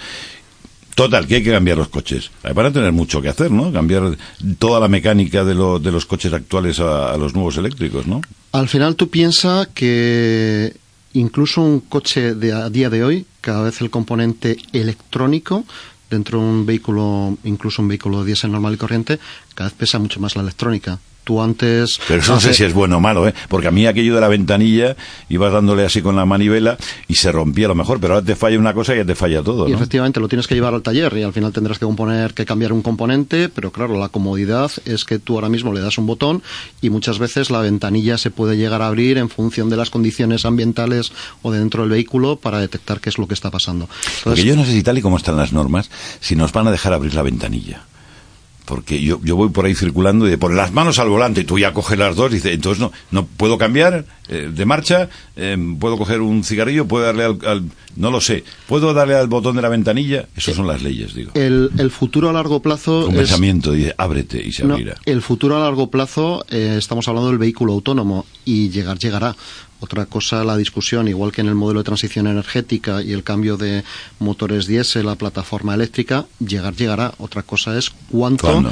Total, 0.94 1.26
que 1.26 1.36
hay 1.36 1.42
que 1.42 1.52
cambiar 1.52 1.78
los 1.78 1.88
coches. 1.88 2.30
Van 2.54 2.66
a 2.66 2.72
tener 2.72 2.92
mucho 2.92 3.22
que 3.22 3.28
hacer, 3.28 3.50
¿no? 3.50 3.72
Cambiar 3.72 4.16
toda 4.58 4.80
la 4.80 4.88
mecánica 4.88 5.44
de, 5.44 5.54
de 5.54 5.92
los 5.92 6.06
coches 6.06 6.32
actuales 6.32 6.80
a, 6.80 7.16
los 7.16 7.34
nuevos 7.34 7.56
eléctricos, 7.56 8.06
¿no? 8.06 8.20
Al 8.52 8.68
final 8.68 8.96
tú 8.96 9.08
piensas 9.08 9.68
que 9.68 10.74
incluso 11.12 11.62
un 11.62 11.80
coche 11.80 12.34
de 12.34 12.52
a 12.52 12.70
día 12.70 12.90
de 12.90 13.04
hoy, 13.04 13.26
cada 13.40 13.62
vez 13.62 13.80
el 13.80 13.90
componente 13.90 14.56
electrónico 14.72 15.64
dentro 16.10 16.40
de 16.40 16.44
un 16.44 16.66
vehículo, 16.66 17.36
incluso 17.44 17.82
un 17.82 17.88
vehículo 17.88 18.20
de 18.20 18.26
diésel 18.26 18.50
normal 18.50 18.74
y 18.74 18.76
corriente, 18.76 19.18
cada 19.54 19.70
vez 19.70 19.78
pesa 19.78 19.98
mucho 19.98 20.20
más 20.20 20.34
la 20.34 20.42
electrónica 20.42 20.98
antes... 21.38 22.00
Pero 22.08 22.20
eso 22.20 22.34
no 22.34 22.40
sé 22.40 22.54
si 22.54 22.64
es 22.64 22.74
bueno 22.74 22.96
o 22.96 23.00
malo, 23.00 23.28
¿eh? 23.28 23.34
Porque 23.48 23.68
a 23.68 23.70
mí 23.70 23.86
aquello 23.86 24.14
de 24.14 24.20
la 24.20 24.28
ventanilla, 24.28 24.96
ibas 25.28 25.52
dándole 25.52 25.84
así 25.84 26.02
con 26.02 26.16
la 26.16 26.24
manivela 26.24 26.76
y 27.08 27.14
se 27.14 27.30
rompía 27.30 27.66
a 27.66 27.68
lo 27.68 27.74
mejor, 27.74 28.00
pero 28.00 28.14
ahora 28.14 28.26
te 28.26 28.36
falla 28.36 28.58
una 28.58 28.74
cosa 28.74 28.94
y 28.94 28.98
ya 28.98 29.04
te 29.04 29.14
falla 29.14 29.42
todo, 29.42 29.68
Y 29.68 29.72
efectivamente 29.72 30.20
lo 30.20 30.28
tienes 30.28 30.46
que 30.46 30.54
llevar 30.54 30.74
al 30.74 30.82
taller 30.82 31.16
y 31.16 31.22
al 31.22 31.32
final 31.32 31.52
tendrás 31.52 31.78
que 31.78 31.84
componer, 31.84 32.34
que 32.34 32.44
cambiar 32.44 32.72
un 32.72 32.82
componente, 32.82 33.48
pero 33.48 33.70
claro, 33.70 33.98
la 33.98 34.08
comodidad 34.08 34.70
es 34.84 35.04
que 35.04 35.18
tú 35.18 35.34
ahora 35.34 35.48
mismo 35.48 35.72
le 35.72 35.80
das 35.80 35.98
un 35.98 36.06
botón 36.06 36.42
y 36.80 36.90
muchas 36.90 37.18
veces 37.18 37.50
la 37.50 37.60
ventanilla 37.60 38.18
se 38.18 38.30
puede 38.30 38.56
llegar 38.56 38.82
a 38.82 38.88
abrir 38.88 39.18
en 39.18 39.28
función 39.28 39.70
de 39.70 39.76
las 39.76 39.90
condiciones 39.90 40.44
ambientales 40.44 41.12
o 41.42 41.52
dentro 41.52 41.82
del 41.82 41.90
vehículo 41.90 42.36
para 42.36 42.58
detectar 42.58 43.00
qué 43.00 43.10
es 43.10 43.18
lo 43.18 43.28
que 43.28 43.34
está 43.34 43.50
pasando. 43.50 43.88
Porque 44.24 44.44
yo 44.44 44.56
no 44.56 44.64
sé 44.64 44.72
si 44.72 44.82
tal 44.82 44.98
y 44.98 45.02
como 45.02 45.16
están 45.16 45.36
las 45.36 45.52
normas, 45.52 45.90
si 46.20 46.36
nos 46.36 46.52
van 46.52 46.66
a 46.66 46.70
dejar 46.70 46.92
abrir 46.92 47.14
la 47.14 47.22
ventanilla 47.22 47.89
porque 48.70 49.02
yo, 49.02 49.20
yo 49.24 49.34
voy 49.34 49.48
por 49.48 49.64
ahí 49.66 49.74
circulando 49.74 50.28
y 50.28 50.30
de 50.30 50.38
poner 50.38 50.56
las 50.56 50.72
manos 50.72 51.00
al 51.00 51.08
volante 51.08 51.40
y 51.40 51.44
tú 51.44 51.58
ya 51.58 51.72
coges 51.72 51.98
las 51.98 52.14
dos 52.14 52.30
y 52.30 52.36
dices, 52.36 52.54
entonces 52.54 52.80
no, 52.80 52.92
no 53.10 53.26
puedo 53.26 53.58
cambiar 53.58 54.04
eh, 54.28 54.48
de 54.54 54.64
marcha, 54.64 55.08
eh, 55.34 55.56
puedo 55.80 55.98
coger 55.98 56.20
un 56.20 56.44
cigarrillo, 56.44 56.86
puedo 56.86 57.04
darle 57.04 57.24
al, 57.24 57.64
no 57.96 58.12
lo 58.12 58.20
sé, 58.20 58.44
puedo 58.68 58.94
darle 58.94 59.16
al 59.16 59.26
botón 59.26 59.56
de 59.56 59.62
la 59.62 59.68
ventanilla, 59.68 60.28
esas 60.36 60.54
son 60.54 60.68
las 60.68 60.82
leyes, 60.84 61.14
digo. 61.14 61.32
El, 61.34 61.72
el 61.78 61.90
futuro 61.90 62.30
a 62.30 62.32
largo 62.32 62.62
plazo... 62.62 63.08
Un 63.08 63.16
pensamiento, 63.16 63.72
dice, 63.72 63.92
ábrete 63.98 64.40
y 64.40 64.52
se 64.52 64.62
abrirá. 64.62 64.94
el 65.04 65.20
futuro 65.20 65.56
a 65.56 65.60
largo 65.60 65.90
plazo, 65.90 66.44
eh, 66.48 66.76
estamos 66.78 67.08
hablando 67.08 67.28
del 67.30 67.38
vehículo 67.38 67.72
autónomo 67.72 68.24
y 68.44 68.70
llegar 68.70 69.00
llegará. 69.00 69.34
Otra 69.80 70.06
cosa, 70.06 70.44
la 70.44 70.56
discusión, 70.56 71.08
igual 71.08 71.32
que 71.32 71.40
en 71.40 71.48
el 71.48 71.54
modelo 71.54 71.80
de 71.80 71.84
transición 71.84 72.26
energética 72.26 73.02
y 73.02 73.12
el 73.12 73.22
cambio 73.22 73.56
de 73.56 73.82
motores 74.18 74.66
diésel 74.66 75.08
a 75.08 75.16
plataforma 75.16 75.74
eléctrica, 75.74 76.26
llegar 76.38 76.74
llegará. 76.74 77.14
Otra 77.18 77.42
cosa 77.42 77.76
es 77.78 77.90
cuánto, 78.10 78.62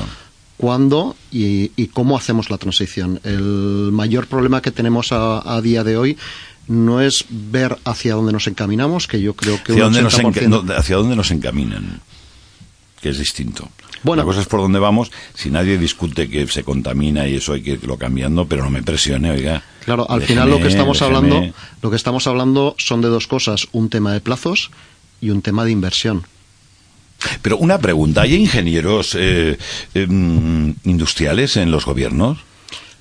cuándo 0.58 1.16
y, 1.32 1.86
cómo 1.88 2.16
hacemos 2.16 2.50
la 2.50 2.58
transición. 2.58 3.20
El 3.24 3.90
mayor 3.92 4.26
problema 4.26 4.60
que 4.60 4.70
tenemos 4.70 5.08
a, 5.12 5.60
día 5.62 5.82
de 5.82 5.96
hoy 5.96 6.18
no 6.66 7.00
es 7.00 7.24
ver 7.30 7.78
hacia 7.84 8.14
dónde 8.14 8.32
nos 8.32 8.46
encaminamos, 8.46 9.06
que 9.06 9.22
yo 9.22 9.34
creo 9.34 9.62
que 9.64 9.72
hacia, 9.72 9.84
dónde, 9.84 10.02
nos 10.02 10.70
hacia 10.76 10.96
dónde 10.96 11.16
nos 11.16 11.30
encaminan, 11.30 12.00
que 13.00 13.11
es 13.11 13.18
distinto. 13.18 13.68
Bueno, 14.02 14.22
la 14.22 14.26
cosa 14.26 14.40
es 14.40 14.46
por 14.46 14.61
dónde 14.61 14.78
vamos. 14.78 15.11
Si 15.34 15.50
nadie 15.50 15.78
discute 15.78 16.28
que 16.28 16.46
se 16.46 16.62
contamina 16.62 17.26
y 17.26 17.37
eso 17.37 17.52
hay 17.52 17.62
que 17.62 17.72
irlo 17.72 17.96
cambiando, 17.96 18.46
pero 18.46 18.62
no 18.62 18.70
me 18.70 18.82
presione, 18.82 19.30
oiga. 19.30 19.62
Claro, 19.84 20.08
al 20.08 20.22
final 20.22 20.50
lo 20.50 20.58
que 20.58 20.68
estamos 20.68 21.02
hablando, 21.02 21.52
lo 21.82 21.90
que 21.90 21.96
estamos 21.96 22.26
hablando 22.26 22.74
son 22.78 23.00
de 23.00 23.08
dos 23.08 23.26
cosas, 23.26 23.68
un 23.72 23.88
tema 23.88 24.12
de 24.12 24.20
plazos 24.20 24.70
y 25.20 25.30
un 25.30 25.42
tema 25.42 25.64
de 25.64 25.72
inversión. 25.72 26.24
Pero 27.42 27.56
una 27.58 27.78
pregunta, 27.78 28.22
¿hay 28.22 28.34
ingenieros 28.34 29.16
eh, 29.18 29.58
em, 29.94 30.74
industriales 30.84 31.56
en 31.56 31.70
los 31.70 31.84
gobiernos? 31.84 32.38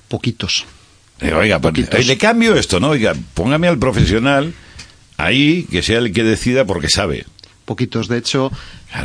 Poquitos. 0.08 0.66
Eh, 1.20 1.34
oiga, 1.34 1.60
pues, 1.60 1.78
eh, 1.78 2.04
le 2.04 2.18
cambio 2.18 2.56
esto, 2.56 2.80
¿no? 2.80 2.90
Oiga, 2.90 3.14
póngame 3.34 3.68
al 3.68 3.78
profesional 3.78 4.54
ahí 5.18 5.64
que 5.70 5.84
sea 5.84 6.00
el 6.00 6.14
que 6.14 6.24
decida 6.24 6.66
porque 6.66 6.90
sabe. 6.90 7.26
Poquitos. 7.68 8.08
De 8.08 8.18
hecho, 8.18 8.50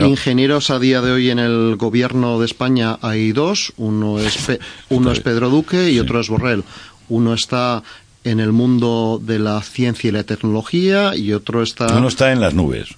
ingenieros 0.00 0.70
a 0.70 0.78
día 0.78 1.00
de 1.00 1.10
hoy 1.10 1.30
en 1.30 1.40
el 1.40 1.74
gobierno 1.74 2.38
de 2.38 2.46
España 2.46 2.96
hay 3.02 3.32
dos. 3.32 3.72
Uno 3.76 4.20
es, 4.20 4.38
uno 4.88 5.10
es 5.10 5.18
Pedro 5.18 5.50
Duque 5.50 5.90
y 5.90 5.98
otro 5.98 6.20
es 6.20 6.28
Borrell. 6.28 6.62
Uno 7.08 7.34
está 7.34 7.82
en 8.22 8.38
el 8.38 8.52
mundo 8.52 9.20
de 9.20 9.40
la 9.40 9.60
ciencia 9.62 10.06
y 10.06 10.12
la 10.12 10.22
tecnología 10.22 11.16
y 11.16 11.32
otro 11.32 11.60
está... 11.60 11.88
Uno 11.96 12.06
está 12.06 12.30
en 12.30 12.40
las 12.40 12.54
nubes. 12.54 12.90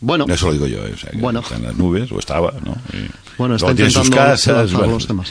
Bueno. 0.00 0.26
Eso 0.28 0.46
lo 0.46 0.54
digo 0.54 0.66
yo. 0.66 0.80
bueno. 1.20 1.38
Está 1.38 1.54
en 1.54 1.62
las 1.62 1.76
nubes, 1.76 2.10
o 2.10 2.18
estaba, 2.18 2.52
¿no? 2.64 2.76
bueno, 3.38 3.54
está 3.54 3.70
intentando 3.70 4.04
sus 4.04 4.10
casas, 4.10 4.72
los 4.72 5.06
temas. 5.06 5.30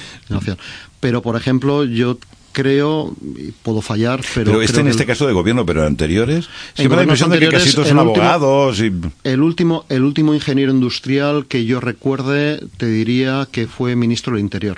Pero, 1.02 1.22
por 1.22 1.36
ejemplo, 1.36 1.84
yo 1.84 2.18
creo, 2.52 3.16
puedo 3.64 3.82
fallar, 3.82 4.22
pero... 4.34 4.52
Pero 4.52 4.62
este 4.62 4.82
en 4.82 4.88
este 4.88 5.06
caso 5.06 5.28
de 5.28 5.34
gobierno, 5.34 5.66
pero 5.66 5.86
anteriores, 5.86 6.50
siempre 6.74 6.98
la 6.98 7.04
impresión 7.04 7.30
de 7.30 7.40
que 7.40 7.50
casi 7.50 7.74
todos 7.74 7.88
son 7.88 8.00
abogados 8.00 8.80
y... 8.80 8.92
El 9.24 9.42
último, 9.42 9.86
el 9.90 10.04
último 10.04 10.34
ingeniero 10.34 10.72
industrial 10.72 11.46
que 11.48 11.66
yo 11.66 11.80
recuerde, 11.80 12.62
te 12.78 12.88
diría 12.88 13.48
que 13.52 13.68
fue 13.68 13.96
ministro 13.96 14.34
del 14.34 14.42
Interior. 14.42 14.78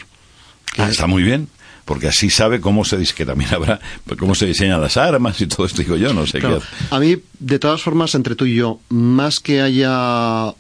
Ah, 0.78 0.90
está 0.90 1.08
muy 1.08 1.24
bien 1.24 1.48
porque 1.86 2.08
así 2.08 2.30
sabe 2.30 2.62
cómo 2.62 2.86
se 2.86 3.04
que 3.14 3.26
también 3.26 3.54
habrá 3.54 3.80
cómo 4.18 4.36
se 4.36 4.46
diseñan 4.46 4.82
las 4.82 4.96
armas 4.98 5.40
y 5.42 5.48
todo 5.48 5.66
esto 5.66 5.82
digo 5.82 5.98
yo 5.98 6.14
no 6.14 6.26
sé 6.26 6.40
qué 6.40 6.60
a 6.90 7.00
mí 7.00 7.18
de 7.40 7.60
todas 7.60 7.82
formas 7.82 8.16
entre 8.16 8.36
tú 8.36 8.46
y 8.46 8.56
yo 8.56 8.80
más 8.90 9.42
que 9.42 9.62
haya 9.62 10.54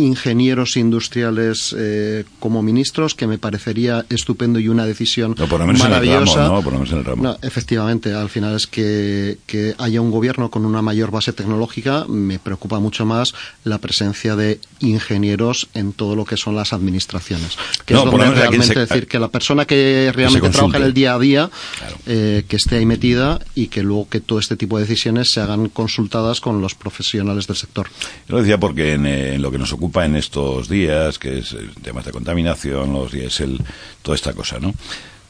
ingenieros 0.00 0.76
industriales 0.76 1.74
eh, 1.78 2.24
como 2.38 2.62
ministros, 2.62 3.14
que 3.14 3.26
me 3.26 3.38
parecería 3.38 4.04
estupendo 4.08 4.58
y 4.58 4.68
una 4.68 4.86
decisión 4.86 5.34
no, 5.36 5.46
por 5.46 5.60
lo 5.60 5.66
menos 5.66 5.82
maravillosa. 5.82 6.20
En 6.20 6.28
el 6.28 6.34
ramo, 6.36 6.54
¿no? 6.56 6.62
Por 6.62 6.72
lo 6.72 6.78
menos 6.78 6.92
en 6.92 6.98
el 6.98 7.04
ramo. 7.04 7.22
No, 7.22 7.38
efectivamente, 7.42 8.12
al 8.12 8.28
final 8.28 8.56
es 8.56 8.66
que, 8.66 9.38
que, 9.46 9.74
haya 9.78 10.00
un 10.00 10.10
gobierno 10.10 10.50
con 10.50 10.64
una 10.64 10.82
mayor 10.82 11.10
base 11.10 11.32
tecnológica. 11.32 12.04
Me 12.08 12.38
preocupa 12.38 12.78
mucho 12.80 13.04
más 13.06 13.34
la 13.64 13.78
presencia 13.78 14.36
de 14.36 14.60
ingenieros 14.80 15.68
en 15.74 15.92
todo 15.92 16.16
lo 16.16 16.24
que 16.24 16.36
son 16.36 16.56
las 16.56 16.72
administraciones. 16.72 17.56
Que 17.84 17.94
no, 17.94 18.04
es 18.04 18.10
donde 18.10 18.30
realmente 18.30 18.66
se, 18.66 18.78
decir 18.78 19.06
que 19.06 19.18
la 19.18 19.28
persona 19.28 19.64
que 19.64 20.10
realmente 20.14 20.48
que 20.48 20.52
trabaja 20.52 20.78
en 20.78 20.84
el 20.84 20.94
día 20.94 21.14
a 21.14 21.18
día, 21.18 21.50
claro. 21.78 21.96
eh, 22.06 22.44
que 22.48 22.56
esté 22.56 22.76
ahí 22.76 22.86
metida 22.86 23.40
y 23.54 23.68
que 23.68 23.82
luego 23.82 24.08
que 24.08 24.20
todo 24.20 24.38
este 24.38 24.56
tipo 24.56 24.78
de 24.78 24.84
decisiones 24.84 25.30
se 25.32 25.40
hagan 25.40 25.68
consultadas 25.68 26.40
con 26.40 26.60
los 26.60 26.74
profesionales 26.74 27.46
del 27.46 27.56
sector. 27.56 27.88
Yo 28.28 28.36
lo 28.36 28.42
decía 28.42 28.58
porque 28.58 28.94
en, 28.94 29.06
eh, 29.06 29.34
en 29.34 29.42
lo 29.42 29.50
que 29.50 29.58
nos 29.58 29.72
ocupa 29.72 29.89
en 29.94 30.16
estos 30.16 30.68
días, 30.68 31.18
que 31.18 31.38
es 31.38 31.56
temas 31.82 32.04
de 32.04 32.12
contaminación, 32.12 32.92
los 32.92 33.12
diésel, 33.12 33.60
toda 34.02 34.14
esta 34.14 34.32
cosa, 34.32 34.58
¿no? 34.58 34.74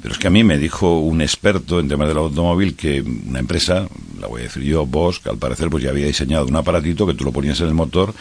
Pero 0.03 0.14
es 0.14 0.18
que 0.18 0.29
a 0.29 0.31
mí 0.31 0.42
me 0.44 0.57
dijo 0.57 0.99
un 1.01 1.20
experto 1.20 1.79
en 1.79 1.88
temas 1.88 2.09
del 2.09 2.16
automóvil 2.16 2.75
que 2.75 3.03
una 3.03 3.38
empresa, 3.38 3.87
la 4.18 4.29
voy 4.29 4.40
a 4.40 4.44
decir 4.44 4.62
yo, 4.62 4.87
Bosch, 4.87 5.27
al 5.27 5.37
parecer 5.37 5.68
pues 5.68 5.85
ya 5.85 5.90
había 5.90 6.07
diseñado 6.07 6.46
un 6.46 6.57
aparatito 6.57 7.07
que 7.07 7.14
tú 7.14 7.25
lo 7.25 7.33
ponías 7.33 7.61
en 7.61 7.68
el 7.68 7.75
motor, 7.75 8.14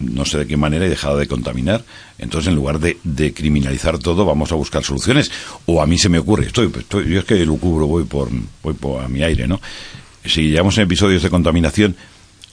no 0.00 0.24
sé 0.24 0.38
de 0.38 0.46
qué 0.48 0.56
manera 0.56 0.86
y 0.86 0.88
dejaba 0.88 1.16
de 1.16 1.28
contaminar. 1.28 1.84
Entonces, 2.18 2.48
en 2.48 2.56
lugar 2.56 2.80
de, 2.80 2.98
de 3.04 3.32
criminalizar 3.32 3.98
todo, 3.98 4.24
vamos 4.24 4.50
a 4.50 4.56
buscar 4.56 4.82
soluciones. 4.82 5.30
O 5.66 5.80
a 5.80 5.86
mí 5.86 5.96
se 5.96 6.08
me 6.08 6.18
ocurre, 6.18 6.46
estoy, 6.46 6.72
estoy 6.76 7.08
yo 7.08 7.20
es 7.20 7.24
que 7.24 7.46
lo 7.46 7.56
cubro, 7.56 7.86
voy 7.86 8.04
por, 8.04 8.28
voy 8.62 8.74
por 8.74 9.04
a 9.04 9.08
mi 9.08 9.22
aire, 9.22 9.46
¿no? 9.46 9.60
Si 10.24 10.50
llevamos 10.50 10.76
en 10.78 10.84
episodios 10.84 11.22
de 11.22 11.30
contaminación, 11.30 11.96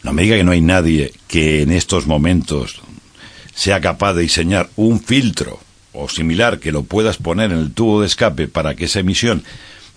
no 0.03 0.13
me 0.13 0.23
diga 0.23 0.37
que 0.37 0.43
no 0.43 0.51
hay 0.51 0.61
nadie 0.61 1.11
que 1.27 1.63
en 1.63 1.71
estos 1.71 2.07
momentos 2.07 2.81
sea 3.59 3.81
capaz 3.81 4.13
de 4.13 4.21
diseñar 4.21 4.69
un 4.77 5.01
filtro 5.01 5.59
o 5.91 6.07
similar 6.07 6.59
que 6.59 6.71
lo 6.71 6.83
puedas 6.83 7.17
poner 7.17 7.51
en 7.51 7.57
el 7.57 7.73
tubo 7.73 7.99
de 7.99 8.07
escape 8.07 8.47
para 8.47 8.73
que 8.73 8.85
esa 8.85 9.01
emisión 9.01 9.43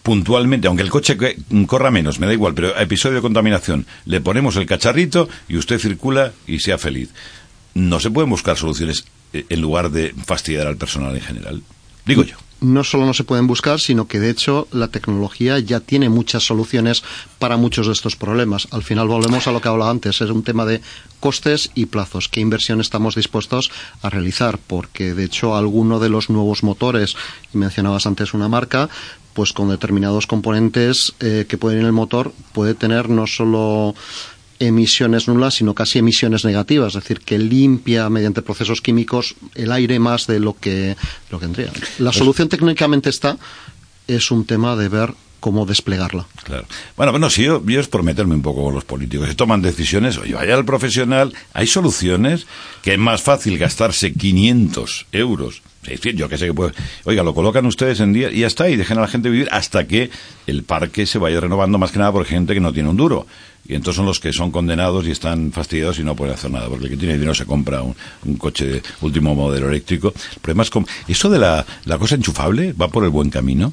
puntualmente, 0.03 0.66
aunque 0.66 0.83
el 0.83 0.90
coche 0.90 1.16
corra 1.68 1.92
menos, 1.92 2.18
me 2.18 2.27
da 2.27 2.33
igual, 2.33 2.55
pero 2.55 2.77
episodio 2.77 3.14
de 3.14 3.22
contaminación 3.22 3.87
le 4.05 4.20
ponemos 4.20 4.57
el 4.57 4.66
cacharrito 4.66 5.29
y 5.48 5.59
usted 5.59 5.79
circula 5.79 6.33
y 6.44 6.59
sea 6.59 6.77
feliz. 6.77 7.11
No 7.75 8.01
se 8.01 8.11
pueden 8.11 8.31
buscar 8.31 8.57
soluciones 8.57 9.05
en 9.33 9.61
lugar 9.61 9.92
de 9.92 10.12
fastidiar 10.27 10.66
al 10.66 10.77
personal 10.77 11.14
en 11.14 11.22
general. 11.22 11.62
Digo 12.05 12.25
yo 12.25 12.35
no 12.62 12.85
solo 12.85 13.05
no 13.05 13.12
se 13.12 13.25
pueden 13.25 13.46
buscar, 13.46 13.81
sino 13.81 14.07
que 14.07 14.20
de 14.20 14.31
hecho 14.31 14.68
la 14.70 14.88
tecnología 14.88 15.59
ya 15.59 15.81
tiene 15.81 16.09
muchas 16.09 16.44
soluciones 16.44 17.03
para 17.38 17.57
muchos 17.57 17.87
de 17.88 17.92
estos 17.92 18.16
problemas. 18.16 18.68
Al 18.70 18.83
final 18.83 19.09
volvemos 19.09 19.46
a 19.46 19.53
lo 19.53 19.61
que 19.61 19.68
hablaba 19.68 19.90
antes, 19.90 20.20
es 20.20 20.31
un 20.31 20.44
tema 20.44 20.64
de 20.64 20.81
costes 21.20 21.70
y 21.75 21.87
plazos. 21.87 22.29
¿Qué 22.29 22.40
inversión 22.40 22.81
estamos 22.81 23.14
dispuestos 23.14 23.70
a 24.01 24.11
realizar? 24.11 24.59
Porque 24.59 25.14
de 25.14 25.25
hecho 25.25 25.57
alguno 25.57 25.98
de 25.98 26.09
los 26.09 26.31
nuevos 26.31 26.62
motores, 26.62 27.16
y 27.53 27.59
mencionabas 27.59 28.07
antes 28.07 28.33
una 28.33 28.48
marca, 28.48 28.88
pues 29.35 29.53
con 29.53 29.68
determinados 29.68 30.27
componentes 30.27 31.14
eh, 31.20 31.46
que 31.48 31.59
pueden 31.59 31.79
ir 31.79 31.83
en 31.83 31.87
el 31.87 31.92
motor 31.92 32.33
puede 32.53 32.75
tener 32.75 33.09
no 33.09 33.27
solo 33.27 33.94
emisiones 34.66 35.29
nulas, 35.29 35.55
sino 35.55 35.75
casi 35.75 35.98
emisiones 35.98 36.44
negativas, 36.44 36.94
es 36.94 37.03
decir, 37.03 37.20
que 37.20 37.38
limpia 37.38 38.09
mediante 38.09 38.42
procesos 38.42 38.81
químicos 38.81 39.35
el 39.55 39.72
aire 39.72 39.98
más 39.98 40.27
de 40.27 40.40
lo 40.40 40.55
que, 40.55 40.96
lo 41.31 41.38
que 41.38 41.46
tendría. 41.46 41.72
La 41.98 42.12
solución 42.12 42.48
técnicamente 42.48 43.11
está, 43.11 43.37
es 44.07 44.31
un 44.31 44.44
tema 44.44 44.77
de 44.77 44.88
ver 44.88 45.14
cómo 45.40 45.66
desplegarla. 45.66 46.27
Claro. 46.44 46.66
Bueno, 46.96 47.11
bueno, 47.12 47.29
si 47.29 47.42
yo, 47.42 47.62
yo 47.66 47.81
es 47.81 47.88
por 47.88 48.05
meterme 48.05 48.35
un 48.35 48.42
poco 48.42 48.62
con 48.62 48.75
los 48.75 48.85
políticos. 48.85 49.29
Si 49.29 49.35
toman 49.35 49.61
decisiones, 49.61 50.16
oye, 50.18 50.35
vaya 50.35 50.55
al 50.55 50.64
profesional, 50.64 51.35
hay 51.53 51.66
soluciones 51.66 52.46
que 52.83 52.92
es 52.92 52.98
más 52.98 53.22
fácil 53.22 53.59
gastarse 53.59 54.12
500 54.12 55.07
euros 55.11 55.62
600, 55.85 56.18
yo 56.18 56.29
que 56.29 56.38
sé 56.38 56.46
que 56.46 56.55
puede. 56.55 56.72
Oiga, 57.05 57.22
lo 57.22 57.35
colocan 57.35 57.66
ustedes 57.66 58.01
en 58.01 58.12
día 58.12 58.31
y 58.31 58.40
ya 58.40 58.46
está, 58.46 58.70
y 58.70 58.77
dejen 58.77 58.98
a 58.98 59.01
la 59.01 59.09
gente 59.09 59.31
vivir 59.31 59.48
hasta 59.51 59.87
que 59.87 60.11
el 60.46 60.62
parque 60.62 61.07
se 61.07 61.18
vaya 61.18 61.40
renovando, 61.40 61.77
más 61.79 61.90
que 61.90 61.98
nada 61.98 62.12
por 62.12 62.25
gente 62.25 62.55
que 62.55 62.61
no 62.61 62.72
tiene 62.72 62.88
un 62.88 62.96
duro. 62.96 63.27
Y 63.66 63.75
entonces 63.75 63.96
son 63.96 64.07
los 64.07 64.18
que 64.18 64.33
son 64.33 64.51
condenados 64.51 65.07
y 65.07 65.12
están 65.12 65.53
fastidiados 65.53 65.98
y 65.98 66.03
no 66.03 66.16
pueden 66.16 66.35
hacer 66.35 66.51
nada, 66.51 66.68
porque 66.68 66.85
el 66.87 66.90
que 66.90 66.96
tiene 66.96 67.14
dinero 67.14 67.35
se 67.35 67.46
compra 67.46 67.83
un, 67.83 67.94
un 68.25 68.37
coche 68.37 68.66
de 68.66 68.83
último 69.03 69.35
modelo 69.35 69.68
eléctrico. 69.68 70.12
El 70.35 70.40
problema 70.40 70.64
es 70.64 70.70
como, 70.70 70.87
¿eso 71.07 71.31
de 71.31 71.38
la, 71.38 71.64
la 71.85 71.98
cosa 71.98 72.16
enchufable 72.16 72.72
va 72.72 72.88
por 72.88 73.05
el 73.05 73.11
buen 73.11 73.31
camino? 73.31 73.72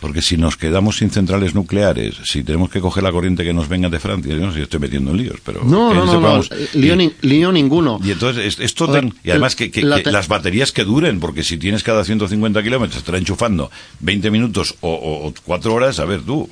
Porque 0.00 0.20
si 0.20 0.36
nos 0.36 0.58
quedamos 0.58 0.98
sin 0.98 1.10
centrales 1.10 1.54
nucleares, 1.54 2.16
si 2.24 2.42
tenemos 2.42 2.68
que 2.68 2.78
coger 2.78 3.02
la 3.02 3.10
corriente 3.10 3.42
que 3.42 3.54
nos 3.54 3.68
venga 3.68 3.88
de 3.88 3.98
Francia, 3.98 4.34
yo 4.34 4.40
no 4.40 4.50
sé 4.50 4.58
si 4.58 4.62
estoy 4.64 4.80
metiendo 4.80 5.12
en 5.12 5.16
líos, 5.16 5.38
pero... 5.42 5.64
No, 5.64 5.94
no, 5.94 6.04
no, 6.04 6.20
no, 6.20 6.42
lío, 6.74 6.94
ni, 6.94 7.10
lío, 7.22 7.50
ninguno. 7.52 7.98
Y 8.04 8.10
entonces, 8.10 8.58
esto 8.60 8.86
ver, 8.86 9.10
y 9.22 9.30
además 9.30 9.56
que, 9.56 9.70
que, 9.70 9.80
que 9.80 10.12
las 10.12 10.28
baterías 10.28 10.72
que 10.72 10.84
duren, 10.84 11.20
porque 11.20 11.42
si 11.42 11.56
tienes 11.56 11.82
cada 11.82 12.04
150 12.04 12.62
kilómetros, 12.62 12.98
estará 12.98 13.16
enchufando 13.16 13.70
20 14.00 14.30
minutos 14.30 14.74
o, 14.82 14.90
o, 14.92 15.28
o 15.28 15.34
4 15.42 15.72
horas, 15.72 15.98
a 15.98 16.04
ver 16.04 16.20
tú. 16.20 16.50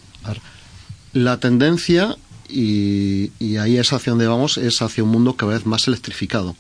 La 1.13 1.39
tendencia, 1.39 2.17
y, 2.53 3.33
y 3.39 3.57
ahí 3.57 3.79
es 3.79 3.93
hacia 3.93 4.11
donde 4.11 4.27
vamos, 4.27 4.59
es 4.59 4.83
hacia 4.83 5.03
un 5.03 5.11
mundo 5.11 5.35
cada 5.35 5.55
vez 5.55 5.67
más 5.67 5.89
electrificado. 5.89 6.55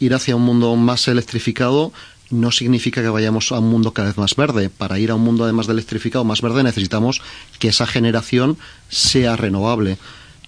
Ir 0.00 0.14
hacia 0.14 0.36
un 0.36 0.42
mundo 0.42 0.74
más 0.76 1.08
electrificado 1.08 1.92
no 2.32 2.50
significa 2.50 3.02
que 3.02 3.08
vayamos 3.08 3.52
a 3.52 3.58
un 3.58 3.68
mundo 3.68 3.92
cada 3.92 4.08
vez 4.08 4.18
más 4.18 4.34
verde. 4.34 4.70
Para 4.70 4.98
ir 4.98 5.10
a 5.10 5.14
un 5.14 5.22
mundo 5.22 5.44
además 5.44 5.66
de 5.66 5.74
electrificado 5.74 6.24
más 6.24 6.40
verde 6.40 6.62
necesitamos 6.62 7.20
que 7.58 7.68
esa 7.68 7.86
generación 7.86 8.56
sea 8.88 9.36
renovable. 9.36 9.98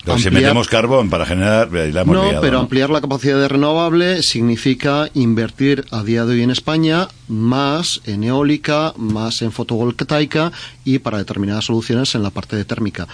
Ampliar... 0.07 0.21
si 0.21 0.31
metemos 0.31 0.69
carbón 0.69 1.09
para 1.09 1.25
generar, 1.25 1.73
la 1.73 2.03
hemos 2.03 2.15
no, 2.15 2.25
liado, 2.25 2.43
pero 2.43 2.55
¿no? 2.55 2.61
ampliar 2.61 2.91
la 2.91 3.01
capacidad 3.01 3.39
de 3.39 3.49
renovable 3.49 4.23
significa 4.23 5.09
invertir 5.15 5.87
a 5.91 6.03
día 6.03 6.27
de 6.27 6.35
hoy 6.35 6.43
en 6.43 6.51
España 6.51 7.09
más 7.27 8.03
en 8.05 8.25
eólica, 8.25 8.93
más 8.99 9.41
en 9.41 9.51
fotovoltaica 9.51 10.53
y 10.85 10.99
para 10.99 11.19
determinadas 11.19 11.67
soluciones 11.67 12.15
en 12.15 12.23
la 12.23 12.31
parte 12.31 12.55
de 12.57 12.67
térmica. 12.67 13.09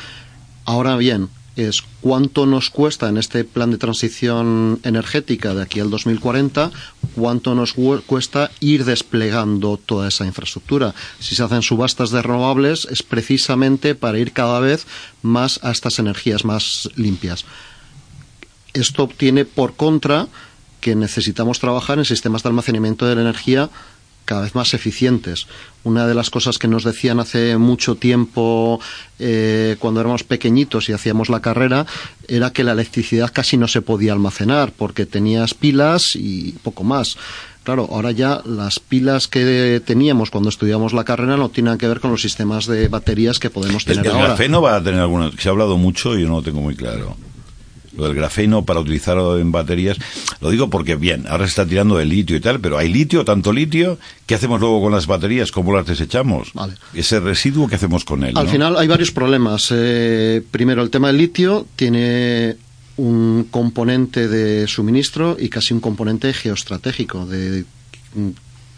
Ahora 0.64 0.96
bien, 0.96 1.28
es 1.56 1.82
cuánto 2.00 2.46
nos 2.46 2.70
cuesta 2.70 3.08
en 3.08 3.18
este 3.18 3.44
plan 3.44 3.70
de 3.70 3.78
transición 3.78 4.80
energética 4.84 5.54
de 5.54 5.62
aquí 5.62 5.80
al 5.80 5.90
2040, 5.90 6.70
cuánto 7.14 7.54
nos 7.54 7.74
cuesta 8.06 8.50
ir 8.60 8.84
desplegando 8.84 9.76
toda 9.76 10.08
esa 10.08 10.26
infraestructura. 10.26 10.94
Si 11.18 11.34
se 11.34 11.42
hacen 11.42 11.62
subastas 11.62 12.10
de 12.10 12.22
renovables 12.22 12.86
es 12.90 13.02
precisamente 13.02 13.94
para 13.94 14.18
ir 14.18 14.32
cada 14.32 14.60
vez 14.60 14.86
más 15.22 15.60
a 15.62 15.70
estas 15.70 15.98
energías 15.98 16.44
más 16.44 16.88
limpias. 16.96 17.44
Esto 18.72 19.08
tiene 19.08 19.44
por 19.44 19.74
contra 19.74 20.28
que 20.80 20.94
necesitamos 20.94 21.58
trabajar 21.58 21.98
en 21.98 22.04
sistemas 22.04 22.42
de 22.42 22.48
almacenamiento 22.48 23.06
de 23.06 23.16
la 23.16 23.22
energía 23.22 23.70
cada 24.30 24.42
vez 24.42 24.54
más 24.54 24.74
eficientes. 24.74 25.48
Una 25.82 26.06
de 26.06 26.14
las 26.14 26.30
cosas 26.30 26.56
que 26.56 26.68
nos 26.68 26.84
decían 26.84 27.18
hace 27.18 27.56
mucho 27.56 27.96
tiempo, 27.96 28.78
eh, 29.18 29.74
cuando 29.80 30.00
éramos 30.00 30.22
pequeñitos 30.22 30.88
y 30.88 30.92
hacíamos 30.92 31.30
la 31.30 31.40
carrera, 31.40 31.84
era 32.28 32.52
que 32.52 32.62
la 32.62 32.70
electricidad 32.70 33.32
casi 33.34 33.56
no 33.56 33.66
se 33.66 33.82
podía 33.82 34.12
almacenar 34.12 34.70
porque 34.70 35.04
tenías 35.04 35.52
pilas 35.54 36.14
y 36.14 36.52
poco 36.62 36.84
más. 36.84 37.16
Claro, 37.64 37.88
ahora 37.90 38.12
ya 38.12 38.40
las 38.44 38.78
pilas 38.78 39.26
que 39.26 39.82
teníamos 39.84 40.30
cuando 40.30 40.48
estudiamos 40.48 40.92
la 40.92 41.02
carrera 41.02 41.36
no 41.36 41.48
tienen 41.48 41.76
que 41.76 41.88
ver 41.88 41.98
con 41.98 42.12
los 42.12 42.22
sistemas 42.22 42.66
de 42.66 42.86
baterías 42.86 43.40
que 43.40 43.50
podemos 43.50 43.84
tener 43.84 44.04
el, 44.04 44.12
el 44.12 44.16
ahora. 44.16 44.26
grafeno 44.28 44.62
va 44.62 44.76
a 44.76 44.82
tener 44.84 45.00
alguna, 45.00 45.32
se 45.36 45.48
ha 45.48 45.50
hablado 45.50 45.76
mucho 45.76 46.16
y 46.16 46.22
yo 46.22 46.28
no 46.28 46.36
lo 46.36 46.42
tengo 46.42 46.60
muy 46.60 46.76
claro 46.76 47.16
lo 47.96 48.04
del 48.04 48.14
grafeno 48.14 48.64
para 48.64 48.80
utilizarlo 48.80 49.38
en 49.38 49.52
baterías. 49.52 49.98
Lo 50.40 50.50
digo 50.50 50.70
porque, 50.70 50.96
bien, 50.96 51.26
ahora 51.28 51.44
se 51.44 51.50
está 51.50 51.66
tirando 51.66 51.96
de 51.96 52.04
litio 52.04 52.36
y 52.36 52.40
tal, 52.40 52.60
pero 52.60 52.78
hay 52.78 52.88
litio, 52.88 53.24
tanto 53.24 53.52
litio, 53.52 53.98
¿qué 54.26 54.34
hacemos 54.34 54.60
luego 54.60 54.80
con 54.80 54.92
las 54.92 55.06
baterías? 55.06 55.50
¿Cómo 55.50 55.74
las 55.74 55.86
desechamos? 55.86 56.52
Vale. 56.54 56.74
Ese 56.94 57.20
residuo, 57.20 57.68
¿qué 57.68 57.74
hacemos 57.74 58.04
con 58.04 58.24
él? 58.24 58.36
Al 58.36 58.46
¿no? 58.46 58.50
final 58.50 58.76
hay 58.76 58.88
varios 58.88 59.10
problemas. 59.10 59.68
Eh, 59.70 60.42
primero, 60.50 60.82
el 60.82 60.90
tema 60.90 61.08
del 61.08 61.18
litio 61.18 61.66
tiene 61.76 62.56
un 62.96 63.48
componente 63.50 64.28
de 64.28 64.68
suministro 64.68 65.36
y 65.38 65.48
casi 65.48 65.72
un 65.72 65.80
componente 65.80 66.32
geoestratégico 66.32 67.26
de 67.26 67.64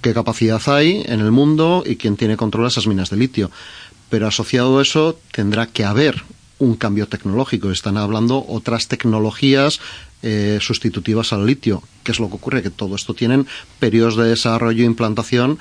qué 0.01 0.14
capacidad 0.14 0.61
hay 0.66 1.03
en 1.07 1.20
el 1.20 1.33
mundo 1.33 1.83
y 1.85 1.96
quién 1.96 2.16
tiene 2.16 2.37
control 2.37 2.64
de 2.64 2.68
esas 2.68 2.87
minas 2.87 3.11
de 3.11 3.16
litio. 3.16 3.51
Pero 4.11 4.27
asociado 4.27 4.79
a 4.79 4.83
eso 4.83 5.18
tendrá 5.33 5.66
que 5.66 5.85
haber 5.85 6.22
un 6.62 6.77
cambio 6.77 7.09
tecnológico. 7.09 7.70
Están 7.70 7.96
hablando 7.96 8.44
otras 8.48 8.87
tecnologías 8.87 9.81
eh, 10.22 10.59
sustitutivas 10.61 11.33
al 11.33 11.44
litio. 11.44 11.83
¿Qué 12.05 12.12
es 12.12 12.20
lo 12.20 12.29
que 12.29 12.37
ocurre? 12.37 12.62
Que 12.62 12.70
todo 12.70 12.94
esto 12.94 13.14
tienen 13.14 13.46
periodos 13.81 14.16
de 14.16 14.29
desarrollo 14.29 14.83
e 14.83 14.87
implantación 14.87 15.59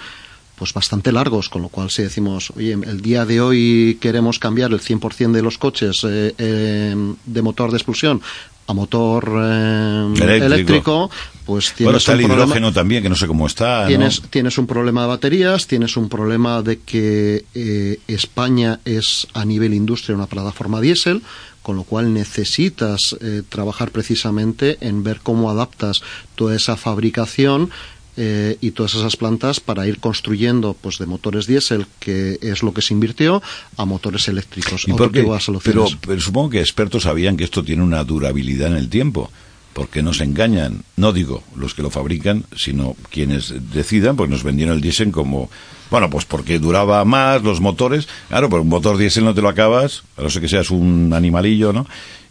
pues 0.56 0.74
bastante 0.74 1.12
largos, 1.12 1.50
con 1.50 1.64
lo 1.64 1.70
cual 1.70 1.90
si 1.90 2.04
decimos, 2.04 2.54
oye, 2.56 2.74
el 2.74 3.02
día 3.02 3.26
de 3.26 3.42
hoy 3.42 3.98
queremos 4.00 4.38
cambiar 4.38 4.72
el 4.72 4.80
100% 4.80 5.32
de 5.32 5.42
los 5.42 5.58
coches 5.58 6.04
eh, 6.04 6.36
eh, 6.38 6.96
de 7.26 7.42
motor 7.42 7.72
de 7.72 7.78
expulsión 7.78 8.22
a 8.72 8.74
motor 8.74 9.24
eh, 9.44 10.06
Eléctrico. 10.16 10.46
eléctrico. 10.46 11.12
pues 11.46 11.74
tienes 11.74 11.86
Bueno, 11.86 11.98
está 11.98 12.14
un 12.14 12.20
el 12.20 12.26
problema- 12.26 12.44
hidrógeno 12.46 12.74
también, 12.74 13.04
que 13.04 13.10
no 13.10 13.16
sé 13.16 13.28
cómo 13.28 13.46
está. 13.48 13.82
¿no? 13.82 13.88
Tienes, 13.88 14.22
tienes 14.30 14.58
un 14.58 14.68
problema 14.68 15.02
de 15.02 15.08
baterías, 15.08 15.68
tienes 15.68 15.98
un 15.98 16.08
problema 16.10 16.62
de 16.62 16.80
que 16.80 17.46
eh, 17.54 18.00
España 18.08 18.80
es 18.86 19.28
a 19.34 19.46
nivel 19.46 19.74
industria 19.74 20.16
una 20.16 20.28
plataforma 20.28 20.80
diésel, 20.82 21.22
con 21.62 21.76
lo 21.76 21.84
cual 21.84 22.14
necesitas 22.14 23.16
eh, 23.22 23.44
trabajar 23.48 23.92
precisamente 23.92 24.78
en 24.82 25.04
ver 25.04 25.20
cómo 25.22 25.50
adaptas 25.52 26.02
toda 26.36 26.56
esa 26.56 26.76
fabricación 26.76 27.70
eh, 28.24 28.56
y 28.62 28.70
todas 28.70 28.94
esas 28.94 29.16
plantas 29.16 29.60
para 29.60 29.88
ir 29.88 29.98
construyendo 29.98 30.76
pues 30.80 31.00
de 31.00 31.08
motores 31.08 31.48
diésel, 31.48 31.88
que 32.00 32.38
es 32.44 32.62
lo 32.62 32.72
que 32.72 32.84
se 32.84 32.94
invirtió, 32.94 33.42
a 33.78 33.86
motores 33.86 34.28
eléctricos. 34.28 34.88
¿Y 34.88 34.94
por 34.94 35.12
qué? 35.12 35.26
Pero, 35.64 35.88
pero 36.06 36.22
supongo 36.22 36.52
que 36.52 36.60
expertos 36.60 37.02
sabían 37.02 37.36
que 37.36 37.46
esto 37.46 37.64
tiene 37.64 37.82
una 37.82 38.04
durabilidad 38.04 38.68
en 38.68 38.78
el 38.78 38.90
tiempo, 38.90 39.32
porque 39.74 40.04
nos 40.04 40.22
engañan, 40.22 40.84
no 40.98 41.14
digo 41.14 41.42
los 41.56 41.74
que 41.74 41.82
lo 41.82 41.90
fabrican, 41.90 42.46
sino 42.56 42.96
quienes 43.10 43.56
decidan, 43.74 44.16
pues 44.16 44.30
nos 44.30 44.44
vendieron 44.44 44.76
el 44.76 44.82
diésel 44.82 45.10
como, 45.12 45.50
bueno, 45.90 46.08
pues 46.12 46.26
porque 46.26 46.60
duraba 46.60 47.04
más 47.06 47.42
los 47.42 47.60
motores, 47.60 48.08
claro, 48.30 48.52
pero 48.52 48.62
un 48.62 48.70
motor 48.70 48.98
diésel 48.98 49.24
no 49.24 49.34
te 49.34 49.42
lo 49.42 49.50
acabas, 49.50 50.04
a 50.16 50.22
no 50.22 50.30
ser 50.30 50.44
que 50.44 50.48
seas 50.48 50.70
un 50.70 51.12
animalillo, 51.12 51.74
¿no? 51.74 51.88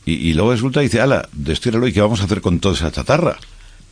Y, 0.06 0.12
y 0.12 0.34
luego 0.34 0.52
resulta 0.52 0.82
y 0.82 0.84
dice, 0.84 1.00
ala, 1.00 1.28
destiéralo 1.32 1.88
y 1.88 1.92
qué 1.92 2.00
vamos 2.00 2.20
a 2.20 2.26
hacer 2.26 2.40
con 2.40 2.60
toda 2.60 2.76
esa 2.76 2.92
chatarra. 2.92 3.36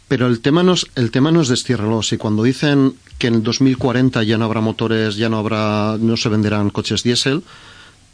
Pero 0.08 0.26
el 0.26 0.40
tema 0.40 0.62
no 0.62 0.72
es, 0.72 0.86
el 0.94 1.10
tema 1.10 1.30
no 1.30 1.42
es 1.42 1.48
destiérralo. 1.48 2.02
Si 2.02 2.16
cuando 2.16 2.42
dicen 2.42 2.94
que 3.18 3.26
en 3.26 3.34
el 3.34 3.42
2040 3.42 4.22
ya 4.22 4.38
no 4.38 4.46
habrá 4.46 4.60
motores, 4.62 5.16
ya 5.16 5.28
no 5.28 5.38
habrá, 5.38 5.96
no 6.00 6.16
se 6.16 6.28
venderán 6.30 6.70
coches 6.70 7.02
diésel, 7.02 7.42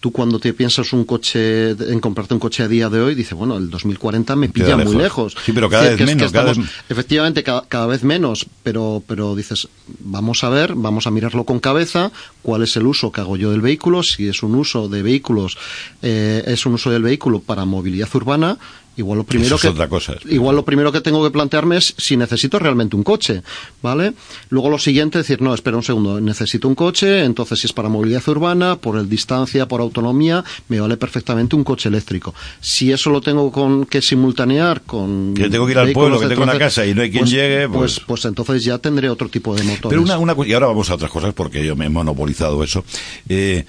tú 0.00 0.10
cuando 0.12 0.38
te 0.38 0.52
piensas 0.52 0.92
un 0.92 1.04
coche, 1.04 1.70
en 1.70 1.98
comprarte 2.00 2.34
un 2.34 2.40
coche 2.40 2.62
a 2.62 2.68
día 2.68 2.90
de 2.90 3.00
hoy, 3.00 3.14
dices, 3.14 3.32
bueno, 3.38 3.56
el 3.56 3.70
2040 3.70 4.36
me 4.36 4.48
pilla 4.50 4.76
muy 4.76 4.96
lejos. 4.96 5.34
Sí, 5.46 5.52
pero 5.52 5.70
cada 5.70 5.84
Es 5.84 5.90
vez 5.92 6.00
es 6.00 6.06
menos, 6.06 6.26
que 6.30 6.36
cada 6.36 6.50
estamos- 6.50 6.68
vez- 6.68 6.84
Efectivamente, 6.90 7.42
cada, 7.42 7.62
cada 7.62 7.86
vez 7.86 8.02
menos, 8.04 8.44
pero, 8.62 9.02
pero 9.06 9.34
dices, 9.34 9.66
vamos 10.00 10.44
a 10.44 10.50
ver, 10.50 10.74
vamos 10.74 11.06
a 11.06 11.10
mirarlo 11.10 11.44
con 11.44 11.58
cabeza, 11.60 12.10
cuál 12.42 12.62
es 12.64 12.76
el 12.76 12.86
uso 12.86 13.12
que 13.12 13.22
hago 13.22 13.36
yo 13.38 13.50
del 13.52 13.62
vehículo, 13.62 14.02
si 14.02 14.28
es 14.28 14.42
un 14.42 14.56
uso 14.56 14.88
de 14.88 15.02
vehículos, 15.02 15.56
eh, 16.02 16.42
es 16.48 16.66
un 16.66 16.74
uso 16.74 16.90
del 16.90 17.02
vehículo 17.02 17.40
para 17.40 17.64
movilidad 17.64 18.08
urbana, 18.14 18.58
igual 18.96 19.18
lo 19.18 19.24
primero 19.24 19.46
Eso 19.46 19.56
es 19.56 19.62
que 19.62 19.68
otra 19.68 19.88
cosa. 19.88 20.14
igual 20.28 20.56
lo 20.56 20.64
primero 20.64 20.92
que 20.92 21.00
tengo 21.00 21.22
que 21.24 21.30
plantearme 21.30 21.76
es 21.78 21.94
si 21.98 22.16
necesito 22.16 22.58
realmente 22.58 22.96
un 22.96 23.02
coche, 23.02 23.42
¿vale? 23.82 24.12
Luego 24.50 24.70
lo 24.70 24.78
siguiente 24.78 25.18
decir, 25.18 25.40
no, 25.42 25.54
espera 25.54 25.76
un 25.76 25.82
segundo, 25.82 26.20
necesito 26.20 26.68
un 26.68 26.74
coche, 26.74 27.24
entonces 27.24 27.58
si 27.60 27.66
es 27.66 27.72
para 27.72 27.88
movilidad 27.88 28.26
urbana, 28.28 28.76
por 28.76 28.96
el 28.98 29.08
distancia, 29.08 29.66
por 29.68 29.80
autonomía, 29.80 30.44
me 30.68 30.80
vale 30.80 30.96
perfectamente 30.96 31.56
un 31.56 31.64
coche 31.64 31.88
eléctrico. 31.88 32.34
Si 32.60 32.92
eso 32.92 33.10
lo 33.10 33.20
tengo 33.20 33.50
con 33.52 33.86
que 33.86 34.00
simultanear 34.02 34.82
con 34.82 35.34
Que 35.34 35.48
tengo 35.48 35.66
que 35.66 35.72
ir 35.72 35.78
al 35.78 35.92
pueblo, 35.92 36.20
que 36.20 36.26
tengo 36.28 36.42
una 36.42 36.58
casa 36.58 36.86
y 36.86 36.94
no 36.94 37.02
hay 37.02 37.10
quien 37.10 37.22
pues- 37.24 37.30
llegue, 37.32 37.68
pues- 37.68 37.94
pues 38.00 38.14
pues 38.14 38.24
entonces 38.26 38.62
ya 38.64 38.78
tendré 38.78 39.08
otro 39.10 39.28
tipo 39.28 39.54
de 39.54 39.62
motores. 39.64 39.88
Pero 39.90 40.02
una, 40.02 40.18
una 40.18 40.34
y 40.46 40.52
ahora 40.52 40.66
vamos 40.68 40.88
a 40.90 40.94
otras 40.94 41.10
cosas 41.10 41.34
porque 41.34 41.64
yo 41.66 41.74
me 41.76 41.86
he 41.86 41.88
monopolizado 41.88 42.62
eso. 42.62 42.84
Eh, 43.28 43.64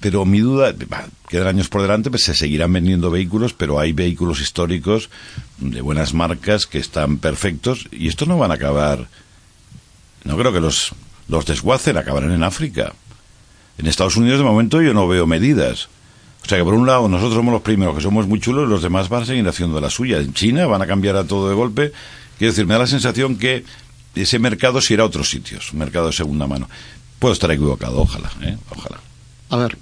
pero 0.00 0.24
mi 0.24 0.40
duda, 0.40 0.74
quedan 1.28 1.48
años 1.48 1.68
por 1.68 1.82
delante, 1.82 2.10
pues 2.10 2.24
se 2.24 2.34
seguirán 2.34 2.72
vendiendo 2.72 3.10
vehículos, 3.10 3.52
pero 3.52 3.78
hay 3.78 3.92
vehículos 3.92 4.40
históricos 4.40 5.10
de 5.58 5.80
buenas 5.80 6.14
marcas 6.14 6.66
que 6.66 6.78
están 6.78 7.18
perfectos 7.18 7.88
y 7.90 8.08
estos 8.08 8.28
no 8.28 8.38
van 8.38 8.50
a 8.50 8.54
acabar. 8.54 9.08
No 10.24 10.36
creo 10.36 10.52
que 10.52 10.60
los, 10.60 10.92
los 11.28 11.46
desguacen, 11.46 11.96
acabarán 11.96 12.32
en 12.32 12.42
África. 12.42 12.94
En 13.78 13.86
Estados 13.86 14.16
Unidos 14.16 14.38
de 14.38 14.44
momento 14.44 14.82
yo 14.82 14.94
no 14.94 15.08
veo 15.08 15.26
medidas. 15.26 15.88
O 16.44 16.48
sea 16.48 16.58
que 16.58 16.64
por 16.64 16.74
un 16.74 16.86
lado 16.86 17.08
nosotros 17.08 17.34
somos 17.34 17.52
los 17.52 17.62
primeros 17.62 17.94
que 17.96 18.02
somos 18.02 18.26
muy 18.26 18.40
chulos, 18.40 18.68
los 18.68 18.82
demás 18.82 19.08
van 19.08 19.22
a 19.22 19.26
seguir 19.26 19.46
haciendo 19.48 19.80
la 19.80 19.90
suya. 19.90 20.18
En 20.18 20.32
China 20.32 20.66
van 20.66 20.82
a 20.82 20.86
cambiar 20.86 21.16
a 21.16 21.24
todo 21.24 21.48
de 21.48 21.54
golpe. 21.54 21.92
Quiero 22.38 22.52
decir, 22.52 22.66
me 22.66 22.74
da 22.74 22.80
la 22.80 22.86
sensación 22.86 23.36
que 23.36 23.64
ese 24.14 24.38
mercado 24.38 24.80
se 24.80 24.94
irá 24.94 25.02
a 25.02 25.06
otros 25.06 25.28
sitios, 25.28 25.72
un 25.72 25.80
mercado 25.80 26.06
de 26.06 26.12
segunda 26.12 26.46
mano. 26.46 26.68
Puedo 27.18 27.32
estar 27.32 27.50
equivocado, 27.50 28.00
ojalá, 28.00 28.30
¿eh? 28.42 28.56
ojalá. 28.70 29.00
A 29.50 29.56
ver, 29.56 29.78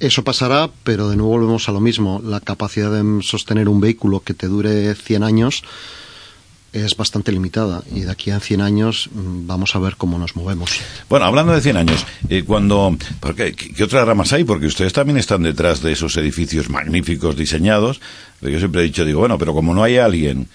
eso 0.00 0.22
pasará, 0.22 0.70
pero 0.84 1.08
de 1.08 1.16
nuevo 1.16 1.32
volvemos 1.32 1.68
a 1.68 1.72
lo 1.72 1.80
mismo. 1.80 2.20
La 2.24 2.40
capacidad 2.40 2.90
de 2.90 3.22
sostener 3.22 3.68
un 3.68 3.80
vehículo 3.80 4.20
que 4.20 4.34
te 4.34 4.46
dure 4.46 4.94
100 4.94 5.22
años 5.24 5.62
es 6.72 6.96
bastante 6.96 7.32
limitada 7.32 7.82
y 7.92 8.00
de 8.00 8.10
aquí 8.10 8.30
a 8.30 8.40
100 8.40 8.60
años 8.60 9.08
mm, 9.12 9.46
vamos 9.46 9.74
a 9.74 9.78
ver 9.78 9.96
cómo 9.96 10.18
nos 10.18 10.36
movemos. 10.36 10.70
Bueno, 11.08 11.24
hablando 11.24 11.52
de 11.52 11.60
100 11.60 11.76
años, 11.78 12.06
eh, 12.28 12.44
cuando, 12.46 12.96
porque, 13.20 13.54
¿qué, 13.54 13.82
otras 13.82 14.06
ramas 14.06 14.32
hay? 14.32 14.44
Porque 14.44 14.66
ustedes 14.66 14.92
también 14.92 15.16
están 15.16 15.42
detrás 15.42 15.82
de 15.82 15.92
esos 15.92 16.16
edificios 16.16 16.68
magníficos 16.68 17.36
diseñados. 17.36 18.00
Pero 18.40 18.52
yo 18.52 18.58
siempre 18.58 18.82
he 18.82 18.84
dicho, 18.84 19.04
digo, 19.04 19.20
bueno, 19.20 19.38
pero 19.38 19.54
como 19.54 19.74
no 19.74 19.82
hay 19.82 19.96
alguien 19.96 20.48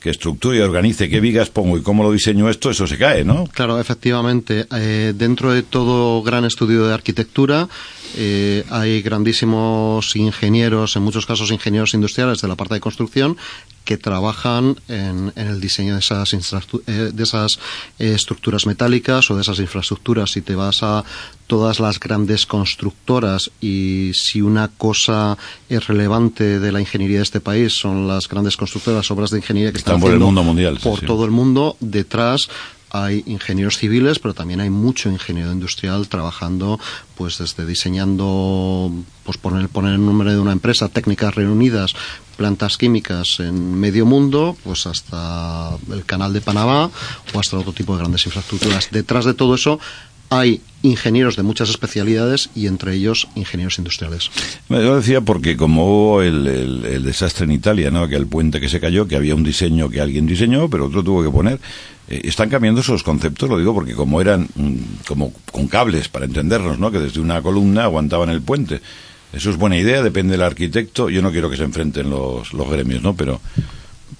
que 0.00 0.10
estructure 0.10 0.56
y 0.56 0.60
organice 0.60 1.08
qué 1.08 1.20
vigas 1.20 1.50
pongo 1.50 1.76
y 1.78 1.82
cómo 1.82 2.02
lo 2.02 2.12
diseño 2.12 2.48
esto, 2.48 2.70
eso 2.70 2.86
se 2.86 2.96
cae, 2.96 3.24
¿no? 3.24 3.46
Claro, 3.46 3.80
efectivamente. 3.80 4.66
eh, 4.70 5.12
dentro 5.16 5.52
de 5.52 5.62
todo 5.62 6.22
gran 6.22 6.44
estudio 6.44 6.86
de 6.86 6.94
arquitectura 6.94 7.68
eh, 8.16 8.64
hay 8.70 9.02
grandísimos 9.02 10.16
ingenieros, 10.16 10.96
en 10.96 11.02
muchos 11.02 11.26
casos 11.26 11.50
ingenieros 11.50 11.94
industriales 11.94 12.40
de 12.40 12.48
la 12.48 12.56
parte 12.56 12.74
de 12.74 12.80
construcción, 12.80 13.36
que 13.84 13.96
trabajan 13.96 14.76
en, 14.88 15.32
en 15.36 15.46
el 15.46 15.60
diseño 15.60 15.94
de 15.94 16.00
esas, 16.00 16.34
eh, 16.34 17.10
de 17.14 17.22
esas 17.22 17.58
eh, 17.98 18.12
estructuras 18.14 18.66
metálicas 18.66 19.30
o 19.30 19.36
de 19.36 19.42
esas 19.42 19.60
infraestructuras. 19.60 20.32
Si 20.32 20.42
te 20.42 20.56
vas 20.56 20.82
a 20.82 21.04
todas 21.46 21.78
las 21.78 22.00
grandes 22.00 22.46
constructoras 22.46 23.52
y 23.60 24.10
si 24.14 24.42
una 24.42 24.68
cosa 24.68 25.38
es 25.68 25.86
relevante 25.86 26.58
de 26.58 26.72
la 26.72 26.80
ingeniería 26.80 27.18
de 27.18 27.22
este 27.22 27.40
país 27.40 27.72
son 27.72 28.08
las 28.08 28.28
grandes 28.28 28.56
constructoras, 28.56 29.08
obras 29.12 29.30
de 29.30 29.38
ingeniería 29.38 29.70
que 29.70 29.78
Están 29.78 29.96
están, 29.96 30.08
por 30.08 30.12
el 30.12 30.18
mundo 30.20 30.42
mundial, 30.42 30.78
por 30.82 30.98
sí. 30.98 31.06
todo 31.06 31.24
el 31.24 31.30
mundo, 31.30 31.76
detrás 31.78 32.48
hay 33.04 33.22
ingenieros 33.26 33.78
civiles, 33.78 34.18
pero 34.18 34.34
también 34.34 34.60
hay 34.60 34.70
mucho 34.70 35.10
ingeniero 35.10 35.52
industrial 35.52 36.08
trabajando, 36.08 36.78
pues 37.16 37.38
desde 37.38 37.66
diseñando, 37.66 38.90
pues 39.24 39.38
poner, 39.38 39.68
poner 39.68 39.94
el 39.94 40.04
nombre 40.04 40.32
de 40.32 40.38
una 40.38 40.52
empresa, 40.52 40.88
técnicas 40.88 41.34
reunidas, 41.34 41.94
plantas 42.36 42.76
químicas 42.76 43.40
en 43.40 43.74
medio 43.74 44.06
mundo, 44.06 44.56
pues 44.62 44.86
hasta 44.86 45.76
el 45.90 46.04
canal 46.04 46.32
de 46.32 46.40
Panamá 46.40 46.90
o 47.34 47.40
hasta 47.40 47.58
otro 47.58 47.72
tipo 47.72 47.94
de 47.94 48.00
grandes 48.00 48.26
infraestructuras. 48.26 48.88
Detrás 48.90 49.24
de 49.24 49.34
todo 49.34 49.54
eso 49.54 49.80
hay 50.30 50.60
ingenieros 50.82 51.36
de 51.36 51.42
muchas 51.42 51.68
especialidades 51.70 52.50
y 52.54 52.66
entre 52.66 52.94
ellos 52.94 53.28
ingenieros 53.34 53.78
industriales. 53.78 54.30
Yo 54.68 54.96
decía 54.96 55.20
porque 55.20 55.56
como 55.56 55.86
hubo 55.86 56.22
el, 56.22 57.02
desastre 57.04 57.44
en 57.44 57.52
Italia, 57.52 57.90
¿no? 57.90 58.08
Que 58.08 58.16
el 58.16 58.26
puente 58.26 58.60
que 58.60 58.68
se 58.68 58.80
cayó, 58.80 59.08
que 59.08 59.16
había 59.16 59.34
un 59.34 59.42
diseño 59.42 59.88
que 59.88 60.00
alguien 60.00 60.26
diseñó, 60.26 60.68
pero 60.68 60.86
otro 60.86 61.02
tuvo 61.02 61.22
que 61.22 61.30
poner. 61.30 61.60
Eh, 62.08 62.22
están 62.24 62.48
cambiando 62.48 62.80
esos 62.80 63.02
conceptos, 63.02 63.48
lo 63.48 63.58
digo 63.58 63.74
porque 63.74 63.94
como 63.94 64.20
eran 64.20 64.48
mm, 64.54 65.06
como 65.08 65.32
con 65.50 65.66
cables 65.66 66.08
para 66.08 66.26
entendernos, 66.26 66.78
¿no? 66.78 66.90
Que 66.90 67.00
desde 67.00 67.20
una 67.20 67.42
columna 67.42 67.84
aguantaban 67.84 68.30
el 68.30 68.42
puente. 68.42 68.80
Eso 69.32 69.50
es 69.50 69.56
buena 69.56 69.76
idea, 69.76 70.02
depende 70.02 70.32
del 70.32 70.42
arquitecto. 70.42 71.10
Yo 71.10 71.20
no 71.20 71.32
quiero 71.32 71.50
que 71.50 71.56
se 71.56 71.64
enfrenten 71.64 72.08
los, 72.08 72.52
los 72.52 72.70
gremios, 72.70 73.02
¿no? 73.02 73.14
Pero 73.14 73.40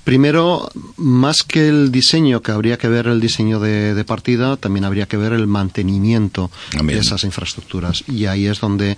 Primero, 0.07 0.71
más 0.99 1.43
que 1.43 1.67
el 1.67 1.91
diseño, 1.91 2.41
que 2.41 2.53
habría 2.53 2.79
que 2.79 2.87
ver 2.87 3.09
el 3.09 3.21
diseño 3.21 3.59
de, 3.59 3.93
de 3.93 4.05
partida, 4.05 4.57
también 4.57 4.85
habría 4.85 5.07
que 5.07 5.17
ver 5.17 5.33
el 5.33 5.49
mantenimiento 5.49 6.49
También. 6.71 7.01
de 7.01 7.05
esas 7.05 7.25
infraestructuras. 7.25 8.05
Y 8.07 8.27
ahí 8.27 8.47
es 8.47 8.61
donde 8.61 8.97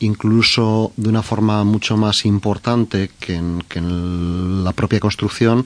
incluso 0.00 0.92
de 0.98 1.08
una 1.08 1.22
forma 1.22 1.64
mucho 1.64 1.96
más 1.96 2.26
importante 2.26 3.10
que 3.18 3.36
en, 3.36 3.64
que 3.66 3.78
en 3.78 4.64
la 4.64 4.72
propia 4.72 5.00
construcción, 5.00 5.64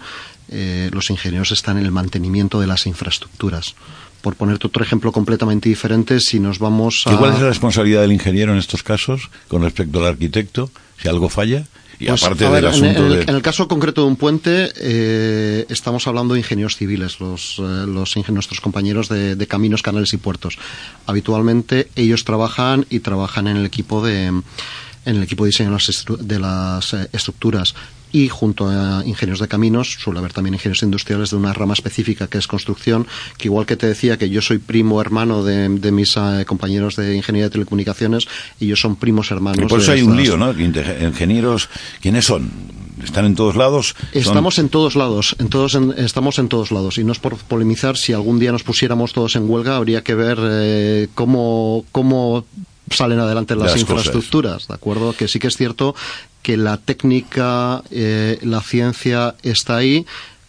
eh, 0.49 0.91
los 0.93 1.11
ingenieros 1.11 1.51
están 1.51 1.79
en 1.79 1.85
el 1.85 1.91
mantenimiento 1.91 2.61
de 2.61 2.69
las 2.69 2.87
infraestructuras. 2.87 3.75
Por 4.23 4.37
ponerte 4.37 4.69
otro 4.69 4.85
ejemplo 4.85 5.11
completamente 5.11 5.69
diferente, 5.69 6.21
si 6.21 6.39
nos 6.39 6.61
vamos 6.61 7.03
a... 7.07 7.17
¿cuál 7.17 7.35
es 7.35 7.41
la 7.41 7.49
responsabilidad 7.49 8.03
del 8.03 8.13
ingeniero 8.13 8.53
en 8.53 8.59
estos 8.59 8.85
casos 8.85 9.29
con 9.49 9.63
respecto 9.63 9.99
al 9.99 10.07
arquitecto 10.07 10.71
si 11.03 11.09
algo 11.09 11.29
falla? 11.29 11.67
Y 12.01 12.07
Pues, 12.07 12.23
aparte 12.23 12.45
a 12.47 12.51
del 12.51 12.63
ver, 12.63 12.65
en, 12.65 12.71
asunto 12.71 13.07
en 13.07 13.13
el, 13.13 13.17
de... 13.19 13.23
en 13.31 13.37
el 13.37 13.43
caso 13.43 13.67
concreto 13.67 14.03
de 14.03 14.07
un 14.09 14.17
puente, 14.17 14.71
eh, 14.77 15.67
estamos 15.69 16.07
hablando 16.07 16.35
de 16.35 16.41
ingenieros 16.41 16.77
civiles, 16.77 17.19
los, 17.19 17.59
eh, 17.59 17.63
los 17.87 18.17
nuestros 18.29 18.61
compañeros 18.61 19.09
de, 19.09 19.35
de 19.35 19.47
caminos, 19.49 19.83
canales 19.83 20.13
y 20.13 20.17
puertos. 20.17 20.59
Habitualmente 21.07 21.89
ellos 21.97 22.25
trabajan 22.25 22.87
y 22.91 23.01
trabajan 23.01 23.49
en 23.49 23.57
el 23.57 23.67
equipo 23.67 24.05
de 24.05 24.27
en 24.27 25.17
el 25.17 25.23
equipo 25.23 25.45
de 25.45 25.49
diseño 25.49 25.71
de 25.71 25.75
las, 25.75 25.89
estru- 25.89 26.19
de 26.19 26.39
las, 26.39 26.93
eh, 26.93 27.09
estructuras 27.13 27.75
y 28.13 28.29
junto 28.29 28.69
a 28.69 29.03
ingenieros 29.05 29.41
de 29.41 29.49
caminos 29.49 29.99
suele 30.01 30.19
haber 30.21 30.33
también 30.33 30.55
ingenieros 30.55 30.83
industriales 30.83 31.31
de 31.31 31.37
una 31.37 31.53
rama 31.53 31.75
específica 31.75 32.27
que 32.29 32.39
es 32.39 32.47
construcción, 32.47 33.07
que 33.37 33.49
igual 33.49 33.67
que 33.67 33.77
te 33.77 33.87
decía 33.87 34.17
que 34.19 34.31
yo 34.31 34.41
soy 34.43 34.59
primo 34.59 35.01
hermano 35.01 35.45
de, 35.45 35.69
de 35.69 35.93
mis 35.93 36.17
eh, 36.17 36.45
compañeros 36.47 36.97
de 36.97 37.17
ingeniería 37.17 37.47
de 37.47 37.51
telecomunicaciones, 37.51 38.27
ellos 38.61 38.81
son 38.81 38.97
primos 38.97 39.31
hermanos. 39.31 39.65
Y 39.65 39.69
por 39.69 39.81
eso 39.81 39.93
hay 39.93 40.03
un 40.03 40.17
lío, 40.17 40.37
¿no? 40.37 40.53
Ingenieros, 40.59 41.69
¿quiénes 42.01 42.25
son? 42.25 42.51
¿Están 43.03 43.27
en 43.27 43.35
todos 43.37 43.55
lados? 43.55 43.95
Son- 44.13 44.21
Estamos 44.23 44.59
en 44.59 44.69
todos 44.71 44.97
lados, 44.97 45.37
en 45.39 45.49
todos 45.49 45.75
en- 45.77 45.95
estamos 45.99 46.39
en 46.41 46.49
todos 46.49 46.73
lados 46.73 46.99
y 46.99 47.05
no 47.05 47.13
es 47.13 47.19
por 47.21 47.37
polemizar, 47.37 47.97
si 47.97 48.13
algún 48.13 48.39
día 48.41 48.51
nos 48.51 48.65
pusiéramos 48.65 49.13
todos 49.13 49.37
en 49.37 49.49
huelga 49.49 49.77
habría 49.77 50.03
que 50.03 50.15
ver 50.15 50.39
eh, 50.43 51.09
cómo, 51.15 51.85
cómo 51.93 52.45
salen 52.91 53.21
adelante 53.21 53.55
las, 53.55 53.65
Las 53.65 53.73
cosas. 53.85 53.91
infraestructuras, 53.91 54.67
¿de 54.67 54.75
acuerdo? 54.75 55.13
Que 55.13 55.29
sí 55.29 55.39
que 55.39 55.47
es 55.47 55.57
cierto 55.57 55.95
que 56.49 56.57
la 56.57 56.79
técnica, 56.79 57.83
eh, 57.91 58.39
la 58.41 58.63
ciencia 58.63 59.35
está 59.43 59.77
ahí, 59.77 60.07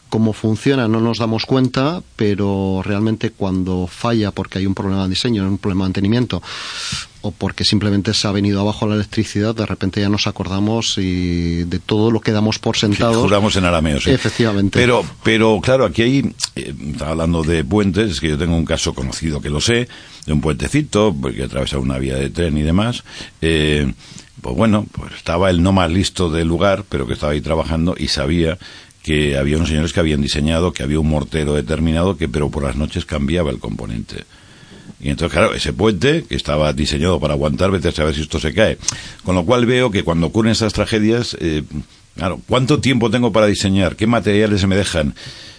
cómo 0.10 0.34
funciona 0.34 0.88
no 0.88 1.00
nos 1.00 1.20
damos 1.20 1.46
cuenta, 1.46 2.02
pero 2.16 2.82
realmente 2.84 3.32
cuando 3.32 3.88
falla 3.88 4.32
porque 4.32 4.60
hay 4.60 4.66
un 4.66 4.76
problema 4.76 5.04
de 5.04 5.10
diseño, 5.10 5.48
un 5.48 5.58
problema 5.58 5.86
de 5.86 5.90
mantenimiento, 5.90 6.42
o 7.22 7.32
porque 7.32 7.64
simplemente 7.66 8.14
se 8.14 8.28
ha 8.28 8.32
venido 8.32 8.62
abajo 8.62 8.88
la 8.88 8.96
electricidad, 8.96 9.54
de 9.54 9.66
repente 9.66 10.02
ya 10.02 10.10
nos 10.10 10.28
acordamos 10.28 10.98
y 10.98 11.64
de 11.64 11.80
todo 11.80 12.12
lo 12.12 12.22
que 12.22 12.32
damos 12.32 12.60
por 12.60 12.78
sentado. 12.78 13.22
Juramos 13.22 13.56
en 13.56 13.66
arameo, 13.66 14.00
sí. 14.00 14.12
Efectivamente. 14.12 14.80
Pero, 14.80 15.04
pero 15.24 15.60
claro, 15.62 15.86
aquí 15.86 16.02
hay, 16.02 16.34
eh, 16.56 16.74
hablando 17.02 17.44
de 17.44 17.64
puentes, 17.64 18.12
es 18.12 18.20
que 18.20 18.30
yo 18.30 18.38
tengo 18.38 18.56
un 18.56 18.66
caso 18.66 18.94
conocido 18.94 19.42
que 19.42 19.50
lo 19.50 19.62
sé, 19.62 19.88
de 20.26 20.34
un 20.34 20.42
puentecito, 20.42 21.16
porque 21.20 21.44
atraviesa 21.44 21.78
una 21.78 21.98
vía 21.98 22.16
de 22.16 22.30
tren 22.30 22.58
y 22.58 22.64
demás. 22.64 23.04
Eh, 23.42 23.94
pues 24.42 24.56
bueno, 24.56 24.86
pues 24.92 25.14
estaba 25.16 25.50
el 25.50 25.62
no 25.62 25.74
más 25.74 25.92
listo 25.92 26.30
del 26.30 26.48
lugar, 26.48 26.86
pero 26.88 27.06
que 27.06 27.14
estaba 27.14 27.34
ahí 27.34 27.42
trabajando 27.42 27.96
y 27.98 28.08
sabía 28.08 28.58
que 29.04 29.38
había 29.38 29.58
unos 29.58 29.70
señores 29.70 29.94
que 29.94 30.00
habían 30.00 30.22
diseñado 30.22 30.74
que 30.74 30.84
había 30.84 31.00
un 31.00 31.10
mortero 31.10 31.54
determinado 31.54 32.18
que 32.18 32.28
pero 32.28 32.50
por 32.50 32.64
las 32.64 32.76
noches 32.76 33.06
cambiaba 33.06 33.50
el 33.52 33.60
componente. 33.60 34.26
Y 35.00 35.10
entonces, 35.10 35.38
claro, 35.38 35.54
ese 35.54 35.72
puente 35.72 36.26
que 36.28 36.36
estaba 36.36 36.74
diseñado 36.74 37.20
para 37.20 37.34
aguantar, 37.34 37.72
vete 37.72 37.88
a 37.88 37.92
saber 37.92 38.14
si 38.14 38.22
esto 38.22 38.40
se 38.40 38.54
cae. 38.54 38.78
Con 39.24 39.36
lo 39.36 39.46
cual 39.46 39.66
veo 39.66 39.92
que 39.92 40.04
cuando 40.04 40.28
ocurren 40.28 40.52
esas 40.52 40.74
tragedias, 40.74 41.38
eh, 41.40 41.64
claro, 42.16 42.42
¿cuánto 42.48 42.82
tiempo 42.82 43.10
tengo 43.10 43.32
para 43.32 43.48
diseñar? 43.48 43.96
¿Qué 43.96 44.08
materiales 44.08 44.60
se 44.60 44.68
me 44.68 44.76
dejan? 44.76 45.16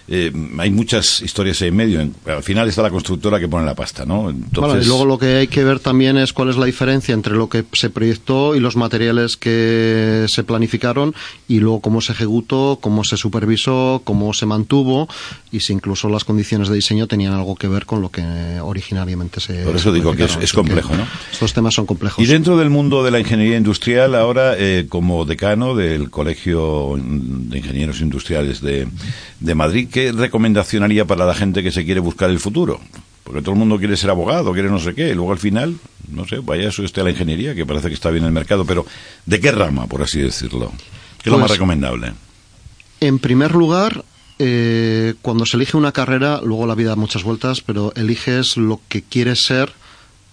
Eh, 0.07 0.31
hay 0.57 0.71
muchas 0.71 1.21
historias 1.21 1.61
ahí 1.61 1.69
en 1.69 1.75
medio. 1.75 2.09
Al 2.25 2.43
final 2.43 2.67
está 2.67 2.81
la 2.81 2.89
constructora 2.89 3.39
que 3.39 3.47
pone 3.47 3.65
la 3.65 3.75
pasta, 3.75 4.05
¿no? 4.05 4.29
Entonces... 4.29 4.85
y 4.85 4.87
luego 4.87 5.05
lo 5.05 5.17
que 5.17 5.37
hay 5.37 5.47
que 5.47 5.63
ver 5.63 5.79
también 5.79 6.17
es 6.17 6.33
cuál 6.33 6.49
es 6.49 6.57
la 6.57 6.65
diferencia 6.65 7.13
entre 7.13 7.35
lo 7.35 7.49
que 7.49 7.63
se 7.73 7.89
proyectó 7.89 8.55
y 8.55 8.59
los 8.59 8.75
materiales 8.75 9.37
que 9.37 10.25
se 10.27 10.43
planificaron 10.43 11.15
y 11.47 11.59
luego 11.59 11.81
cómo 11.81 12.01
se 12.01 12.13
ejecutó, 12.13 12.79
cómo 12.81 13.03
se 13.03 13.17
supervisó, 13.17 14.01
cómo 14.03 14.33
se 14.33 14.45
mantuvo 14.45 15.07
y 15.51 15.59
si 15.59 15.73
incluso 15.73 16.09
las 16.09 16.23
condiciones 16.23 16.69
de 16.69 16.75
diseño 16.75 17.07
tenían 17.07 17.33
algo 17.33 17.55
que 17.55 17.67
ver 17.67 17.85
con 17.85 18.01
lo 18.01 18.09
que 18.09 18.23
originariamente 18.61 19.39
se. 19.39 19.63
Por 19.63 19.75
eso 19.75 19.91
digo 19.91 20.15
que 20.15 20.25
es, 20.25 20.53
complejo, 20.53 20.95
¿no? 20.95 21.05
Estos 21.31 21.53
temas 21.53 21.73
son 21.73 21.85
complejos. 21.85 22.23
Y 22.23 22.27
dentro 22.27 22.57
del 22.57 22.69
mundo 22.69 23.03
de 23.03 23.11
la 23.11 23.19
ingeniería 23.19 23.57
industrial, 23.57 24.15
ahora 24.15 24.55
eh, 24.57 24.85
como 24.89 25.25
decano 25.25 25.75
del 25.75 26.09
Colegio 26.09 26.95
de 26.97 27.57
Ingenieros 27.57 28.01
Industriales 28.01 28.61
de, 28.61 28.87
de 29.39 29.55
Madrid, 29.55 29.87
¿qué 29.91 30.00
recomendación 30.11 30.83
haría 30.83 31.05
para 31.05 31.25
la 31.25 31.33
gente 31.33 31.61
que 31.63 31.71
se 31.71 31.85
quiere 31.85 31.99
buscar 31.99 32.29
el 32.29 32.39
futuro? 32.39 32.79
Porque 33.23 33.41
todo 33.41 33.51
el 33.53 33.59
mundo 33.59 33.77
quiere 33.77 33.95
ser 33.95 34.09
abogado, 34.09 34.51
quiere 34.53 34.69
no 34.69 34.79
sé 34.79 34.95
qué, 34.95 35.09
y 35.09 35.13
luego 35.13 35.31
al 35.31 35.37
final, 35.37 35.75
no 36.09 36.27
sé, 36.27 36.39
vaya 36.39 36.69
eso 36.69 36.83
esté 36.83 37.03
la 37.03 37.11
ingeniería, 37.11 37.53
que 37.53 37.65
parece 37.65 37.87
que 37.87 37.93
está 37.93 38.09
bien 38.09 38.23
en 38.23 38.27
el 38.29 38.33
mercado, 38.33 38.65
pero 38.65 38.85
¿de 39.25 39.39
qué 39.39 39.51
rama, 39.51 39.87
por 39.87 40.01
así 40.01 40.19
decirlo? 40.21 40.71
¿Qué 41.21 41.29
es 41.29 41.31
lo 41.31 41.37
más 41.37 41.47
Pues, 41.47 41.59
recomendable? 41.59 42.13
En 42.99 43.19
primer 43.19 43.53
lugar, 43.53 44.03
eh, 44.39 45.13
cuando 45.21 45.45
se 45.45 45.57
elige 45.57 45.77
una 45.77 45.91
carrera, 45.91 46.41
luego 46.43 46.65
la 46.65 46.75
vida 46.75 46.89
da 46.89 46.95
muchas 46.95 47.23
vueltas, 47.23 47.61
pero 47.61 47.93
eliges 47.95 48.57
lo 48.57 48.81
que 48.87 49.03
quieres 49.03 49.43
ser 49.43 49.71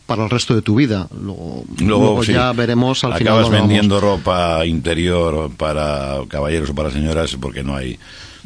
para 0.06 0.24
el 0.24 0.30
resto 0.30 0.54
de 0.54 0.62
tu 0.62 0.74
vida. 0.74 1.06
Luego, 1.22 1.64
luego 1.80 2.24
sí, 2.24 2.32
ya 2.32 2.50
veremos 2.52 3.04
al 3.04 3.14
final. 3.18 3.34
Acabas 3.34 3.50
vendiendo 3.50 4.00
ropa 4.00 4.64
interior 4.64 5.50
para 5.54 6.16
caballeros 6.28 6.70
o 6.70 6.74
para 6.74 6.90
señoras 6.90 7.36
porque 7.38 7.62
no 7.62 7.76
hay. 7.76 7.98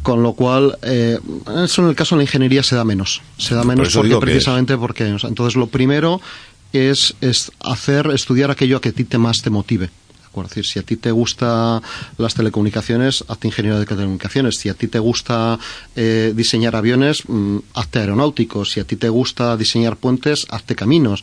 Con 0.03 0.23
lo 0.23 0.33
cual, 0.33 0.79
eh, 0.83 1.19
eso 1.65 1.83
en 1.83 1.89
el 1.89 1.95
caso 1.95 2.17
de 2.17 2.21
la 2.21 2.25
ingeniería 2.25 2.63
se 2.63 2.75
da 2.75 2.85
menos. 2.85 3.23
Se 3.39 3.55
da 3.55 3.63
menos 3.63 3.95
porque 3.95 4.17
precisamente 4.17 4.77
porque. 4.77 5.05
o 5.13 5.19
sea, 5.19 5.29
entonces, 5.29 5.55
lo 5.55 5.69
primero 5.69 6.21
es, 6.73 7.15
es 7.21 7.53
hacer, 7.61 8.09
estudiar 8.09 8.51
aquello 8.51 8.81
que 8.81 8.89
a 8.89 8.93
ti 8.93 9.05
te 9.05 9.19
más 9.19 9.43
te 9.43 9.51
motive. 9.51 9.91
decir, 10.35 10.67
si 10.67 10.79
a 10.79 10.83
ti 10.83 10.97
te 10.97 11.13
gusta 11.13 11.81
las 12.19 12.35
telecomunicaciones, 12.35 13.25
hazte 13.29 13.47
ingeniero 13.47 13.79
de 13.79 13.87
telecomunicaciones. 13.87 14.57
Si 14.57 14.69
a 14.69 14.75
ti 14.75 14.89
te 14.89 14.99
gusta 14.99 15.59
eh, 15.95 16.33
diseñar 16.35 16.75
aviones, 16.75 17.23
mm, 17.29 17.59
hazte 17.75 18.01
aeronáutico. 18.01 18.65
Si 18.65 18.81
a 18.81 18.85
ti 18.85 18.97
te 18.97 19.09
gusta 19.09 19.57
diseñar 19.57 19.97
puentes, 19.97 20.47
hazte 20.51 20.75
caminos. 20.75 21.23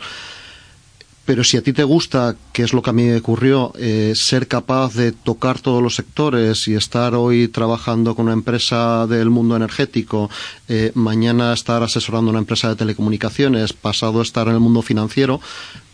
Pero 1.29 1.43
si 1.43 1.57
a 1.57 1.61
ti 1.61 1.73
te 1.73 1.83
gusta, 1.83 2.35
que 2.51 2.63
es 2.63 2.73
lo 2.73 2.81
que 2.81 2.89
a 2.89 2.93
mí 2.93 3.03
me 3.03 3.17
ocurrió, 3.17 3.71
eh, 3.77 4.13
ser 4.15 4.47
capaz 4.47 4.95
de 4.95 5.11
tocar 5.11 5.59
todos 5.59 5.83
los 5.83 5.93
sectores 5.93 6.67
y 6.67 6.73
estar 6.73 7.13
hoy 7.13 7.49
trabajando 7.49 8.15
con 8.15 8.25
una 8.25 8.33
empresa 8.33 9.05
del 9.05 9.29
mundo 9.29 9.55
energético, 9.55 10.31
eh, 10.67 10.91
mañana 10.95 11.53
estar 11.53 11.83
asesorando 11.83 12.31
una 12.31 12.39
empresa 12.39 12.69
de 12.69 12.77
telecomunicaciones, 12.77 13.73
pasado 13.73 14.23
estar 14.23 14.47
en 14.47 14.55
el 14.55 14.59
mundo 14.59 14.81
financiero, 14.81 15.39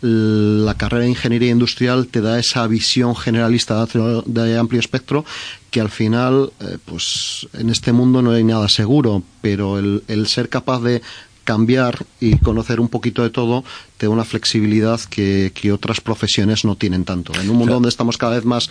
la 0.00 0.72
carrera 0.72 1.04
de 1.04 1.10
ingeniería 1.10 1.50
industrial 1.50 2.06
te 2.06 2.22
da 2.22 2.38
esa 2.38 2.66
visión 2.66 3.14
generalista 3.14 3.84
de, 4.24 4.58
amplio 4.58 4.80
espectro 4.80 5.26
que 5.70 5.82
al 5.82 5.90
final, 5.90 6.50
eh, 6.60 6.78
pues 6.82 7.46
en 7.52 7.68
este 7.68 7.92
mundo 7.92 8.22
no 8.22 8.30
hay 8.30 8.44
nada 8.44 8.70
seguro, 8.70 9.22
pero 9.42 9.78
el 9.78 10.26
ser 10.28 10.48
capaz 10.48 10.80
de 10.80 11.02
cambiar 11.46 12.04
y 12.20 12.36
conocer 12.38 12.80
un 12.80 12.88
poquito 12.88 13.22
de 13.22 13.30
todo 13.30 13.64
te 13.96 14.06
da 14.06 14.10
una 14.10 14.24
flexibilidad 14.24 15.00
que, 15.00 15.52
que 15.54 15.72
otras 15.72 16.02
profesiones 16.02 16.66
no 16.66 16.76
tienen 16.76 17.04
tanto. 17.04 17.32
En 17.40 17.48
un 17.48 17.56
mundo 17.56 17.74
donde 17.74 17.88
estamos 17.88 18.18
cada 18.18 18.34
vez 18.34 18.44
más 18.44 18.68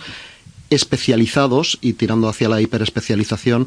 especializados 0.70 1.78
y 1.80 1.94
tirando 1.94 2.28
hacia 2.28 2.48
la 2.48 2.60
hiperespecialización, 2.60 3.66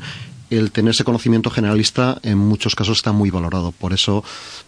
el 0.49 0.71
tener 0.71 0.91
ese 0.91 1.03
conocimiento 1.03 1.49
generalista 1.49 2.19
en 2.23 2.37
muchos 2.37 2.75
casos 2.75 2.97
está 2.97 3.11
muy 3.11 3.29
valorado. 3.29 3.71
Por 3.71 3.93
eso, 3.93 4.23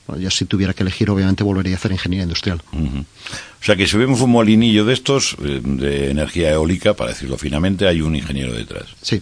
bueno, 0.08 0.22
yo 0.22 0.30
si 0.30 0.46
tuviera 0.46 0.74
que 0.74 0.84
elegir, 0.84 1.10
obviamente 1.10 1.44
volvería 1.44 1.74
a 1.74 1.78
hacer 1.78 1.92
ingeniería 1.92 2.24
industrial. 2.24 2.62
O 2.74 3.64
sea 3.64 3.76
que 3.76 3.88
si 3.88 3.98
vemos 3.98 4.22
un 4.22 4.32
molinillo 4.32 4.86
de 4.86 4.94
estos, 4.94 5.36
eh, 5.44 5.62
de 5.64 6.12
energía 6.12 6.52
eólica, 6.52 6.94
para 6.94 7.12
decirlo 7.12 7.38
finamente, 7.38 7.88
hay 7.88 8.02
un 8.02 8.16
ingeniero 8.16 8.54
detrás. 8.54 8.86
Sí. 9.02 9.22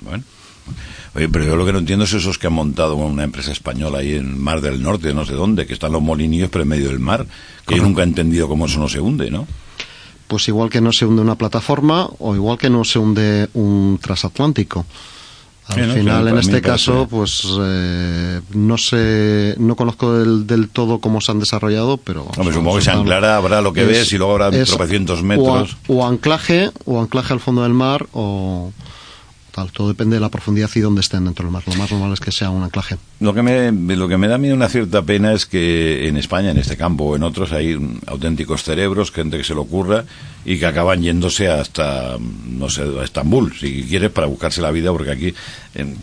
Bueno. 0.00 0.24
Oye, 1.14 1.28
pero 1.28 1.44
yo 1.44 1.56
lo 1.56 1.66
que 1.66 1.72
no 1.72 1.80
entiendo 1.80 2.04
es 2.04 2.12
esos 2.12 2.38
que 2.38 2.46
han 2.46 2.52
montado 2.52 2.94
una 2.94 3.24
empresa 3.24 3.50
española 3.50 3.98
ahí 3.98 4.14
en 4.14 4.40
Mar 4.40 4.60
del 4.60 4.80
Norte, 4.82 5.12
no 5.12 5.26
sé 5.26 5.32
dónde, 5.34 5.66
que 5.66 5.72
están 5.74 5.92
los 5.92 6.00
molinillos 6.02 6.50
pero 6.50 6.62
en 6.62 6.68
medio 6.68 6.88
del 6.88 7.00
mar, 7.00 7.26
que 7.66 7.76
yo 7.76 7.82
nunca 7.82 8.02
he 8.02 8.04
entendido 8.04 8.46
cómo 8.48 8.66
eso 8.66 8.78
no 8.78 8.88
se 8.88 9.00
hunde, 9.00 9.30
¿no? 9.30 9.46
Pues 10.28 10.46
igual 10.46 10.70
que 10.70 10.80
no 10.80 10.92
se 10.92 11.06
hunde 11.06 11.20
una 11.22 11.34
plataforma 11.34 12.08
o 12.20 12.36
igual 12.36 12.56
que 12.58 12.70
no 12.70 12.84
se 12.84 13.00
hunde 13.00 13.48
un 13.54 13.98
transatlántico. 14.00 14.86
Al 15.66 15.84
Sí, 15.92 15.98
final, 16.00 16.26
en 16.28 16.38
este 16.38 16.60
caso, 16.62 17.06
pues 17.10 17.44
eh, 17.60 18.40
no 18.54 18.76
sé, 18.78 19.54
no 19.58 19.74
conozco 19.76 20.12
del, 20.14 20.46
del 20.46 20.68
todo 20.68 20.98
cómo 21.00 21.20
se 21.20 21.30
han 21.32 21.38
desarrollado, 21.40 21.96
pero 21.96 22.26
vamos, 22.36 22.54
supongo 22.54 22.76
que 22.78 22.82
se 22.84 22.90
anclará, 22.90 23.36
habrá 23.36 23.60
lo 23.60 23.72
que 23.72 23.82
es- 23.82 23.88
ves 23.88 24.12
y 24.12 24.18
luego 24.18 24.32
habrá 24.32 24.50
tropecientos 24.64 25.18
o 25.18 25.22
a- 25.22 25.24
metros. 25.24 25.76
O, 25.88 26.06
anclaje, 26.06 26.70
o 26.86 27.00
anclaje 27.00 27.32
al 27.32 27.40
fondo 27.40 27.62
del 27.64 27.72
mar, 27.74 28.06
o 28.12 28.72
tal. 29.50 29.70
Todo 29.72 29.88
depende 29.88 30.16
de 30.16 30.20
la 30.20 30.28
profundidad 30.28 30.70
y 30.74 30.80
dónde 30.80 31.00
estén 31.00 31.24
dentro 31.24 31.44
del 31.44 31.52
mar. 31.52 31.62
Lo 31.66 31.74
más 31.74 31.90
normal 31.90 32.12
es 32.12 32.20
que 32.20 32.32
sea 32.32 32.50
un 32.50 32.62
anclaje. 32.62 32.96
Lo 33.20 33.34
que, 33.34 33.42
me, 33.42 33.96
lo 33.96 34.08
que 34.08 34.16
me 34.16 34.28
da 34.28 34.36
a 34.36 34.38
mí 34.38 34.50
una 34.50 34.68
cierta 34.68 35.02
pena 35.02 35.32
es 35.32 35.46
que 35.46 36.08
en 36.08 36.16
España, 36.16 36.50
en 36.50 36.58
este 36.58 36.76
campo 36.76 37.04
o 37.04 37.16
en 37.16 37.22
otros, 37.22 37.52
hay 37.52 37.78
auténticos 38.06 38.62
cerebros, 38.62 39.12
gente 39.12 39.36
que 39.36 39.44
se 39.44 39.54
lo 39.54 39.62
ocurra 39.62 40.04
y 40.44 40.58
que 40.58 40.66
acaban 40.66 41.02
yéndose 41.02 41.48
hasta, 41.48 42.16
no 42.18 42.70
sé, 42.70 42.82
a 42.82 43.04
Estambul, 43.04 43.52
si 43.52 43.84
quieres, 43.84 44.10
para 44.10 44.26
buscarse 44.26 44.62
la 44.62 44.70
vida, 44.70 44.90
porque 44.92 45.10
aquí, 45.10 45.34
eh, 45.74 45.94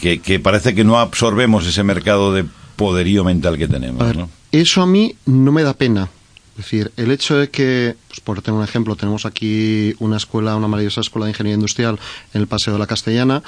que, 0.00 0.20
que 0.20 0.40
parece 0.40 0.74
que 0.74 0.84
no 0.84 0.98
absorbemos 0.98 1.66
ese 1.66 1.82
mercado 1.82 2.32
de 2.32 2.44
poderío 2.76 3.24
mental 3.24 3.56
que 3.58 3.68
tenemos. 3.68 4.02
A 4.02 4.06
ver, 4.06 4.16
¿no? 4.16 4.30
eso 4.52 4.82
a 4.82 4.86
mí 4.86 5.14
no 5.26 5.52
me 5.52 5.62
da 5.62 5.74
pena. 5.74 6.08
Es 6.56 6.64
decir, 6.64 6.90
el 6.96 7.10
hecho 7.10 7.36
de 7.36 7.50
que, 7.50 7.96
pues 8.08 8.20
por 8.20 8.40
tener 8.40 8.58
un 8.58 8.64
ejemplo, 8.64 8.96
tenemos 8.96 9.26
aquí 9.26 9.94
una 9.98 10.16
escuela, 10.16 10.56
una 10.56 10.68
maravillosa 10.68 11.02
escuela 11.02 11.26
de 11.26 11.32
ingeniería 11.32 11.56
industrial 11.56 11.98
en 12.32 12.40
el 12.40 12.46
Paseo 12.46 12.72
de 12.72 12.78
la 12.78 12.86
Castellana. 12.86 13.42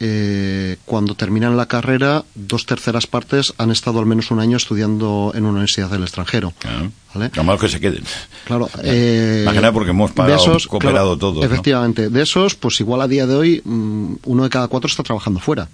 eh, 0.00 0.76
cuando 0.84 1.14
terminan 1.14 1.56
la 1.56 1.66
carrera, 1.66 2.24
dos 2.34 2.66
terceras 2.66 3.06
partes 3.06 3.54
han 3.58 3.70
estado 3.70 4.00
al 4.00 4.06
menos 4.06 4.30
un 4.30 4.40
año 4.40 4.56
estudiando 4.56 5.32
en 5.34 5.44
una 5.44 5.52
universidad 5.52 5.88
del 5.88 6.02
extranjero. 6.02 6.52
¿vale? 7.14 7.30
Lo 7.32 7.44
malo 7.44 7.56
es 7.56 7.60
que 7.62 7.68
se 7.68 7.80
queden. 7.80 8.02
Claro, 8.44 8.68
eh, 8.82 9.42
Más 9.44 9.54
que 9.54 9.60
nada 9.60 9.72
porque 9.72 9.90
hemos 9.90 10.10
pagado, 10.10 10.42
esos, 10.42 10.66
cooperado 10.66 11.16
claro, 11.16 11.18
todos. 11.18 11.36
¿no? 11.36 11.44
Efectivamente, 11.44 12.10
de 12.10 12.22
esos, 12.22 12.56
pues 12.56 12.80
igual 12.80 13.00
a 13.00 13.08
día 13.08 13.26
de 13.26 13.34
hoy 13.34 13.62
mm, 13.64 14.16
uno 14.24 14.42
de 14.42 14.50
cada 14.50 14.68
cuatro 14.68 14.88
está 14.88 15.02
trabajando 15.02 15.40
fuera. 15.40 15.68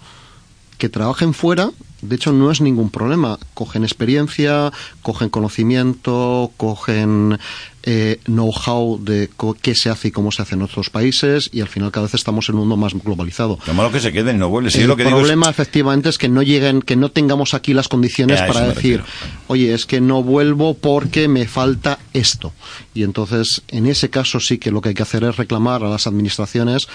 Que 0.80 0.88
trabajen 0.88 1.34
fuera, 1.34 1.70
de 2.02 2.16
hecho, 2.16 2.32
no 2.32 2.50
es 2.50 2.60
ningún 2.62 2.88
problema. 2.90 3.38
Cogen 3.54 3.84
experiencia, 3.84 4.72
cogen 5.02 5.28
conocimiento, 5.28 6.50
cogen 6.56 7.38
eh, 7.82 8.18
know-how 8.24 8.98
de 9.02 9.28
co- 9.36 9.54
qué 9.60 9.74
se 9.74 9.90
hace 9.90 10.08
y 10.08 10.10
cómo 10.10 10.32
se 10.32 10.40
hace 10.42 10.54
en 10.54 10.62
otros 10.62 10.88
países 10.90 11.50
y 11.52 11.60
al 11.60 11.68
final 11.68 11.90
cada 11.92 12.06
vez 12.06 12.14
estamos 12.14 12.48
en 12.48 12.54
un 12.54 12.60
mundo 12.62 12.76
más 12.78 12.94
globalizado. 12.94 13.58
Lo 13.66 13.74
malo 13.74 13.88
es 13.90 13.94
que 13.96 14.00
se 14.00 14.12
queden 14.12 14.38
no 14.38 14.48
vuelven. 14.48 14.70
Si 14.72 14.80
el 14.80 14.88
lo 14.88 14.96
que 14.96 15.04
digo 15.04 15.16
es- 15.18 15.22
problema 15.22 15.50
efectivamente 15.50 16.08
es 16.08 16.16
que 16.16 16.28
no 16.30 16.42
lleguen, 16.42 16.80
que 16.82 16.96
no 16.96 17.10
tengamos 17.10 17.52
aquí 17.54 17.74
las 17.74 17.88
condiciones 17.88 18.40
para 18.40 18.68
decir, 18.68 19.02
oye, 19.48 19.74
es 19.74 19.84
que 19.84 20.00
no 20.00 20.22
vuelvo 20.22 20.72
porque 20.74 21.28
me 21.28 21.46
falta 21.46 21.98
esto. 22.14 22.52
Y 22.94 23.02
entonces, 23.02 23.62
en 23.68 23.86
ese 23.86 24.08
caso 24.08 24.40
sí 24.40 24.56
que 24.56 24.70
lo 24.70 24.80
que 24.80 24.88
hay 24.90 24.94
que 24.94 25.02
hacer 25.02 25.24
es 25.24 25.36
reclamar 25.36 25.84
a 25.84 25.88
las 25.90 26.06
administraciones 26.06 26.88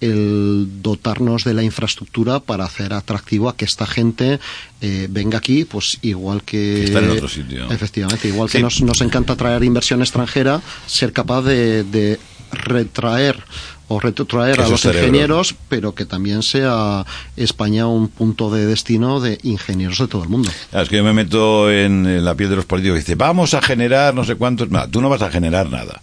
el 0.00 0.82
dotarnos 0.82 1.44
de 1.44 1.54
la 1.54 1.62
infraestructura 1.62 2.40
para 2.40 2.64
hacer 2.64 2.92
atractivo 2.92 3.48
a 3.48 3.56
que 3.56 3.64
esta 3.64 3.86
gente 3.86 4.38
eh, 4.80 5.06
venga 5.10 5.38
aquí, 5.38 5.64
pues 5.64 5.98
igual 6.02 6.42
que... 6.42 6.56
Que 6.56 6.84
está 6.84 6.98
en 6.98 7.10
otro 7.10 7.28
sitio. 7.28 7.70
Efectivamente, 7.70 8.28
igual 8.28 8.50
que 8.50 8.60
nos, 8.60 8.82
nos 8.82 9.00
encanta 9.00 9.36
traer 9.36 9.64
inversión 9.64 10.02
extranjera, 10.02 10.60
ser 10.86 11.12
capaz 11.12 11.42
de, 11.42 11.84
de 11.84 12.18
retraer 12.52 13.42
o 13.88 14.00
retrotraer 14.00 14.60
a 14.60 14.68
los 14.68 14.84
ingenieros, 14.84 15.54
pero 15.68 15.94
que 15.94 16.06
también 16.06 16.42
sea 16.42 17.04
España 17.36 17.86
un 17.86 18.08
punto 18.08 18.50
de 18.50 18.64
destino 18.66 19.20
de 19.20 19.38
ingenieros 19.42 19.98
de 19.98 20.08
todo 20.08 20.22
el 20.22 20.30
mundo. 20.30 20.50
Claro, 20.70 20.84
es 20.84 20.88
que 20.88 20.96
yo 20.96 21.04
me 21.04 21.12
meto 21.12 21.70
en, 21.70 22.06
en 22.06 22.24
la 22.24 22.34
piel 22.34 22.48
de 22.48 22.56
los 22.56 22.64
políticos 22.64 22.96
y 22.96 23.00
dice, 23.00 23.14
vamos 23.14 23.52
a 23.52 23.60
generar 23.60 24.14
no 24.14 24.24
sé 24.24 24.36
cuántos. 24.36 24.70
No, 24.70 24.88
tú 24.88 25.02
no 25.02 25.10
vas 25.10 25.22
a 25.22 25.30
generar 25.30 25.70
nada. 25.70 26.00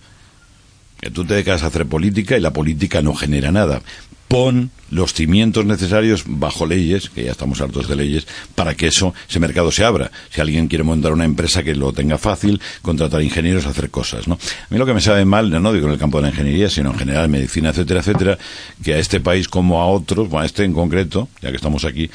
Tú 1.10 1.26
te 1.26 1.34
dedicas 1.34 1.64
a 1.64 1.68
hacer 1.68 1.86
política 1.88 2.38
y 2.38 2.42
la 2.42 2.54
política 2.54 3.02
no 3.02 3.14
genera 3.14 3.52
nada. 3.52 3.82
Pon 4.28 4.72
los 4.92 5.14
cimientos 5.14 5.66
necesarios 5.66 6.24
bajo 6.26 6.66
leyes, 6.66 7.10
que 7.10 7.26
ya 7.26 7.32
estamos 7.32 7.60
hartos 7.60 7.90
de 7.90 7.96
leyes, 7.98 8.28
para 8.56 8.76
que 8.76 8.88
eso, 8.88 9.14
ese 9.28 9.40
mercado 9.40 9.72
se 9.72 9.84
abra. 9.84 10.12
Si 10.30 10.40
alguien 10.40 10.68
quiere 10.68 10.84
montar 10.84 11.12
una 11.12 11.26
empresa 11.26 11.64
que 11.64 11.76
lo 11.76 11.92
tenga 11.92 12.18
fácil, 12.18 12.62
contratar 12.82 13.22
ingenieros, 13.22 13.66
hacer 13.66 13.90
cosas, 13.90 14.28
¿no? 14.28 14.36
A 14.36 14.68
mí 14.70 14.78
lo 14.78 14.86
que 14.86 14.94
me 14.94 15.02
sabe 15.02 15.26
mal, 15.26 15.50
no 15.50 15.74
digo 15.74 15.88
en 15.88 15.94
el 15.94 16.00
campo 16.00 16.20
de 16.20 16.24
la 16.24 16.30
ingeniería, 16.30 16.70
sino 16.70 16.92
en 16.92 17.00
general 17.00 17.28
medicina, 17.28 17.70
etcétera, 17.70 18.00
etcétera, 18.02 18.38
que 18.82 18.94
a 18.94 19.00
este 19.00 19.20
país 19.20 19.50
como 19.50 19.82
a 19.82 19.88
otros, 19.88 20.30
bueno, 20.30 20.44
a 20.44 20.46
este 20.46 20.64
en 20.64 20.74
concreto, 20.74 21.28
ya 21.42 21.50
que 21.50 21.58
estamos 21.58 21.84
aquí, 21.84 22.10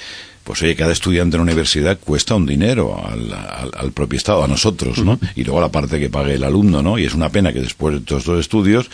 pues 0.47 0.63
oye, 0.63 0.77
cada 0.77 0.93
estudiante 0.93 1.37
en 1.37 1.41
la 1.41 1.43
universidad 1.43 1.99
cuesta 1.99 2.37
un 2.37 2.47
dinero 2.47 2.97
al, 3.05 3.33
al- 3.33 3.73
al 3.77 3.93
propio 3.93 4.17
Estado, 4.17 4.45
a 4.45 4.49
nosotros, 4.49 4.99
¿no? 5.05 5.19
Y 5.35 5.43
luego 5.43 5.61
la 5.61 5.73
parte 5.73 5.99
que 5.99 6.09
pague 6.09 6.35
el 6.35 6.45
alumno, 6.45 6.83
¿no? 6.83 6.99
Y 6.99 7.05
es 7.05 7.15
una 7.15 7.31
pena 7.31 7.53
que 7.53 7.61
después 7.61 7.95
de 7.97 8.01
todos 8.01 8.23
estos 8.23 8.39
estudios 8.41 8.89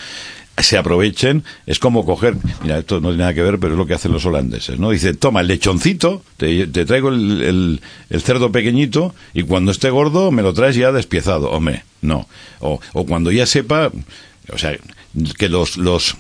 se 0.58 0.76
aprovechen, 0.78 1.44
es 1.66 1.78
como 1.78 2.04
coger, 2.06 2.36
mira, 2.62 2.78
esto 2.78 2.96
no 3.00 3.08
tiene 3.08 3.18
nada 3.24 3.34
que 3.34 3.42
ver, 3.42 3.58
pero 3.58 3.72
es 3.74 3.78
lo 3.78 3.86
que 3.86 3.94
hacen 3.94 4.12
los 4.12 4.24
holandeses, 4.26 4.78
¿no? 4.78 4.90
Dice, 4.90 5.12
toma 5.14 5.40
el 5.42 5.46
lechoncito, 5.48 6.22
te, 6.38 6.66
te 6.68 6.84
traigo 6.86 7.10
el, 7.10 7.42
el- 7.42 7.80
el 8.10 8.20
cerdo 8.22 8.50
pequeñito 8.50 9.14
y 9.34 9.42
cuando 9.42 9.72
esté 9.72 9.90
gordo 9.90 10.30
me 10.30 10.42
lo 10.42 10.52
traes 10.54 10.74
ya 10.76 10.90
despiezado. 10.90 11.50
Hombre, 11.50 11.84
no. 12.00 12.28
O, 12.60 12.80
o 12.94 13.06
cuando 13.06 13.30
ya 13.30 13.44
sepa, 13.46 13.90
o 14.52 14.58
sea, 14.58 14.76
que 15.38 15.48
los, 15.48 15.76
los, 15.76 16.16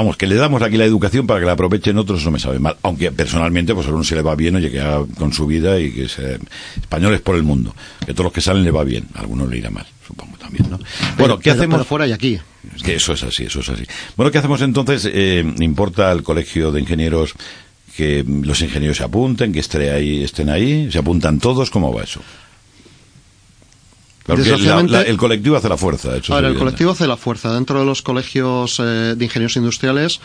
Vamos, 0.00 0.16
que 0.16 0.26
le 0.26 0.34
damos 0.36 0.62
aquí 0.62 0.78
la 0.78 0.86
educación 0.86 1.26
para 1.26 1.40
que 1.40 1.44
la 1.46 1.52
aprovechen 1.52 1.98
otros, 1.98 2.22
eso 2.22 2.30
me 2.30 2.38
sabe 2.38 2.58
mal. 2.58 2.74
Aunque 2.84 3.12
personalmente, 3.12 3.74
pues 3.74 3.86
a 3.86 3.90
uno 3.90 4.02
se 4.02 4.14
le 4.14 4.22
va 4.22 4.34
bien, 4.34 4.56
oye, 4.56 4.70
que 4.70 4.80
haga 4.80 5.04
con 5.18 5.30
su 5.30 5.46
vida 5.46 5.78
y 5.78 5.92
que 5.92 6.08
se... 6.08 6.38
Españoles 6.80 7.20
por 7.20 7.36
el 7.36 7.42
mundo. 7.42 7.74
Que 8.06 8.12
todos 8.14 8.24
los 8.24 8.32
que 8.32 8.40
salen 8.40 8.64
le 8.64 8.70
va 8.70 8.82
bien. 8.82 9.04
A 9.14 9.20
algunos 9.20 9.50
le 9.50 9.58
irá 9.58 9.68
mal, 9.68 9.84
supongo 10.06 10.38
también, 10.38 10.70
¿no? 10.70 10.78
Bueno, 11.18 11.38
¿qué 11.38 11.50
Pero- 11.50 11.60
hacemos? 11.60 11.74
pero 11.76 11.84
fuera 11.84 12.06
y 12.06 12.12
aquí. 12.12 12.38
Es 12.74 12.82
que 12.82 12.94
eso 12.94 13.12
es 13.12 13.22
así, 13.24 13.42
eso 13.44 13.60
es 13.60 13.68
así. 13.68 13.84
Bueno, 14.16 14.32
¿qué 14.32 14.38
hacemos 14.38 14.62
entonces? 14.62 15.06
Eh, 15.12 15.44
¿Importa 15.60 16.10
al 16.10 16.22
colegio 16.22 16.72
de 16.72 16.80
ingenieros 16.80 17.34
que 17.94 18.24
los 18.26 18.62
ingenieros 18.62 18.96
se 18.96 19.04
apunten, 19.04 19.52
que 19.52 19.60
esté 19.60 19.90
ahí, 19.90 20.22
estén 20.24 20.48
ahí? 20.48 20.90
¿Se 20.90 20.96
apuntan 20.98 21.38
todos? 21.40 21.68
¿Cómo 21.70 21.92
va 21.92 22.04
eso? 22.04 22.22
La- 24.66 24.76
la- 24.92 25.02
el 25.02 25.16
colectivo 25.16 25.56
hace 25.56 25.68
la 25.68 25.76
fuerza. 25.76 26.08
Eso 26.10 26.18
es 26.18 26.30
Ahora, 26.30 26.48
el 26.48 26.54
colectivo 26.58 26.90
hace 26.92 27.06
la 27.06 27.16
fuerza. 27.16 27.52
Dentro 27.54 27.78
de 27.80 27.84
los 27.86 28.02
colegios 28.02 28.78
eh, 28.80 29.14
de 29.16 29.24
ingenieros 29.24 29.56
industriales, 29.56 30.20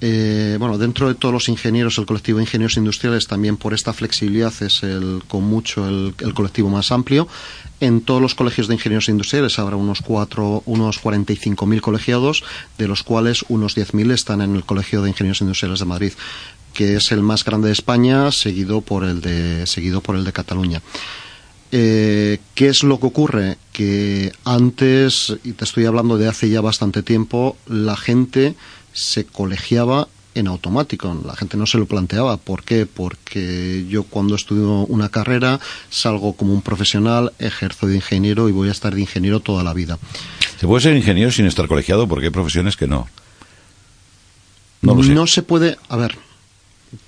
eh, 0.00 0.56
bueno, 0.58 0.76
dentro 0.76 1.08
de 1.08 1.14
todos 1.14 1.32
los 1.32 1.48
ingenieros, 1.48 1.96
el 1.98 2.04
colectivo 2.04 2.38
de 2.38 2.44
ingenieros 2.44 2.76
industriales 2.76 3.26
también 3.26 3.56
por 3.56 3.72
esta 3.72 3.92
flexibilidad 3.94 4.52
es 4.60 4.82
el, 4.82 5.22
con 5.28 5.44
mucho 5.44 5.88
el, 5.88 6.14
el 6.18 6.34
colectivo 6.34 6.68
más 6.68 6.92
amplio. 6.92 7.26
En 7.80 8.02
todos 8.02 8.20
los 8.20 8.34
colegios 8.34 8.68
de 8.68 8.74
ingenieros 8.74 9.08
industriales 9.08 9.58
habrá 9.58 9.76
unos 9.76 10.00
cuatro, 10.02 10.62
unos 10.66 11.00
45.000 11.02 11.80
colegiados, 11.80 12.42
de 12.76 12.88
los 12.88 13.02
cuales 13.02 13.44
unos 13.48 13.76
10.000 13.76 14.10
están 14.12 14.42
en 14.42 14.56
el 14.56 14.64
colegio 14.64 15.00
de 15.02 15.10
ingenieros 15.10 15.40
industriales 15.40 15.78
de 15.78 15.84
Madrid, 15.86 16.12
que 16.74 16.96
es 16.96 17.10
el 17.12 17.22
más 17.22 17.44
grande 17.44 17.68
de 17.68 17.72
España, 17.72 18.30
seguido 18.32 18.80
por 18.82 19.04
el 19.04 19.20
de, 19.22 19.66
seguido 19.66 20.00
por 20.02 20.16
el 20.16 20.24
de 20.24 20.32
Cataluña. 20.32 20.82
Eh, 21.72 22.38
¿Qué 22.54 22.68
es 22.68 22.82
lo 22.82 23.00
que 23.00 23.06
ocurre? 23.06 23.58
Que 23.72 24.32
antes, 24.44 25.34
y 25.42 25.52
te 25.52 25.64
estoy 25.64 25.86
hablando 25.86 26.18
de 26.18 26.28
hace 26.28 26.48
ya 26.48 26.60
bastante 26.60 27.02
tiempo, 27.02 27.56
la 27.66 27.96
gente 27.96 28.54
se 28.92 29.24
colegiaba 29.24 30.08
en 30.34 30.48
automático. 30.48 31.16
La 31.24 31.36
gente 31.36 31.56
no 31.56 31.66
se 31.66 31.78
lo 31.78 31.86
planteaba. 31.86 32.36
¿Por 32.36 32.64
qué? 32.64 32.86
Porque 32.86 33.86
yo 33.88 34.04
cuando 34.04 34.34
estudio 34.34 34.86
una 34.86 35.08
carrera 35.08 35.60
salgo 35.90 36.34
como 36.34 36.52
un 36.52 36.62
profesional, 36.62 37.32
ejerzo 37.38 37.86
de 37.86 37.96
ingeniero 37.96 38.48
y 38.48 38.52
voy 38.52 38.68
a 38.68 38.72
estar 38.72 38.94
de 38.94 39.00
ingeniero 39.00 39.40
toda 39.40 39.62
la 39.62 39.74
vida. 39.74 39.98
¿Se 40.58 40.66
puede 40.66 40.82
ser 40.82 40.96
ingeniero 40.96 41.30
sin 41.30 41.46
estar 41.46 41.68
colegiado? 41.68 42.08
Porque 42.08 42.26
hay 42.26 42.32
profesiones 42.32 42.76
que 42.76 42.86
no. 42.86 43.08
No 44.82 44.94
lo 44.94 45.02
sé. 45.02 45.14
No 45.14 45.26
se 45.26 45.42
puede, 45.42 45.78
a 45.88 45.96
ver, 45.96 46.16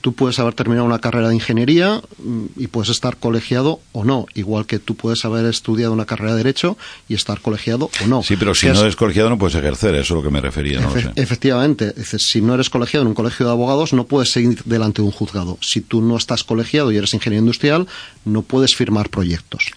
tú 0.01 0.12
puedes 0.14 0.39
haber 0.39 0.55
terminado 0.55 0.87
una 0.87 0.99
carrera 0.99 1.28
de 1.28 1.34
ingeniería 1.34 2.01
mm, 2.18 2.45
y 2.57 2.66
puedes 2.68 2.91
estar 2.91 3.16
colegiado 3.16 3.80
o 3.93 4.05
no, 4.05 4.26
igual 4.34 4.66
que 4.66 4.78
tú 4.78 4.95
puedes 4.97 5.24
haber 5.24 5.47
estudiado 5.47 5.93
una 5.93 6.05
carrera 6.07 6.32
de 6.32 6.39
derecho 6.39 6.76
y 7.09 7.14
estar 7.14 7.41
colegiado 7.41 7.91
o 8.05 8.07
no. 8.07 8.22
Sí, 8.22 8.37
pero 8.37 8.55
si 8.55 8.66
no 8.66 8.72
es- 8.74 8.80
eres 8.80 8.97
colegiado 8.97 9.30
no 9.30 9.39
puedes 9.39 9.55
ejercer, 9.57 9.95
eso 9.95 10.14
es 10.14 10.16
lo 10.16 10.22
que 10.22 10.30
me 10.30 10.41
refería, 10.41 10.80
no 10.80 10.95
lo 10.95 11.01
sé. 11.01 11.11
Efectivamente, 11.16 11.93
dices, 11.97 12.22
si 12.30 12.41
no 12.41 12.55
eres 12.55 12.70
colegiado 12.70 13.03
en 13.03 13.09
un 13.09 13.14
colegio 13.14 13.47
de 13.47 13.53
abogados, 13.53 13.93
no 13.93 14.05
puedes 14.07 14.30
seguir 14.32 14.62
delante 14.64 15.03
de 15.03 15.07
un 15.07 15.12
juzgado. 15.12 15.59
Si 15.61 15.80
tú 15.80 16.01
no 16.03 16.16
estás 16.16 16.45
colegiado 16.45 16.91
y 16.93 16.97
eres 16.97 17.14
ingeniero 17.14 17.41
industrial, 17.43 17.87
no 18.24 18.43
puedes 18.43 18.74
firmar 18.74 19.09
proyectos. 19.11 19.70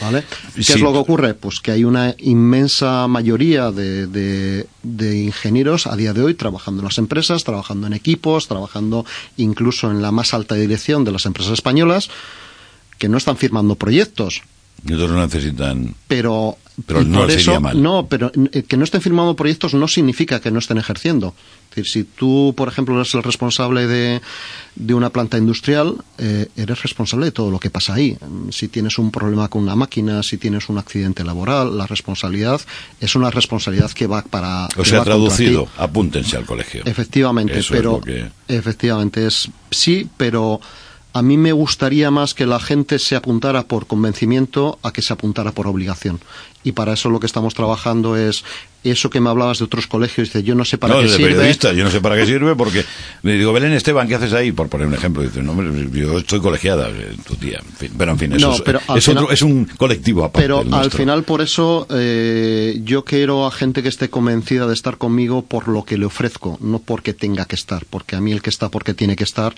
¿Vale? 0.00 0.24
¿Qué 0.54 0.62
Sí. 0.62 0.72
es 0.74 0.80
lo 0.80 0.92
que 0.92 0.98
ocurre? 0.98 1.34
Pues 1.34 1.60
que 1.60 1.70
hay 1.70 1.84
una 1.84 2.14
inmensa 2.18 3.06
mayoría 3.08 3.70
de, 3.70 4.06
de- 4.06 4.66
de 4.82 5.16
ingenieros 5.22 5.86
a 5.86 5.96
día 5.96 6.12
de 6.12 6.22
hoy 6.22 6.34
trabajando 6.34 6.80
en 6.82 6.86
las 6.88 6.98
empresas, 6.98 7.44
trabajando 7.44 7.86
en 7.86 7.92
equipos, 7.94 8.48
trabajando 8.48 9.06
incluso 9.36 9.90
en 9.90 10.02
la 10.02 10.12
más 10.12 10.34
alta 10.34 10.54
dirección 10.56 11.04
de 11.04 11.12
las 11.12 11.24
empresas 11.26 11.52
españolas, 11.54 12.10
que 12.98 13.08
no 13.08 13.16
están 13.16 13.36
firmando 13.36 13.74
proyectos, 13.76 14.42
no 14.84 15.08
necesitan... 15.20 15.94
pero 16.08 16.56
no 16.88 17.18
por 17.18 17.26
les 17.28 17.36
eso 17.36 17.50
iría 17.52 17.60
mal. 17.60 17.82
no 17.82 18.06
pero 18.08 18.32
eh, 18.52 18.62
que 18.64 18.76
no 18.76 18.84
estén 18.84 19.00
firmando 19.02 19.36
proyectos 19.36 19.74
no 19.74 19.86
significa 19.88 20.40
que 20.40 20.50
no 20.50 20.58
estén 20.58 20.78
ejerciendo 20.78 21.34
es 21.72 21.76
decir, 21.76 21.90
si 21.90 22.04
tú 22.04 22.54
por 22.56 22.68
ejemplo 22.68 22.94
eres 22.96 23.14
el 23.14 23.22
responsable 23.22 23.86
de, 23.86 24.20
de 24.76 24.94
una 24.94 25.10
planta 25.10 25.38
industrial 25.38 25.96
eh, 26.18 26.48
eres 26.56 26.82
responsable 26.82 27.26
de 27.26 27.32
todo 27.32 27.50
lo 27.50 27.58
que 27.58 27.70
pasa 27.70 27.94
ahí 27.94 28.16
si 28.50 28.68
tienes 28.68 28.98
un 28.98 29.10
problema 29.10 29.48
con 29.48 29.62
una 29.62 29.74
máquina 29.74 30.22
si 30.22 30.36
tienes 30.36 30.68
un 30.68 30.76
accidente 30.78 31.24
laboral 31.24 31.76
la 31.78 31.86
responsabilidad 31.86 32.60
es 33.00 33.14
una 33.14 33.30
responsabilidad 33.30 33.90
que 33.92 34.06
va 34.06 34.22
para 34.22 34.68
O 34.76 34.84
sea, 34.84 35.02
traducido, 35.02 35.66
apúntense 35.78 36.36
al 36.36 36.44
colegio. 36.44 36.82
Efectivamente, 36.84 37.58
Eso 37.58 37.72
pero 37.74 38.00
que- 38.00 38.30
efectivamente 38.48 39.26
es 39.26 39.48
sí, 39.70 40.08
pero 40.16 40.60
a 41.14 41.20
mí 41.22 41.36
me 41.36 41.52
gustaría 41.52 42.10
más 42.10 42.32
que 42.32 42.46
la 42.46 42.58
gente 42.58 42.98
se 42.98 43.16
apuntara 43.16 43.64
por 43.64 43.86
convencimiento 43.86 44.78
a 44.82 44.92
que 44.92 45.02
se 45.02 45.12
apuntara 45.12 45.52
por 45.52 45.66
obligación. 45.66 46.20
Y 46.64 46.72
para 46.72 46.94
eso 46.94 47.10
lo 47.10 47.20
que 47.20 47.26
estamos 47.26 47.52
trabajando 47.54 48.16
es 48.16 48.44
eso 48.90 49.10
que 49.10 49.20
me 49.20 49.30
hablabas 49.30 49.58
de 49.58 49.64
otros 49.64 49.86
colegios, 49.86 50.28
dice, 50.28 50.42
yo 50.42 50.54
no 50.54 50.64
sé 50.64 50.76
para 50.78 50.94
no, 50.94 51.00
qué 51.02 51.08
sirve. 51.08 51.30
periodista, 51.34 51.72
yo 51.72 51.84
no 51.84 51.90
sé 51.90 52.00
para 52.00 52.16
qué 52.16 52.26
sirve 52.26 52.56
porque 52.56 52.84
le 53.22 53.34
digo, 53.38 53.52
Belén 53.52 53.72
Esteban, 53.72 54.08
¿qué 54.08 54.16
haces 54.16 54.32
ahí? 54.32 54.52
Por 54.52 54.68
poner 54.68 54.86
un 54.88 54.94
ejemplo, 54.94 55.22
dice, 55.22 55.42
no, 55.42 55.52
hombre, 55.52 55.88
yo 55.92 56.18
estoy 56.18 56.40
colegiada, 56.40 56.88
eh, 56.90 57.16
tu 57.26 57.36
tía. 57.36 57.58
En 57.64 57.76
fin, 57.76 57.92
pero 57.96 58.12
en 58.12 58.18
fin, 58.18 58.32
eso 58.32 58.48
No, 58.48 58.54
es, 58.54 58.60
pero 58.62 58.80
al 58.88 58.98
es 58.98 59.04
final- 59.04 59.22
otro- 59.24 59.34
es 59.34 59.42
un 59.42 59.64
colectivo 59.64 60.24
aparte. 60.24 60.42
Pero 60.42 60.64
al 60.72 60.90
final, 60.90 61.22
por 61.24 61.40
eso, 61.42 61.86
eh, 61.90 62.80
yo 62.84 63.04
quiero 63.04 63.46
a 63.46 63.50
gente 63.52 63.82
que 63.82 63.88
esté 63.88 64.10
convencida 64.10 64.66
de 64.66 64.74
estar 64.74 64.98
conmigo 64.98 65.42
por 65.42 65.68
lo 65.68 65.84
que 65.84 65.96
le 65.98 66.06
ofrezco, 66.06 66.58
no 66.60 66.78
porque 66.80 67.12
tenga 67.14 67.44
que 67.44 67.54
estar. 67.54 67.84
Porque 67.88 68.16
a 68.16 68.20
mí 68.20 68.32
el 68.32 68.42
que 68.42 68.50
está 68.50 68.68
porque 68.68 68.94
tiene 68.94 69.16
que 69.16 69.24
estar, 69.24 69.54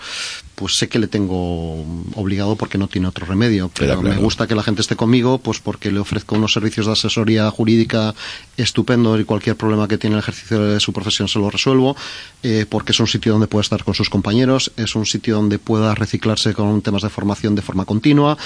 pues 0.55 0.75
sé 0.77 0.87
que 0.87 0.99
le 0.99 1.07
tengo 1.07 1.83
obligado 2.15 2.55
porque 2.55 2.77
no 2.77 2.87
tiene 2.87 3.07
otro 3.07 3.25
remedio. 3.25 3.71
Pero 3.77 3.99
claro. 3.99 4.15
me 4.15 4.21
gusta 4.21 4.47
que 4.47 4.55
la 4.55 4.63
gente 4.63 4.81
esté 4.81 4.95
conmigo, 4.95 5.37
pues 5.39 5.59
porque 5.59 5.91
le 5.91 5.99
ofrezco 5.99 6.35
unos 6.35 6.53
servicios 6.53 6.85
de 6.85 6.91
asesoría 6.93 7.49
jurídica 7.51 8.13
estupendo 8.57 9.14
y 9.19 9.25
cualquier 9.25 9.55
problema 9.55 9.87
que 9.87 9.97
tiene 9.97 10.15
el 10.15 10.19
ejercicio 10.19 10.59
de 10.59 10.79
su 10.79 10.93
profesión 10.93 11.27
se 11.27 11.39
lo 11.39 11.49
resuelvo. 11.49 11.95
eh, 12.43 12.65
porque 12.69 12.91
es 12.91 12.99
un 12.99 13.07
sitio 13.07 13.31
donde 13.31 13.47
puede 13.47 13.63
estar 13.63 13.83
con 13.83 13.93
sus 13.93 14.09
compañeros, 14.09 14.71
es 14.77 14.95
un 14.95 15.05
sitio 15.05 15.35
donde 15.35 15.57
pueda 15.57 15.95
reciclarse 15.95 16.53
con 16.53 16.81
temas 16.81 17.01
de 17.01 17.09
formación 17.09 17.55
de 17.55 17.61
forma 17.61 17.85
continua. 17.85 18.37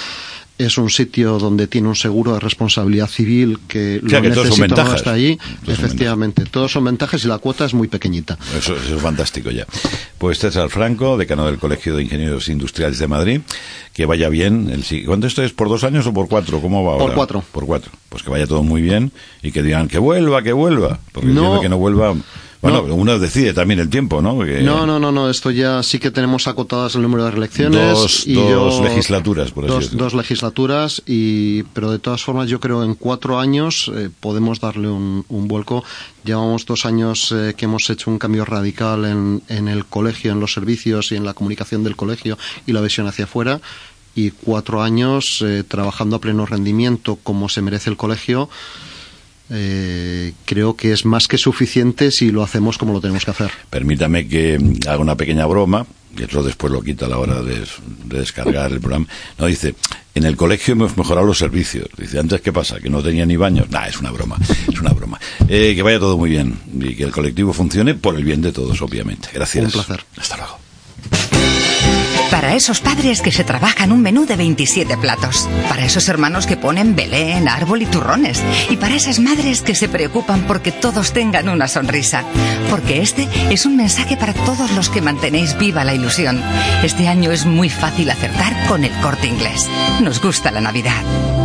Es 0.64 0.76
un 0.78 0.90
sitio 0.90 1.38
donde 1.38 1.66
tiene 1.66 1.88
un 1.88 1.96
seguro 1.96 2.34
de 2.34 2.40
responsabilidad 2.40 3.06
civil 3.08 3.58
que 3.66 4.00
O 4.04 4.08
sea, 4.08 4.20
lo 4.20 4.28
que 4.28 4.34
todos 4.34 4.48
son 4.48 4.60
ventajas. 4.60 4.96
está 4.96 5.12
allí. 5.12 5.36
Todos 5.64 5.76
son 5.78 5.84
Efectivamente, 5.86 6.44
todos 6.44 6.72
son 6.72 6.84
ventajas 6.84 7.24
y 7.24 7.28
la 7.28 7.38
cuota 7.38 7.64
es 7.64 7.72
muy 7.72 7.88
pequeñita. 7.88 8.36
Eso, 8.58 8.76
eso 8.76 8.96
es 8.96 9.00
fantástico 9.02 9.50
ya. 9.50 9.66
Pues 10.18 10.38
César 10.38 10.68
Franco, 10.68 11.16
decano 11.16 11.46
del 11.46 11.58
Colegio 11.58 11.96
de 11.96 12.02
Ingenieros 12.02 12.48
Industriales 12.48 12.98
de 12.98 13.08
Madrid, 13.08 13.40
que 13.94 14.04
vaya 14.04 14.28
bien. 14.28 14.68
El, 14.70 15.04
¿Cuánto 15.06 15.26
esto 15.26 15.42
es? 15.42 15.52
¿Por 15.52 15.68
dos 15.70 15.82
años 15.84 16.06
o 16.06 16.12
por 16.12 16.28
cuatro? 16.28 16.60
¿Cómo 16.60 16.84
va 16.84 16.92
Por 16.92 17.02
ahora? 17.02 17.14
cuatro. 17.14 17.44
Por 17.52 17.64
cuatro. 17.64 17.90
Pues 18.10 18.22
que 18.22 18.28
vaya 18.30 18.46
todo 18.46 18.62
muy 18.62 18.82
bien 18.82 19.12
y 19.42 19.52
que 19.52 19.62
digan 19.62 19.88
que 19.88 19.98
vuelva, 19.98 20.42
que 20.42 20.52
vuelva. 20.52 20.98
Porque 21.12 21.28
No. 21.28 21.60
que 21.60 21.68
no 21.70 21.78
vuelva... 21.78 22.14
Bueno, 22.62 22.82
No. 22.86 22.94
uno 22.94 23.18
decide 23.18 23.54
también 23.54 23.80
el 23.80 23.88
tiempo, 23.88 24.20
¿no? 24.20 24.34
Porque 24.34 24.60
No, 24.60 24.86
no, 24.86 24.98
no, 24.98 25.10
no, 25.10 25.30
esto 25.30 25.50
ya 25.50 25.82
sí 25.82 25.98
que 25.98 26.10
tenemos 26.10 26.46
acotadas 26.46 26.94
el 26.94 27.00
número 27.00 27.24
de 27.24 27.30
reelecciones. 27.30 27.92
Dos- 27.94 28.26
y 28.26 28.34
dos 28.34 28.76
yo- 28.78 28.84
legislaturas, 28.84 29.50
por 29.50 29.64
así 29.64 29.72
dos, 29.72 29.84
decirlo. 29.84 30.04
dos 30.04 30.14
legislaturas, 30.14 31.02
y, 31.06 31.62
pero 31.72 31.90
de 31.90 31.98
todas 31.98 32.22
formas 32.22 32.50
yo 32.50 32.60
creo 32.60 32.84
en 32.84 32.94
cuatro 32.96 33.38
años 33.40 33.90
eh, 33.94 34.10
podemos 34.20 34.60
darle 34.60 34.88
un, 34.88 35.24
un 35.28 35.48
vuelco. 35.48 35.82
Llevamos 36.24 36.66
dos 36.66 36.84
años 36.84 37.32
eh, 37.32 37.54
que 37.56 37.64
hemos 37.64 37.88
hecho 37.88 38.10
un 38.10 38.18
cambio 38.18 38.44
radical 38.44 39.06
en, 39.06 39.42
en 39.48 39.68
el 39.68 39.86
colegio, 39.86 40.32
en 40.32 40.40
los 40.40 40.52
servicios 40.52 41.12
y 41.12 41.16
en 41.16 41.24
la 41.24 41.32
comunicación 41.32 41.82
del 41.82 41.96
colegio 41.96 42.36
y 42.66 42.72
la 42.72 42.82
visión 42.82 43.06
hacia 43.06 43.24
afuera. 43.24 43.60
Y 44.14 44.32
cuatro 44.32 44.82
años 44.82 45.40
eh, 45.46 45.64
trabajando 45.66 46.16
a 46.16 46.20
pleno 46.20 46.44
rendimiento 46.44 47.16
como 47.22 47.48
se 47.48 47.62
merece 47.62 47.88
el 47.88 47.96
colegio 47.96 48.50
eh, 49.50 50.32
creo 50.44 50.76
que 50.76 50.92
es 50.92 51.04
más 51.04 51.28
que 51.28 51.38
suficiente 51.38 52.10
si 52.10 52.30
lo 52.30 52.42
hacemos 52.42 52.78
como 52.78 52.92
lo 52.92 53.00
tenemos 53.00 53.24
que 53.24 53.30
hacer. 53.32 53.50
Permítame 53.68 54.26
que 54.28 54.58
haga 54.86 54.98
una 54.98 55.16
pequeña 55.16 55.46
broma, 55.46 55.86
y 56.16 56.24
eso 56.24 56.42
después 56.42 56.72
lo 56.72 56.82
quita 56.82 57.06
a 57.06 57.08
la 57.08 57.18
hora 57.18 57.42
de, 57.42 57.60
de 58.04 58.18
descargar 58.18 58.72
el 58.72 58.80
programa. 58.80 59.06
No, 59.38 59.46
dice, 59.46 59.74
en 60.14 60.24
el 60.24 60.36
colegio 60.36 60.72
hemos 60.72 60.96
mejorado 60.96 61.26
los 61.26 61.38
servicios. 61.38 61.88
Dice, 61.96 62.18
antes, 62.18 62.40
¿qué 62.40 62.52
pasa? 62.52 62.80
¿Que 62.80 62.90
no 62.90 63.02
tenía 63.02 63.26
ni 63.26 63.36
baños? 63.36 63.70
Nah, 63.70 63.86
es 63.86 63.98
una 63.98 64.10
broma, 64.10 64.36
es 64.72 64.80
una 64.80 64.92
broma. 64.92 65.20
Eh, 65.48 65.74
que 65.74 65.82
vaya 65.82 65.98
todo 65.98 66.16
muy 66.18 66.30
bien 66.30 66.58
y 66.80 66.94
que 66.94 67.04
el 67.04 67.12
colectivo 67.12 67.52
funcione 67.52 67.94
por 67.94 68.16
el 68.16 68.24
bien 68.24 68.42
de 68.42 68.52
todos, 68.52 68.80
obviamente. 68.82 69.28
Gracias. 69.32 69.64
Un 69.66 69.70
placer. 69.70 70.04
Hasta 70.16 70.36
luego. 70.36 70.58
Para 72.30 72.54
esos 72.54 72.80
padres 72.80 73.22
que 73.22 73.32
se 73.32 73.42
trabajan 73.42 73.90
un 73.90 74.02
menú 74.02 74.24
de 74.24 74.36
27 74.36 74.96
platos. 74.98 75.48
Para 75.68 75.84
esos 75.84 76.08
hermanos 76.08 76.46
que 76.46 76.56
ponen 76.56 76.94
Belén, 76.94 77.48
árbol 77.48 77.82
y 77.82 77.86
turrones. 77.86 78.42
Y 78.68 78.76
para 78.76 78.94
esas 78.94 79.18
madres 79.18 79.62
que 79.62 79.74
se 79.74 79.88
preocupan 79.88 80.42
porque 80.46 80.70
todos 80.70 81.12
tengan 81.12 81.48
una 81.48 81.66
sonrisa. 81.66 82.24
Porque 82.70 83.02
este 83.02 83.28
es 83.50 83.66
un 83.66 83.76
mensaje 83.76 84.16
para 84.16 84.32
todos 84.32 84.70
los 84.72 84.88
que 84.90 85.02
mantenéis 85.02 85.58
viva 85.58 85.84
la 85.84 85.94
ilusión. 85.94 86.40
Este 86.84 87.08
año 87.08 87.32
es 87.32 87.46
muy 87.46 87.68
fácil 87.68 88.08
acertar 88.10 88.54
con 88.68 88.84
el 88.84 88.92
corte 89.00 89.26
inglés. 89.26 89.68
Nos 90.00 90.22
gusta 90.22 90.52
la 90.52 90.60
Navidad. 90.60 91.39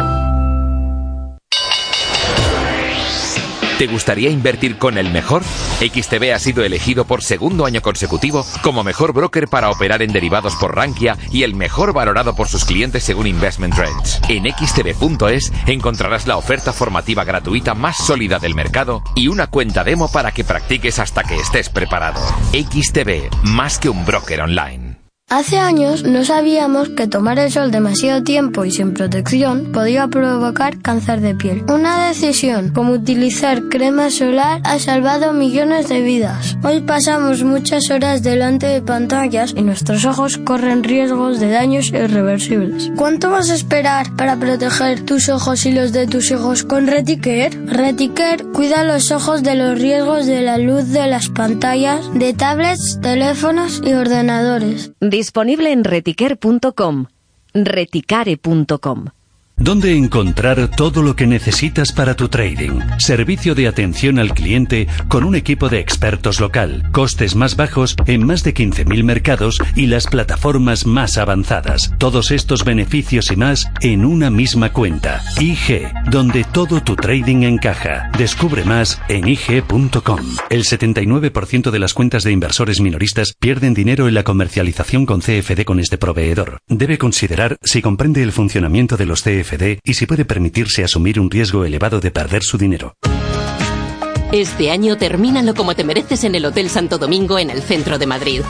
¿Te 3.77 3.87
gustaría 3.87 4.29
invertir 4.29 4.77
con 4.77 4.97
el 4.97 5.11
mejor? 5.11 5.43
XTB 5.81 6.33
ha 6.33 6.39
sido 6.39 6.63
elegido 6.63 7.03
por 7.03 7.21
segundo 7.21 7.65
año 7.65 7.81
consecutivo 7.81 8.45
como 8.61 8.85
mejor 8.85 9.11
broker 9.11 9.49
para 9.49 9.69
operar 9.69 10.01
en 10.01 10.13
derivados 10.13 10.55
por 10.55 10.77
Rankia 10.77 11.17
y 11.29 11.43
el 11.43 11.55
mejor 11.55 11.91
valorado 11.91 12.37
por 12.37 12.47
sus 12.47 12.63
clientes 12.63 13.03
según 13.03 13.27
Investment 13.27 13.75
Trends. 13.75 14.21
En 14.29 14.45
xtb.es 14.45 15.51
encontrarás 15.67 16.25
la 16.25 16.37
oferta 16.37 16.71
formativa 16.71 17.25
gratuita 17.25 17.73
más 17.73 17.97
sólida 17.97 18.39
del 18.39 18.55
mercado 18.55 19.03
y 19.13 19.27
una 19.27 19.47
cuenta 19.47 19.83
demo 19.83 20.09
para 20.09 20.31
que 20.31 20.45
practiques 20.45 20.97
hasta 20.99 21.23
que 21.23 21.35
estés 21.35 21.67
preparado. 21.67 22.21
XTB, 22.53 23.43
más 23.43 23.77
que 23.77 23.89
un 23.89 24.05
broker 24.05 24.39
online. 24.39 24.84
Hace 25.27 25.57
años 25.57 26.03
no 26.03 26.23
sabíamos 26.23 26.89
que 26.89 27.07
tomar 27.07 27.39
el 27.39 27.51
sol 27.51 27.71
demasiado 27.71 28.21
tiempo 28.21 28.63
y 28.63 28.69
sin 28.69 28.93
protección 28.93 29.71
podía 29.71 30.07
provocar 30.07 30.79
cáncer 30.83 31.19
de 31.19 31.33
piel. 31.33 31.63
Una 31.67 32.09
decisión 32.09 32.69
como 32.69 32.91
utilizar 32.91 33.63
crema 33.69 34.11
solar 34.11 34.61
ha 34.63 34.77
salvado 34.77 35.33
millones 35.33 35.89
de 35.89 36.01
vidas. 36.01 36.57
Hoy 36.63 36.81
pasamos 36.81 37.43
muchas 37.43 37.89
horas 37.89 38.21
delante 38.21 38.67
de 38.67 38.83
pantallas 38.83 39.55
y 39.57 39.63
nuestros 39.63 40.05
ojos 40.05 40.37
corren 40.37 40.83
riesgos 40.83 41.39
de 41.39 41.49
daños 41.49 41.87
irreversibles. 41.89 42.91
¿Cuánto 42.95 43.31
vas 43.31 43.49
a 43.49 43.55
esperar 43.55 44.15
para 44.15 44.35
proteger 44.35 45.05
tus 45.05 45.29
ojos 45.29 45.65
y 45.65 45.71
los 45.71 45.91
de 45.91 46.05
tus 46.05 46.29
hijos 46.29 46.63
con 46.63 46.85
Reticare? 46.85 47.49
Reticare 47.65 48.43
cuida 48.53 48.83
los 48.83 49.09
ojos 49.09 49.41
de 49.41 49.55
los 49.55 49.79
riesgos 49.79 50.27
de 50.27 50.41
la 50.41 50.59
luz 50.59 50.91
de 50.91 51.07
las 51.07 51.29
pantallas, 51.29 52.01
de 52.13 52.33
tablets, 52.33 52.99
teléfonos 53.01 53.81
y 53.83 53.93
ordenadores. 53.93 54.91
Disponible 55.15 55.71
en 55.71 55.85
retiquer.com. 55.85 57.05
reticare.com. 57.53 59.05
¿Dónde 59.57 59.95
encontrar 59.95 60.69
todo 60.75 61.01
lo 61.01 61.15
que 61.15 61.27
necesitas 61.27 61.93
para 61.93 62.13
tu 62.15 62.27
trading? 62.27 62.81
Servicio 62.97 63.55
de 63.55 63.69
atención 63.69 64.19
al 64.19 64.33
cliente 64.33 64.85
con 65.07 65.23
un 65.23 65.33
equipo 65.33 65.69
de 65.69 65.79
expertos 65.79 66.41
local, 66.41 66.83
costes 66.91 67.37
más 67.37 67.55
bajos 67.55 67.95
en 68.05 68.25
más 68.25 68.43
de 68.43 68.53
15.000 68.53 69.03
mercados 69.05 69.59
y 69.73 69.85
las 69.85 70.07
plataformas 70.07 70.85
más 70.85 71.17
avanzadas. 71.17 71.93
Todos 71.97 72.31
estos 72.31 72.65
beneficios 72.65 73.31
y 73.31 73.37
más 73.37 73.71
en 73.79 74.03
una 74.03 74.29
misma 74.29 74.73
cuenta. 74.73 75.21
IG, 75.39 75.89
donde 76.11 76.43
todo 76.43 76.81
tu 76.81 76.97
trading 76.97 77.43
encaja. 77.43 78.11
Descubre 78.17 78.65
más 78.65 79.01
en 79.07 79.25
IG.com. 79.25 80.19
El 80.49 80.65
79% 80.65 81.71
de 81.71 81.79
las 81.79 81.93
cuentas 81.93 82.25
de 82.25 82.33
inversores 82.33 82.81
minoristas 82.81 83.33
pierden 83.39 83.73
dinero 83.73 84.09
en 84.09 84.15
la 84.15 84.23
comercialización 84.23 85.05
con 85.05 85.21
CFD 85.21 85.63
con 85.63 85.79
este 85.79 85.97
proveedor. 85.97 86.57
Debe 86.67 86.97
considerar 86.97 87.55
si 87.63 87.81
comprende 87.81 88.21
el 88.21 88.33
funcionamiento 88.33 88.97
de 88.97 89.05
los 89.05 89.23
CFD 89.23 89.44
y 89.83 89.93
si 89.93 90.05
puede 90.05 90.25
permitirse 90.25 90.83
asumir 90.83 91.19
un 91.19 91.29
riesgo 91.29 91.65
elevado 91.65 91.99
de 91.99 92.11
perder 92.11 92.43
su 92.43 92.57
dinero. 92.57 92.95
Este 94.31 94.71
año 94.71 94.97
termínalo 94.97 95.53
como 95.53 95.75
te 95.75 95.83
mereces 95.83 96.23
en 96.23 96.35
el 96.35 96.45
Hotel 96.45 96.69
Santo 96.69 96.97
Domingo 96.97 97.37
en 97.39 97.49
el 97.49 97.61
centro 97.61 97.97
de 97.99 98.07
Madrid. 98.07 98.41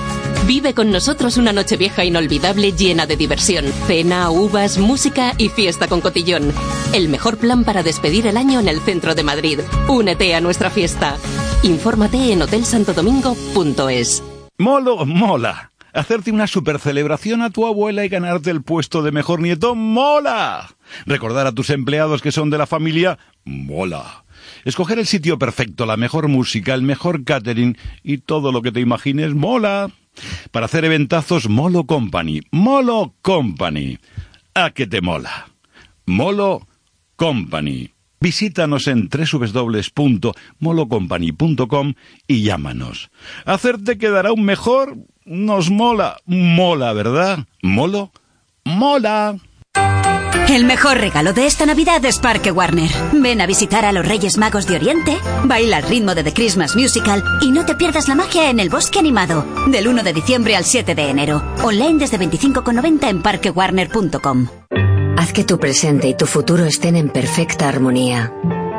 Vive 0.48 0.74
con 0.74 0.92
nosotros 0.92 1.38
una 1.38 1.54
noche 1.54 1.76
vieja 1.76 2.06
inolvidable 2.06 2.72
llena 2.72 3.06
de 3.06 3.18
diversión, 3.18 3.66
cena, 3.88 4.30
uvas, 4.30 4.78
música 4.78 5.34
y 5.38 5.50
fiesta 5.50 5.88
con 5.88 6.02
cotillón. 6.02 6.54
El 6.94 7.10
mejor 7.10 7.38
plan 7.38 7.64
para 7.64 7.84
despedir 7.84 8.26
el 8.28 8.38
año 8.38 8.60
en 8.60 8.68
el 8.68 8.80
centro 8.80 9.16
de 9.16 9.24
Madrid. 9.24 9.60
Únete 9.88 10.34
a 10.34 10.42
nuestra 10.42 10.70
fiesta. 10.70 11.18
Infórmate 11.64 12.32
en 12.32 12.42
hotelsantodomingo.es. 12.42 14.24
Molo, 14.58 15.06
mola. 15.06 15.75
Hacerte 15.96 16.30
una 16.30 16.46
super 16.46 16.78
celebración 16.80 17.42
a 17.42 17.50
tu 17.50 17.66
abuela 17.66 18.04
y 18.04 18.10
ganarte 18.10 18.52
el 18.52 18.62
puesto 18.62 19.02
de 19.02 19.14
mejor 19.14 19.42
nieto, 19.42 19.76
mola. 19.76 20.76
Recordar 21.06 21.48
a 21.48 21.54
tus 21.54 21.70
empleados 21.70 22.22
que 22.22 22.34
son 22.34 22.50
de 22.50 22.58
la 22.58 22.68
familia, 22.68 23.18
mola. 23.46 24.26
Escoger 24.66 25.00
el 25.00 25.06
sitio 25.06 25.40
perfecto, 25.40 25.86
la 25.86 25.96
mejor 25.96 26.28
música, 26.28 26.74
el 26.74 26.82
mejor 26.82 27.24
catering 27.24 27.78
y 28.04 28.18
todo 28.18 28.52
lo 28.52 28.62
que 28.62 28.74
te 28.74 28.82
imagines, 28.82 29.36
mola. 29.36 29.90
Para 30.52 30.66
hacer 30.66 30.84
eventazos, 30.84 31.48
Molo 31.48 31.86
Company. 31.86 32.42
Molo 32.52 33.14
Company. 33.22 33.98
¿A 34.54 34.72
qué 34.72 34.88
te 34.88 35.00
mola? 35.00 35.48
Molo 36.06 36.68
Company. 37.16 37.92
Visítanos 38.20 38.88
en 38.88 39.08
www.molocompany.com 39.08 41.94
y 42.28 42.44
llámanos. 42.44 43.12
Hacerte 43.46 43.98
quedará 43.98 44.34
un 44.34 44.44
mejor 44.44 44.98
nos 45.26 45.70
mola. 45.70 46.18
Mola, 46.26 46.94
¿verdad? 46.94 47.40
¿Molo? 47.62 48.12
Mola. 48.64 49.36
El 50.48 50.64
mejor 50.66 51.00
regalo 51.00 51.34
de 51.34 51.48
esta 51.48 51.66
Navidad 51.66 52.06
es 52.06 52.20
Parque 52.20 52.52
Warner. 52.52 52.90
Ven 53.14 53.42
a 53.42 53.48
visitar 53.48 53.84
a 53.84 53.92
los 53.92 54.08
Reyes 54.08 54.38
Magos 54.38 54.68
de 54.68 54.76
Oriente, 54.76 55.18
baila 55.44 55.78
al 55.78 55.84
ritmo 55.84 56.16
de 56.16 56.24
The 56.24 56.34
Christmas 56.34 56.76
Musical 56.76 57.24
y 57.42 57.52
no 57.52 57.66
te 57.66 57.76
pierdas 57.76 58.08
la 58.08 58.16
magia 58.16 58.50
en 58.50 58.60
el 58.60 58.70
bosque 58.70 59.00
animado. 59.00 59.46
Del 59.68 59.88
1 59.88 60.04
de 60.04 60.14
diciembre 60.14 60.56
al 60.56 60.64
7 60.64 60.96
de 60.96 61.10
enero. 61.10 61.44
Online 61.64 62.00
desde 62.00 62.20
25,90 62.20 63.10
en 63.10 63.22
parquewarner.com. 63.22 64.48
Haz 65.18 65.34
que 65.34 65.44
tu 65.44 65.60
presente 65.60 66.08
y 66.08 66.14
tu 66.16 66.26
futuro 66.26 66.64
estén 66.66 66.96
en 66.96 67.10
perfecta 67.10 67.68
armonía. 67.68 68.32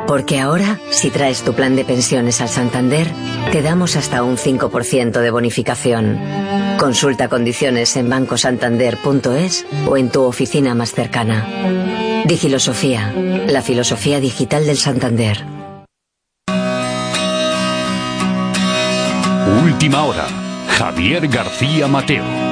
Porque 0.07 0.39
ahora, 0.39 0.79
si 0.89 1.09
traes 1.09 1.43
tu 1.43 1.53
plan 1.53 1.75
de 1.75 1.83
pensiones 1.83 2.39
al 2.39 2.47
Santander, 2.47 3.11
te 3.51 3.61
damos 3.61 3.97
hasta 3.97 4.23
un 4.23 4.37
5% 4.37 5.19
de 5.19 5.31
bonificación. 5.31 6.17
Consulta 6.77 7.27
condiciones 7.27 7.95
en 7.97 8.09
bancosantander.es 8.09 9.65
o 9.85 9.97
en 9.97 10.09
tu 10.09 10.23
oficina 10.23 10.75
más 10.75 10.93
cercana. 10.93 11.45
Digilosofía, 12.25 13.13
la 13.47 13.61
filosofía 13.61 14.19
digital 14.19 14.65
del 14.65 14.77
Santander. 14.77 15.43
Última 19.63 20.03
hora. 20.03 20.27
Javier 20.77 21.27
García 21.27 21.87
Mateo. 21.87 22.46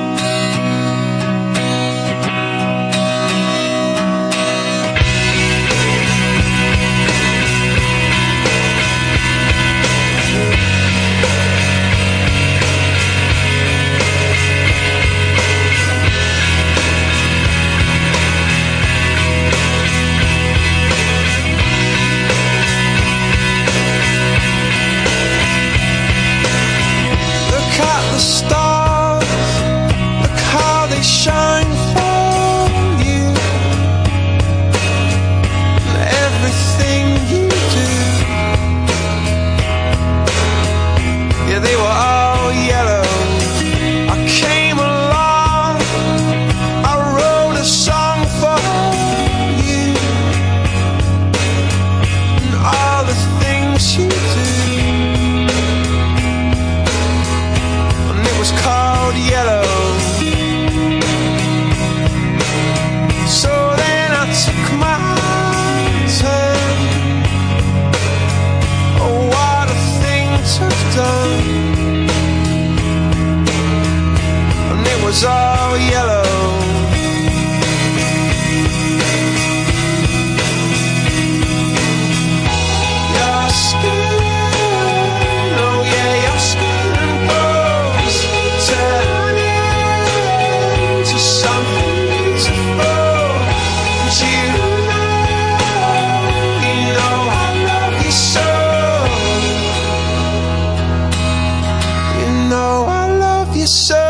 So. 103.66 104.05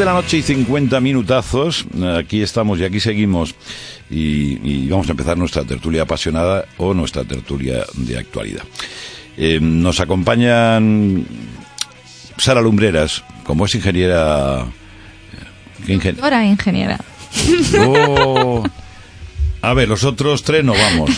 De 0.00 0.06
la 0.06 0.12
noche 0.14 0.38
y 0.38 0.42
50 0.42 0.98
minutazos, 1.00 1.84
eh, 1.94 2.16
aquí 2.18 2.40
estamos 2.42 2.78
y 2.80 2.84
aquí 2.84 3.00
seguimos 3.00 3.54
y, 4.10 4.58
y 4.66 4.88
vamos 4.88 5.06
a 5.08 5.10
empezar 5.10 5.36
nuestra 5.36 5.62
tertulia 5.64 6.02
apasionada 6.02 6.64
o 6.78 6.94
nuestra 6.94 7.22
tertulia 7.24 7.84
de 7.94 8.18
actualidad. 8.18 8.62
Eh, 9.36 9.58
nos 9.60 10.00
acompañan 10.00 11.26
Sara 12.38 12.62
Lumbreras, 12.62 13.22
como 13.44 13.66
es 13.66 13.74
ingeniera... 13.74 14.62
eh, 14.62 15.84
¿qué 15.86 15.94
ingen- 15.98 16.22
Ahora 16.22 16.46
ingeniera. 16.46 16.98
Oh. 17.78 18.64
A 19.62 19.74
ver, 19.74 19.86
los 19.88 20.02
otros 20.04 20.42
tres 20.42 20.64
no 20.64 20.72
vamos. 20.72 21.10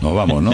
No 0.00 0.14
vamos, 0.14 0.42
¿no? 0.42 0.50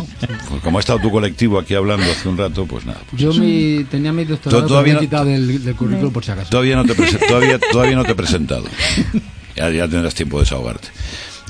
Pues 0.48 0.62
como 0.62 0.78
ha 0.78 0.80
estado 0.80 0.98
tu 1.00 1.10
colectivo 1.10 1.58
aquí 1.58 1.74
hablando 1.74 2.04
hace 2.10 2.28
un 2.28 2.36
rato, 2.36 2.66
pues 2.66 2.84
nada. 2.86 3.00
Yo 3.12 3.32
mi, 3.34 3.84
tenía 3.90 4.12
mi 4.12 4.24
doctorado, 4.24 4.66
todavía 4.66 4.84
pero 4.84 4.84
me 4.84 4.90
he 4.90 4.94
no- 4.94 5.00
quitado 5.00 5.24
del, 5.26 5.64
del 5.64 5.74
currículum 5.76 6.12
por 6.12 6.24
si 6.24 6.30
acaso. 6.30 6.50
Todavía 6.50 6.76
no 6.76 6.84
te, 6.84 6.94
prese- 6.96 7.18
todavía, 7.28 7.58
todavía 7.58 7.96
no 7.96 8.04
te 8.04 8.12
he 8.12 8.14
presentado. 8.14 8.64
Ya, 9.56 9.70
ya 9.70 9.88
tendrás 9.88 10.14
tiempo 10.14 10.38
de 10.38 10.44
desahogarte. 10.44 10.88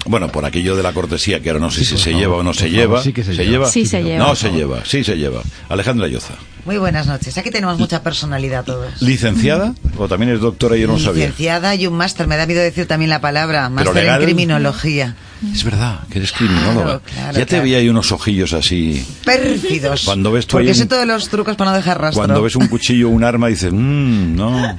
Bueno, 0.07 0.29
por 0.29 0.45
aquello 0.45 0.77
de 0.77 0.83
la 0.83 0.93
cortesía, 0.93 1.41
que 1.41 1.51
ahora 1.51 1.61
no 1.61 1.71
sé 1.71 1.85
si 1.85 1.97
se 1.97 2.11
favor, 2.11 2.21
lleva 2.21 2.37
o 2.37 2.43
no 2.43 2.55
se 2.55 2.61
favor, 2.61 2.75
lleva. 2.77 3.03
sí 3.03 3.13
que 3.13 3.25
se 3.25 3.35
lleva. 3.35 3.69
Sí 3.69 3.85
se 3.85 4.03
lleva. 4.03 4.19
No 4.27 4.35
se 4.37 4.51
lleva, 4.51 4.85
sí 4.85 5.05
se 5.05 5.17
lleva. 5.17 5.43
Alejandra 5.69 6.07
Lloza. 6.07 6.35
Muy 6.69 6.77
buenas 6.77 7.07
noches. 7.07 7.39
Aquí 7.39 7.51
tenemos 7.51 7.79
mucha 7.79 8.03
personalidad 8.03 8.63
todos. 8.63 9.01
¿Licenciada? 9.01 9.73
¿O 9.97 10.07
también 10.07 10.33
es 10.33 10.41
doctora 10.41 10.77
y 10.77 10.83
yo 10.83 10.87
no 10.87 10.99
sabía? 10.99 11.25
Licenciada 11.25 11.75
y 11.75 11.87
un 11.87 11.95
máster. 11.95 12.27
Me 12.27 12.37
da 12.37 12.45
miedo 12.45 12.61
decir 12.61 12.85
también 12.85 13.09
la 13.09 13.23
palabra. 13.23 13.71
Máster 13.71 14.07
en 14.07 14.23
criminología. 14.23 15.17
Es 15.51 15.65
verdad, 15.65 16.01
que 16.11 16.19
eres 16.19 16.31
criminóloga. 16.33 16.85
Claro, 16.85 17.03
claro, 17.07 17.33
ya 17.33 17.39
te 17.39 17.47
claro. 17.47 17.63
veía 17.65 17.79
ahí 17.79 17.89
unos 17.89 18.13
ojillos 18.13 18.53
así. 18.53 19.03
Pérfidos. 19.25 20.03
Cuando 20.05 20.31
ves 20.31 20.47
tú 20.47 20.57
Porque 20.59 20.69
ahí 20.69 20.75
sé 20.75 20.83
un- 20.83 20.89
todos 20.91 21.07
los 21.07 21.31
trucos 21.31 21.57
para 21.57 21.71
no 21.71 21.77
dejar 21.79 22.03
rastro. 22.03 22.21
Cuando 22.21 22.43
ves 22.43 22.55
un 22.55 22.67
cuchillo 22.69 23.09
un 23.09 23.25
arma 23.25 23.47
dices, 23.49 23.73
mmm, 23.73 24.37
no. 24.37 24.79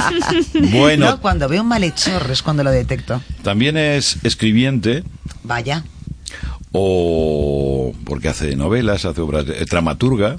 Bueno. 0.72 1.04
No, 1.10 1.20
cuando 1.20 1.50
veo 1.50 1.60
un 1.60 1.68
malhechor 1.68 2.30
es 2.30 2.40
cuando 2.40 2.64
lo 2.64 2.70
detecto. 2.70 3.20
También 3.42 3.76
es 3.76 4.16
escribiente 4.22 5.04
Vaya. 5.44 5.84
o 6.72 7.92
porque 8.06 8.30
hace 8.30 8.56
novelas, 8.56 9.04
hace 9.04 9.20
obras, 9.20 9.44
de, 9.44 9.60
es 9.60 9.66
dramaturga, 9.66 10.38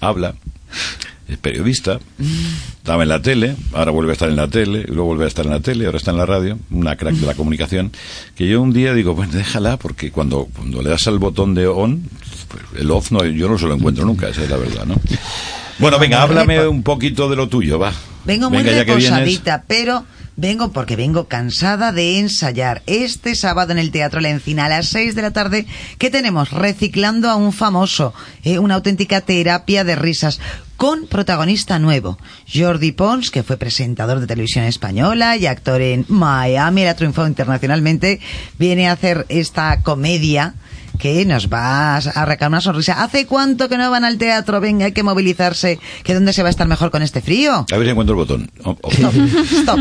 habla, 0.00 0.34
es 1.28 1.36
periodista, 1.36 2.00
estaba 2.78 3.02
en 3.02 3.10
la 3.10 3.20
tele, 3.20 3.54
ahora 3.74 3.90
vuelve 3.90 4.12
a 4.12 4.14
estar 4.14 4.28
en 4.28 4.36
la 4.36 4.48
tele, 4.48 4.84
luego 4.88 5.04
vuelve 5.06 5.24
a 5.24 5.28
estar 5.28 5.44
en 5.44 5.52
la 5.52 5.60
tele, 5.60 5.84
ahora 5.84 5.98
está 5.98 6.10
en 6.10 6.16
la 6.16 6.26
radio, 6.26 6.58
una 6.70 6.96
crack 6.96 7.14
de 7.14 7.26
la 7.26 7.34
comunicación, 7.34 7.92
que 8.34 8.48
yo 8.48 8.62
un 8.62 8.72
día 8.72 8.94
digo, 8.94 9.14
pues 9.14 9.30
déjala, 9.30 9.76
porque 9.76 10.10
cuando, 10.10 10.48
cuando 10.56 10.82
le 10.82 10.88
das 10.90 11.06
al 11.06 11.18
botón 11.18 11.54
de 11.54 11.66
on, 11.66 12.02
pues 12.48 12.62
el 12.80 12.90
off 12.90 13.10
no, 13.10 13.24
yo 13.26 13.48
no 13.48 13.58
se 13.58 13.66
lo 13.66 13.74
encuentro 13.74 14.06
nunca, 14.06 14.28
esa 14.28 14.42
es 14.42 14.50
la 14.50 14.56
verdad, 14.56 14.86
¿no? 14.86 14.94
Bueno, 15.78 15.98
venga, 15.98 16.22
háblame 16.22 16.66
un 16.66 16.82
poquito 16.82 17.28
de 17.28 17.36
lo 17.36 17.48
tuyo, 17.48 17.78
va. 17.78 17.92
Vengo 18.24 18.50
muy 18.50 18.62
Venga, 18.62 18.84
reposadita, 18.84 19.64
pero 19.66 20.04
vengo 20.38 20.70
porque 20.70 20.96
vengo 20.96 21.26
cansada 21.26 21.92
de 21.92 22.20
ensayar. 22.20 22.82
Este 22.86 23.34
sábado 23.34 23.72
en 23.72 23.78
el 23.78 23.90
Teatro 23.90 24.20
La 24.20 24.30
Encina 24.30 24.66
a 24.66 24.68
las 24.68 24.88
6 24.88 25.14
de 25.14 25.22
la 25.22 25.32
tarde, 25.32 25.66
¿qué 25.98 26.10
tenemos? 26.10 26.52
Reciclando 26.52 27.28
a 27.28 27.34
un 27.34 27.52
famoso, 27.52 28.14
eh, 28.44 28.58
una 28.58 28.76
auténtica 28.76 29.20
terapia 29.20 29.82
de 29.82 29.96
risas 29.96 30.40
con 30.76 31.08
protagonista 31.08 31.80
nuevo, 31.80 32.18
Jordi 32.54 32.92
Pons, 32.92 33.32
que 33.32 33.42
fue 33.42 33.56
presentador 33.56 34.20
de 34.20 34.28
televisión 34.28 34.64
española 34.64 35.36
y 35.36 35.46
actor 35.46 35.80
en 35.80 36.06
Miami, 36.06 36.82
él 36.82 36.88
ha 36.88 36.94
triunfado 36.94 37.26
internacionalmente, 37.26 38.20
viene 38.60 38.88
a 38.88 38.92
hacer 38.92 39.26
esta 39.28 39.82
comedia 39.82 40.54
que 40.98 41.24
nos 41.24 41.48
va 41.48 41.94
a 41.94 41.98
arrancar 41.98 42.48
una 42.48 42.60
sonrisa. 42.60 43.02
¿Hace 43.02 43.26
cuánto 43.26 43.68
que 43.68 43.78
no 43.78 43.90
van 43.90 44.04
al 44.04 44.18
teatro? 44.18 44.60
Venga, 44.60 44.86
hay 44.86 44.92
que 44.92 45.02
movilizarse. 45.02 45.78
¿Que 46.02 46.14
dónde 46.14 46.32
se 46.32 46.42
va 46.42 46.48
a 46.48 46.50
estar 46.50 46.66
mejor 46.66 46.90
con 46.90 47.02
este 47.02 47.20
frío? 47.20 47.66
A 47.70 47.76
ver 47.76 47.86
si 47.86 47.90
encuentro 47.90 48.14
el 48.14 48.18
botón. 48.18 48.50
Oh, 48.64 48.76
oh. 48.82 48.90
Stop. 48.90 49.78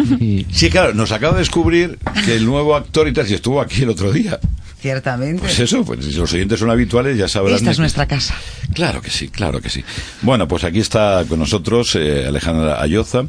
Sí, 0.51 0.69
claro, 0.69 0.93
nos 0.93 1.11
acaba 1.11 1.33
de 1.33 1.39
descubrir 1.39 1.97
que 2.25 2.35
el 2.35 2.45
nuevo 2.45 2.75
actor 2.75 3.07
y 3.07 3.13
tal, 3.13 3.25
si 3.27 3.33
estuvo 3.33 3.59
aquí 3.61 3.83
el 3.83 3.89
otro 3.89 4.11
día. 4.11 4.39
Ciertamente. 4.79 5.41
Pues 5.41 5.59
eso, 5.59 5.83
pues 5.83 6.05
si 6.05 6.13
los 6.13 6.31
oyentes 6.31 6.59
son 6.59 6.69
habituales 6.69 7.17
ya 7.17 7.27
sabrán. 7.27 7.55
Esta 7.55 7.71
es 7.71 7.77
que- 7.77 7.81
nuestra 7.81 8.05
casa. 8.05 8.35
Claro 8.73 9.01
que 9.01 9.09
sí, 9.09 9.27
claro 9.29 9.59
que 9.59 9.69
sí. 9.69 9.83
Bueno, 10.21 10.47
pues 10.47 10.63
aquí 10.63 10.79
está 10.79 11.25
con 11.27 11.39
nosotros 11.39 11.95
eh, 11.95 12.25
Alejandra 12.27 12.79
Ayoza 12.79 13.23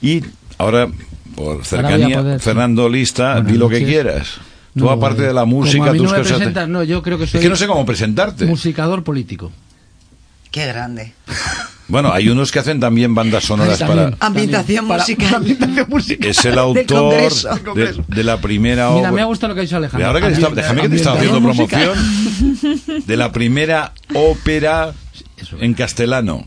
y 0.00 0.22
ahora, 0.58 0.86
por 1.34 1.64
cercanía. 1.64 2.38
Fernando 2.38 2.88
Lista, 2.88 3.40
di 3.40 3.54
lo 3.58 3.68
que 3.68 3.84
quieras. 3.84 4.38
Tú 4.74 4.84
No, 4.84 4.90
aparte 4.90 5.22
de 5.22 5.34
la 5.34 5.42
como 5.42 5.56
música, 5.58 5.90
a 5.90 5.92
mí 5.92 5.98
tus 5.98 6.06
no 6.06 6.12
me 6.12 6.18
cosas... 6.22 6.36
presentas, 6.38 6.68
no, 6.68 6.82
yo 6.82 7.02
creo 7.02 7.18
que 7.18 7.26
soy 7.26 7.38
Es 7.38 7.42
que 7.44 7.50
no 7.50 7.56
sé 7.56 7.66
cómo 7.66 7.84
presentarte. 7.84 8.46
musicador 8.46 9.04
político. 9.04 9.52
Qué 10.50 10.66
grande. 10.66 11.12
Bueno, 11.88 12.12
hay 12.12 12.28
unos 12.28 12.50
que 12.52 12.58
hacen 12.58 12.78
también 12.80 13.14
bandas 13.14 13.44
sonoras 13.44 13.78
También. 13.78 14.12
para... 14.12 14.26
Ambientación 14.26 14.86
Para- 14.88 15.02
musical. 15.02 15.44
Es 16.20 16.44
el 16.44 16.58
autor 16.58 16.86
Congreso. 16.86 17.50
de, 17.74 18.02
de 18.06 18.24
la 18.24 18.40
primera 18.40 18.88
Mira, 18.90 19.00
obra... 19.00 19.12
me 19.12 19.20
ha 19.20 19.24
gustado 19.24 19.48
lo 19.48 19.54
que 19.54 19.60
ha 19.60 19.64
dicho 19.64 19.76
Alejandro. 19.76 20.06
ahora 20.06 20.20
que 20.20 20.26
te 20.28 20.32
está- 20.34 20.50
déjame 20.50 20.82
que 20.82 20.88
te 20.90 20.96
estaba 20.96 21.16
haciendo 21.16 21.40
promoción 21.40 21.98
de 23.06 23.16
la 23.16 23.32
primera 23.32 23.92
ópera 24.14 24.92
en 25.60 25.74
castellano. 25.74 26.46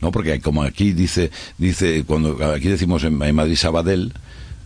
No, 0.00 0.12
porque 0.12 0.40
como 0.40 0.62
aquí 0.62 0.92
dice, 0.92 1.30
dice 1.56 2.04
cuando 2.06 2.36
aquí 2.54 2.68
decimos 2.68 3.02
en, 3.04 3.20
en 3.22 3.34
Madrid 3.34 3.56
Sabadell, 3.56 4.12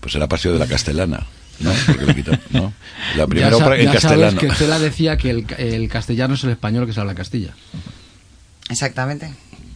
pues 0.01 0.15
era 0.15 0.27
Paseo 0.27 0.53
de 0.53 0.59
la 0.59 0.67
Castellana. 0.67 1.27
No, 1.61 1.73
porque 1.87 2.07
le 2.07 2.15
quitaron, 2.15 2.41
no. 2.51 2.73
La 3.17 3.27
primera 3.27 3.51
ya 3.51 3.57
ópera 3.57 3.77
en 3.77 3.87
ya 3.87 3.93
castellano. 3.95 4.31
sabes 4.39 4.51
que 4.51 4.55
Cela 4.57 4.79
decía 4.79 5.17
que 5.17 5.31
el, 5.31 5.47
el 5.59 5.89
castellano 5.89 6.35
es 6.35 6.45
el 6.45 6.51
español 6.51 6.87
que 6.87 6.93
se 6.93 7.01
habla 7.01 7.13
en 7.13 7.17
Castilla. 7.19 7.55
Exactamente. 8.71 9.33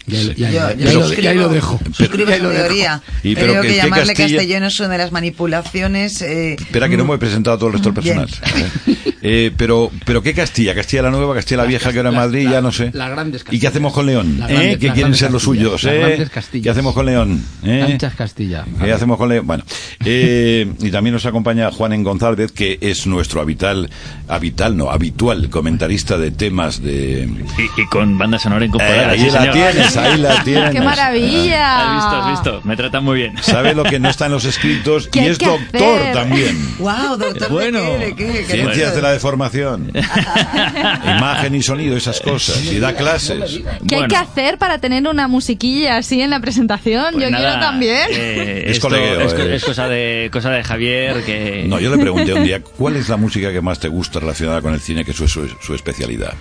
Y 0.07 0.17
ahí, 0.45 1.35
lo, 1.37 1.49
dejo. 1.49 1.79
Suscribo 1.93 2.33
su 2.35 2.43
lo 2.43 2.49
dejo. 2.51 2.65
teoría. 2.67 3.03
Y 3.23 3.35
pero 3.35 3.53
Creo 3.53 3.63
que- 3.63 3.69
que, 3.69 3.77
llamarle 3.77 4.07
Castilla- 4.15 4.37
castellano 4.39 4.67
es 4.67 4.81
una 4.81 4.89
de 4.91 4.99
las 4.99 5.13
manipulaciones. 5.13 6.23
eh, 6.23 6.55
Espera 6.59 6.89
que 6.89 6.97
no 6.97 7.05
me 7.05 7.15
he 7.15 7.19
presentado 7.19 7.57
a 7.57 7.59
todo 7.59 7.69
el 7.69 7.73
resto 7.75 7.91
del 7.93 7.95
personal. 8.03 8.29
Eh, 9.25 9.53
pero, 9.57 9.89
pero 10.05 10.21
¿qué 10.21 10.35
Castilla? 10.35 10.75
Castilla 10.75 11.03
la 11.03 11.11
Nueva, 11.13 11.33
Castilla 11.37 11.59
la 11.63 11.69
Vieja, 11.69 11.93
que 11.93 11.99
ahora 11.99 12.09
en 12.11 12.17
Madrid, 12.17 12.49
ya 12.51 12.61
no 12.61 12.73
sé. 12.73 12.91
Las 12.93 13.09
grandes 13.09 13.45
¿Y 13.53 13.61
qué 13.61 13.69
hacemos 13.69 13.93
con 13.93 14.05
León? 14.07 14.45
¿Eh? 14.49 14.77
las 14.83 14.93
quieren 14.95 15.15
ser 15.15 15.31
los 15.31 15.45
Castillas, 15.45 15.71
suyos, 15.71 15.83
las 15.85 15.95
¿eh? 15.95 15.99
grandes 16.01 16.31
Castillas. 16.31 16.65
¿Qué 16.65 16.71
hacemos 16.71 16.93
con 16.93 17.07
León? 17.07 17.45
¿Eh? 17.63 17.83
Anchas 17.89 18.15
Castilla. 18.17 18.65
¿Qué 18.83 18.91
hacemos 18.93 19.19
con 19.19 19.29
León? 19.29 19.47
Bueno, 19.47 19.63
eh, 20.05 20.73
y 20.81 20.91
también 20.91 21.15
nos 21.15 21.25
acompaña 21.25 21.71
Juan 21.71 21.93
en 21.93 22.03
González, 22.03 22.51
que 22.51 22.79
es 22.81 23.07
nuestro 23.07 23.41
habitual, 23.41 23.89
habitual, 24.27 24.77
no, 24.77 24.91
habitual 24.91 25.49
comentarista 25.51 26.19
de 26.19 26.33
temas 26.33 26.83
de... 26.83 27.29
Y, 27.77 27.81
y 27.81 27.87
con 27.87 28.19
banda 28.19 28.41
sonora 28.41 28.65
Eh, 28.65 28.67
incorporada. 28.67 29.11
ahí 29.11 29.21
sí, 29.21 29.27
la 29.27 29.39
señor. 29.39 29.55
tienes, 29.55 29.92
ahí 29.97 30.19
la 30.19 30.43
tienes. 30.45 30.71
¡Qué 30.71 30.81
maravilla! 30.81 31.79
Has 31.79 31.95
visto, 31.97 32.17
has 32.17 32.31
visto. 32.31 32.61
Me 32.69 32.77
tratan 32.77 33.05
muy 33.05 33.17
bien. 33.19 33.35
Sabe 33.43 33.75
lo 33.75 33.85
que 33.85 33.99
no 33.99 34.09
está 34.09 34.27
en 34.27 34.33
los 34.33 34.45
escritos 34.45 35.09
¿Qué 35.09 35.21
y 35.21 35.23
hay 35.23 35.29
es 35.31 35.39
que 35.39 35.47
doctor 35.47 36.01
hacer? 36.01 36.15
también. 36.15 36.77
¡Wow, 36.79 37.17
doctor! 37.19 37.49
Bueno. 37.51 37.81
¿De 37.99 38.15
qué? 38.15 38.25
¿De 38.25 38.33
qué? 38.33 38.45
¿Qué 38.47 38.53
Ciencias 38.53 38.95
de 38.95 39.03
la 39.03 39.13
deformación. 39.13 39.91
Imagen 41.05 41.55
y 41.55 41.63
sonido, 41.63 41.97
esas 41.97 42.21
cosas. 42.21 42.63
Y 42.65 42.79
da 42.79 42.95
clases. 42.95 43.61
¿Qué 43.87 43.97
hay 43.97 44.07
que 44.09 44.17
hacer 44.17 44.59
para 44.59 44.79
tener 44.79 45.07
una 45.07 45.29
musiquilla 45.29 45.97
así 45.99 46.21
en 46.21 46.31
la 46.31 46.41
presentación? 46.41 47.13
Pues 47.13 47.25
Yo 47.25 47.31
nada, 47.31 47.49
quiero 47.51 47.61
también. 47.61 48.07
eh, 48.11 48.65
Es 48.67 48.73
esto 48.77 48.89
colegueo, 48.89 49.21
es, 49.23 49.33
eh. 49.35 49.55
es 49.57 49.65
cosa 49.65 49.89
de 49.89 50.29
cosa 50.33 50.51
de 50.51 50.63
Javier 50.63 51.23
que 51.25 51.65
No, 51.67 51.79
yo 51.81 51.91
le 51.95 51.99
pregunté 52.01 52.33
un 52.35 52.45
día, 52.45 52.61
¿cuál 52.63 52.97
es 52.97 53.09
la 53.09 53.17
música 53.17 53.53
que 53.53 53.61
más 53.61 53.79
te 53.79 53.89
gusta 53.89 54.21
relacionada 54.21 54.61
con 54.61 54.73
el 54.75 54.81
cine, 54.81 55.05
que 55.05 55.11
es 55.13 55.17
su, 55.17 55.29
su, 55.29 55.49
su 55.61 55.75
especialidad? 55.75 56.35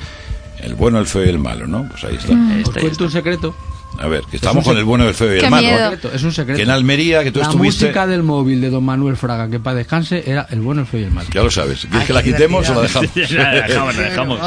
El 0.62 0.76
bueno, 0.76 0.99
el 0.99 1.07
feo 1.07 1.26
y 1.26 1.30
el 1.30 1.39
malo, 1.39 1.68
¿no? 1.68 1.88
Pues 1.89 2.03
ahí 2.03 2.16
está. 2.16 2.34
Mm. 2.34 2.62
Os 2.64 2.70
cuento 2.70 3.03
un 3.05 3.12
secreto. 3.12 3.55
A 3.99 4.07
ver, 4.07 4.24
que 4.30 4.38
estamos 4.38 4.62
Es 4.64 4.68
un 4.68 4.72
con 4.74 4.78
el 4.80 4.86
bueno, 4.86 5.07
el 5.07 5.14
feo 5.14 5.36
y 5.36 5.39
Qué 5.39 5.45
el 5.45 5.51
malo. 5.51 5.68
miedo. 5.68 6.12
Es 6.14 6.24
un 6.24 6.32
secreto. 6.32 6.57
Que 6.57 6.64
en 6.64 6.70
Almería, 6.70 7.24
que 7.24 7.32
tú 7.32 7.39
la 7.39 7.45
estuviste... 7.47 7.86
música 7.86 8.07
del 8.07 8.24
móvil 8.24 8.62
de 8.62 8.70
don 8.70 8.84
Manuel 8.86 9.18
Fraga, 9.18 9.49
que 9.49 9.59
para 9.59 9.76
descanse, 9.76 10.24
era 10.26 10.47
el 10.49 10.62
bueno, 10.62 10.82
el 10.82 10.88
feo 10.88 11.01
y 11.01 11.03
el 11.03 11.12
malo. 11.12 11.28
Ya 11.34 11.43
lo 11.43 11.51
sabes. 11.51 11.86
¿Quieres 11.89 12.07
que 12.07 12.14
la 12.14 12.24
quitemos 12.24 12.70
o 12.70 12.76
la 12.76 12.82
dejamos? 12.84 13.32
la 13.32 13.51
dejamos, 13.51 13.95
la 13.95 14.01
dejamos. 14.03 14.39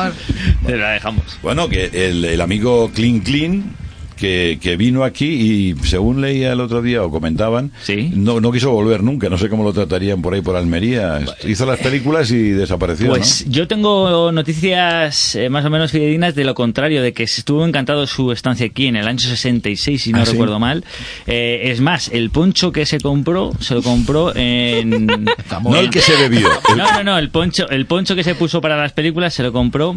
La 0.67 0.91
dejamos. 0.93 1.39
Bueno, 1.43 1.69
que 1.69 1.91
el, 1.93 2.25
el 2.25 2.41
amigo 2.41 2.91
Clean 2.95 3.21
Clean, 3.21 3.65
que, 4.17 4.59
que 4.61 4.77
vino 4.77 5.05
aquí 5.05 5.27
y 5.27 5.75
según 5.87 6.21
leía 6.21 6.53
el 6.53 6.61
otro 6.61 6.83
día 6.83 7.03
o 7.03 7.11
comentaban, 7.11 7.73
no, 8.15 8.41
no 8.41 8.53
quiso 8.53 8.71
volver 8.71 9.03
nunca. 9.03 9.29
No 9.29 9.39
sé 9.39 9.49
cómo 9.49 9.65
lo 9.65 9.73
tratarían 9.73 10.23
por 10.23 10.35
ahí 10.35 10.41
por 10.41 10.57
Almería. 10.57 11.21
Hizo 11.47 11.67
las 11.67 11.79
películas 11.81 12.31
y 12.31 12.51
desapareció. 12.51 13.09
Pues 13.09 13.45
yo 13.49 13.67
tengo 13.69 14.31
noticias 14.33 15.35
eh, 15.37 15.49
más 15.49 15.65
o 15.65 15.71
menos 15.71 15.91
fidedignas 15.91 16.35
de 16.35 16.45
lo 16.45 16.55
contrario, 16.55 17.03
de 17.03 17.13
que 17.13 17.25
estuvo 17.25 17.67
encantado 17.67 18.07
su 18.07 18.33
estancia 18.33 18.67
aquí 18.67 18.87
en 18.87 18.97
el 18.97 19.07
año 19.09 19.19
66, 19.19 20.03
si 20.03 20.13
no 20.13 20.19
¿Ah, 20.19 20.27
sí? 20.27 20.33
recuerdo 20.33 20.59
mal. 20.59 20.85
Eh, 21.27 21.63
es 21.65 21.81
más, 21.81 22.09
el 22.13 22.31
poncho 22.31 22.73
que 22.73 22.87
se 22.87 23.01
compró, 23.01 23.53
se 23.61 23.75
lo 23.75 23.83
compró 23.83 24.35
en... 24.35 25.07
No 25.65 25.77
el 25.77 25.91
que 25.91 26.01
se 26.01 26.17
bebió. 26.17 26.49
el- 26.71 26.77
No, 26.79 26.93
no, 26.93 27.05
no, 27.05 27.19
el 27.19 27.31
poncho, 27.31 27.69
el 27.71 27.87
poncho 27.87 28.15
que 28.17 28.23
se 28.25 28.35
puso 28.35 28.61
para 28.61 28.77
las 28.77 28.93
películas 28.93 29.35
se 29.35 29.43
lo 29.43 29.53
compró 29.53 29.97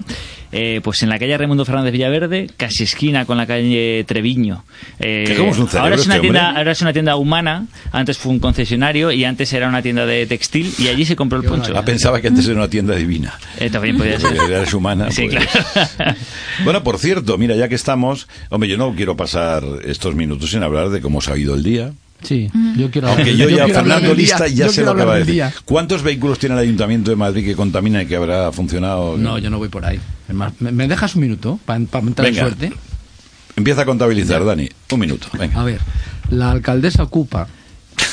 eh, 0.60 0.82
pues 0.84 1.04
en 1.04 1.10
la 1.10 1.20
calle 1.20 1.38
Raimundo 1.38 1.66
Fernández 1.66 1.92
Villaverde, 1.92 2.50
casi 2.58 2.84
esquina 2.84 3.26
con 3.26 3.38
la 3.38 3.46
calle 3.46 4.04
Treviño. 4.08 4.64
Eh, 5.00 5.24
Que 5.28 5.36
como 5.36 5.52
es 5.52 5.58
un 5.60 5.68
cerebro 5.68 5.84
ahora 5.84 5.96
es 5.96 6.06
una 6.06 6.16
este 6.16 6.22
tienda, 6.22 6.48
hombre. 6.48 6.60
ahora 6.60 6.72
es 6.72 6.82
una 6.82 6.94
tienda 6.94 7.16
humana, 7.16 7.68
antes 7.92 8.18
fue 8.18 8.32
un 8.32 8.40
concesionario 8.40 9.12
y 9.12 9.24
antes 9.24 9.54
era 9.54 9.68
una 9.68 9.82
tienda 9.82 10.06
de 10.06 10.26
textil 10.26 10.74
y 10.80 10.88
allí 10.88 11.06
se 11.06 11.16
compró 11.16 11.40
el 11.40 11.46
poncho. 11.46 11.74
Ah, 11.78 11.84
pensaba 11.86 12.20
que 12.22 12.28
antes 12.30 12.46
era 12.48 12.56
una 12.56 12.70
tienda 12.70 12.96
divina. 12.96 13.34
Eh, 13.60 13.70
también 13.70 13.98
podía 13.98 14.20
ser. 14.20 14.36
Porque 14.36 14.54
eres 14.54 14.74
humana. 14.74 15.12
Sí, 15.12 15.28
pues. 15.32 15.46
claro. 15.48 16.16
Bueno, 16.64 16.84
por 16.84 16.98
cierto, 16.98 17.38
mira, 17.38 17.56
ya 17.56 17.68
que 17.68 17.76
estamos, 17.76 18.28
hombre, 18.50 18.68
yo 18.70 18.78
no 18.78 18.94
quiero 18.96 19.16
pasar 19.16 19.64
estos 19.86 20.16
minutos 20.16 20.52
sin 20.52 20.64
hablar 20.64 20.90
de 20.90 21.02
cómo 21.02 21.22
se 21.22 21.32
ha 21.32 21.38
ido 21.38 21.54
el 21.56 21.64
día. 21.64 21.92
Sí, 22.24 22.50
yo 22.76 22.90
quiero 22.90 23.10
Aunque 23.10 23.30
hablar- 23.32 23.50
yo 23.50 23.50
ya, 23.50 23.68
Fernando 23.68 24.14
Lista, 24.14 24.48
ya 24.48 24.66
yo 24.66 24.72
sé 24.72 24.84
lo 24.84 24.96
que 24.96 25.06
va 25.06 25.14
a 25.16 25.20
decir. 25.20 25.44
¿Cuántos 25.66 26.02
vehículos 26.02 26.40
tiene 26.40 26.56
el 26.56 26.62
Ayuntamiento 26.62 27.12
de 27.12 27.16
Madrid 27.16 27.46
que 27.46 27.56
contaminan 27.56 28.02
y 28.02 28.06
que 28.06 28.16
habrá 28.16 28.52
funcionado? 28.52 29.18
No, 29.18 29.38
yo 29.38 29.50
no 29.50 29.58
voy 29.60 29.70
por 29.70 29.86
ahí. 29.86 30.00
¿me, 30.30 30.72
me 30.72 30.88
dejas 30.88 31.16
un 31.16 31.22
minuto 31.22 31.60
para 31.66 31.78
entrar 31.80 32.28
en 32.28 32.36
suerte? 32.36 32.74
Empieza 33.56 33.82
a 33.82 33.86
contabilizar, 33.86 34.46
Dani. 34.46 34.70
Un 34.92 35.00
minuto, 35.00 35.28
venga. 35.38 35.60
A 35.60 35.64
ver, 35.64 35.80
la 36.30 36.52
alcaldesa 36.52 37.04
ocupa. 37.04 37.48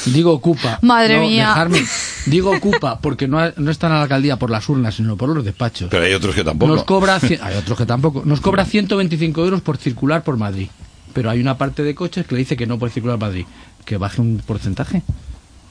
Digo 0.06 0.32
ocupa. 0.32 0.78
Madre 0.82 1.16
no, 1.16 1.22
mía. 1.28 1.48
dejarme. 1.48 1.82
Digo 2.26 2.50
ocupa 2.50 2.98
porque 3.00 3.28
no, 3.28 3.38
no 3.56 3.70
está 3.70 3.88
en 3.88 3.92
la 3.94 4.02
alcaldía 4.02 4.38
por 4.38 4.50
las 4.50 4.66
urnas, 4.68 4.94
sino 4.94 5.16
por 5.16 5.28
los 5.28 5.44
despachos. 5.44 5.88
Pero 5.90 6.04
hay 6.04 6.14
otros 6.14 6.34
que 6.34 6.44
tampoco. 6.44 6.74
Nos 6.74 6.84
cobra, 6.84 7.18
hay 7.42 7.56
otros 7.56 7.76
que 7.76 7.84
tampoco, 7.86 8.22
nos 8.24 8.40
cobra 8.40 8.64
125 8.64 9.44
euros 9.44 9.60
por 9.60 9.76
circular 9.76 10.22
por 10.24 10.36
Madrid. 10.36 10.68
Pero 11.12 11.30
hay 11.30 11.40
una 11.40 11.56
parte 11.58 11.82
de 11.82 11.94
coches 11.94 12.26
que 12.26 12.34
le 12.34 12.40
dice 12.40 12.56
que 12.56 12.66
no 12.66 12.78
puede 12.78 12.92
circular 12.92 13.18
por 13.18 13.28
Madrid. 13.28 13.44
Que 13.84 13.96
baje 13.96 14.20
un 14.20 14.40
porcentaje. 14.44 15.02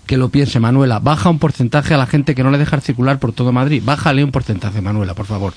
Que 0.06 0.18
lo 0.18 0.30
piense, 0.30 0.60
Manuela. 0.60 1.00
Baja 1.00 1.30
un 1.30 1.40
porcentaje 1.40 1.94
a 1.94 1.98
la 1.98 2.06
gente 2.06 2.36
que 2.36 2.44
no 2.44 2.52
le 2.52 2.58
deja 2.58 2.80
circular 2.82 3.20
por 3.20 3.32
todo 3.34 3.52
Madrid. 3.54 3.82
Bájale 3.84 4.24
un 4.24 4.32
porcentaje, 4.32 4.82
Manuela, 4.82 5.14
por 5.14 5.26
favor. 5.26 5.54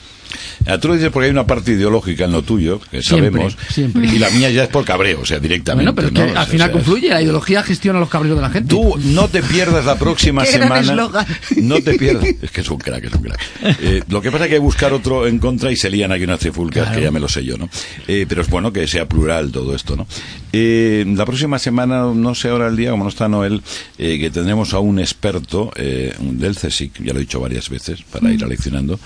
Ah, 0.66 0.78
Tú 0.78 0.88
lo 0.88 0.94
dices 0.94 1.10
porque 1.10 1.26
hay 1.26 1.30
una 1.30 1.46
parte 1.46 1.72
ideológica 1.72 2.24
en 2.24 2.32
lo 2.32 2.42
tuyo, 2.42 2.80
que 2.90 3.00
Siempre, 3.02 3.30
sabemos. 3.30 3.56
siempre. 3.70 4.06
Y 4.06 4.18
la 4.18 4.28
mía 4.30 4.50
ya 4.50 4.64
es 4.64 4.68
por 4.68 4.84
cabreo, 4.84 5.20
o 5.20 5.24
sea, 5.24 5.38
directamente. 5.38 5.90
Bueno, 5.90 5.94
pero 5.94 6.08
es 6.08 6.12
¿no? 6.14 6.20
que 6.20 6.26
O 6.26 6.40
al 6.40 6.44
sea, 6.46 6.52
final 6.52 6.68
o 6.68 6.72
sea, 6.72 6.80
confluye. 6.82 7.08
La 7.08 7.22
ideología 7.22 7.62
gestiona 7.62 7.98
los 8.00 8.08
cabreos 8.08 8.36
de 8.36 8.42
la 8.42 8.50
gente. 8.50 8.68
Tú 8.68 8.94
no 9.04 9.28
te 9.28 9.42
pierdas 9.42 9.84
la 9.84 9.96
próxima 9.98 10.42
Qué 10.44 10.52
semana. 10.52 10.94
No 11.56 11.80
te 11.80 11.94
pierdas. 11.98 12.24
Es 12.42 12.50
que 12.50 12.60
es 12.60 12.70
un 12.70 12.78
crack, 12.78 13.04
es 13.04 13.12
un 13.14 13.22
crack. 13.22 13.40
Eh, 13.80 14.02
lo 14.08 14.20
que 14.20 14.30
pasa 14.30 14.44
es 14.44 14.48
que 14.48 14.54
hay 14.54 14.60
que 14.60 14.64
buscar 14.64 14.92
otro 14.92 15.26
en 15.26 15.38
contra 15.38 15.70
y 15.72 15.76
se 15.76 15.90
lían 15.90 16.12
aquí 16.12 16.24
unas 16.24 16.38
trifulcas, 16.40 16.84
Claro. 16.84 16.98
que 16.98 17.04
ya 17.04 17.10
me 17.10 17.20
lo 17.20 17.28
sé 17.28 17.44
yo, 17.44 17.56
¿no? 17.56 17.68
Eh, 18.08 18.26
pero 18.28 18.42
es 18.42 18.48
bueno 18.50 18.72
que 18.72 18.86
sea 18.88 19.06
plural 19.08 19.50
todo 19.52 19.74
esto, 19.74 19.96
¿no? 19.96 20.06
Eh, 20.52 21.04
la 21.06 21.24
próxima 21.24 21.58
semana, 21.58 22.02
no 22.14 22.34
sé 22.34 22.48
ahora 22.48 22.66
el 22.68 22.76
día, 22.76 22.90
como 22.90 23.04
no 23.04 23.10
está 23.10 23.28
Noel, 23.28 23.62
eh, 23.98 24.18
que 24.18 24.30
tendremos 24.36 24.72
a 24.74 24.78
un 24.78 24.98
experto 25.00 25.72
eh, 25.76 26.14
del 26.20 26.54
CSIC, 26.54 27.02
ya 27.02 27.12
lo 27.12 27.18
he 27.18 27.22
dicho 27.22 27.40
varias 27.40 27.68
veces, 27.68 28.02
para 28.02 28.30
ir 28.32 28.44
aleccionando, 28.44 28.98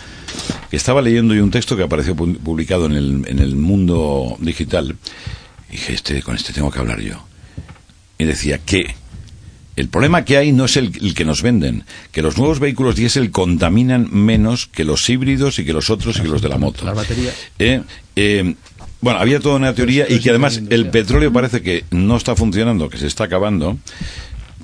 que 0.71 0.77
estaba 0.77 1.01
leyendo 1.01 1.35
yo 1.35 1.43
un 1.43 1.51
texto 1.51 1.77
que 1.77 1.83
apareció 1.83 2.15
pu- 2.15 2.37
publicado 2.39 2.87
en 2.87 2.93
el, 2.93 3.25
en 3.27 3.39
el 3.39 3.57
mundo 3.57 4.37
digital. 4.41 4.97
Y 5.69 5.73
dije, 5.73 5.93
este, 5.95 6.23
con 6.23 6.37
este 6.37 6.53
tengo 6.53 6.71
que 6.71 6.79
hablar 6.79 7.01
yo. 7.01 7.25
Y 8.19 8.25
decía 8.25 8.59
que 8.59 8.95
el 9.77 9.89
problema 9.89 10.25
que 10.25 10.37
hay 10.37 10.53
no 10.53 10.67
es 10.67 10.77
el, 10.77 10.93
el 11.01 11.15
que 11.15 11.25
nos 11.25 11.41
venden, 11.43 11.85
que 12.13 12.21
los 12.23 12.37
nuevos 12.37 12.59
vehículos 12.61 12.97
diésel 12.97 13.31
contaminan 13.31 14.09
menos 14.13 14.67
que 14.67 14.85
los 14.85 15.09
híbridos 15.09 15.59
y 15.59 15.65
que 15.65 15.73
los 15.73 15.89
otros 15.89 16.19
y 16.19 16.23
que 16.23 16.29
los 16.29 16.43
de 16.43 16.49
la 16.51 16.59
moto. 16.59 16.85
Las 16.85 16.97
baterías. 16.97 17.35
Eh, 17.59 17.81
eh, 18.17 18.55
bueno, 19.01 19.19
había 19.21 19.41
toda 19.41 19.57
una 19.57 19.73
teoría 19.75 20.05
y 20.07 20.19
que 20.21 20.29
además 20.29 20.61
el 20.69 20.91
petróleo 20.91 21.33
parece 21.33 21.63
que 21.63 21.85
no 21.91 22.17
está 22.19 22.37
funcionando, 22.37 22.91
que 22.91 22.99
se 22.99 23.07
está 23.07 23.25
acabando. 23.25 23.79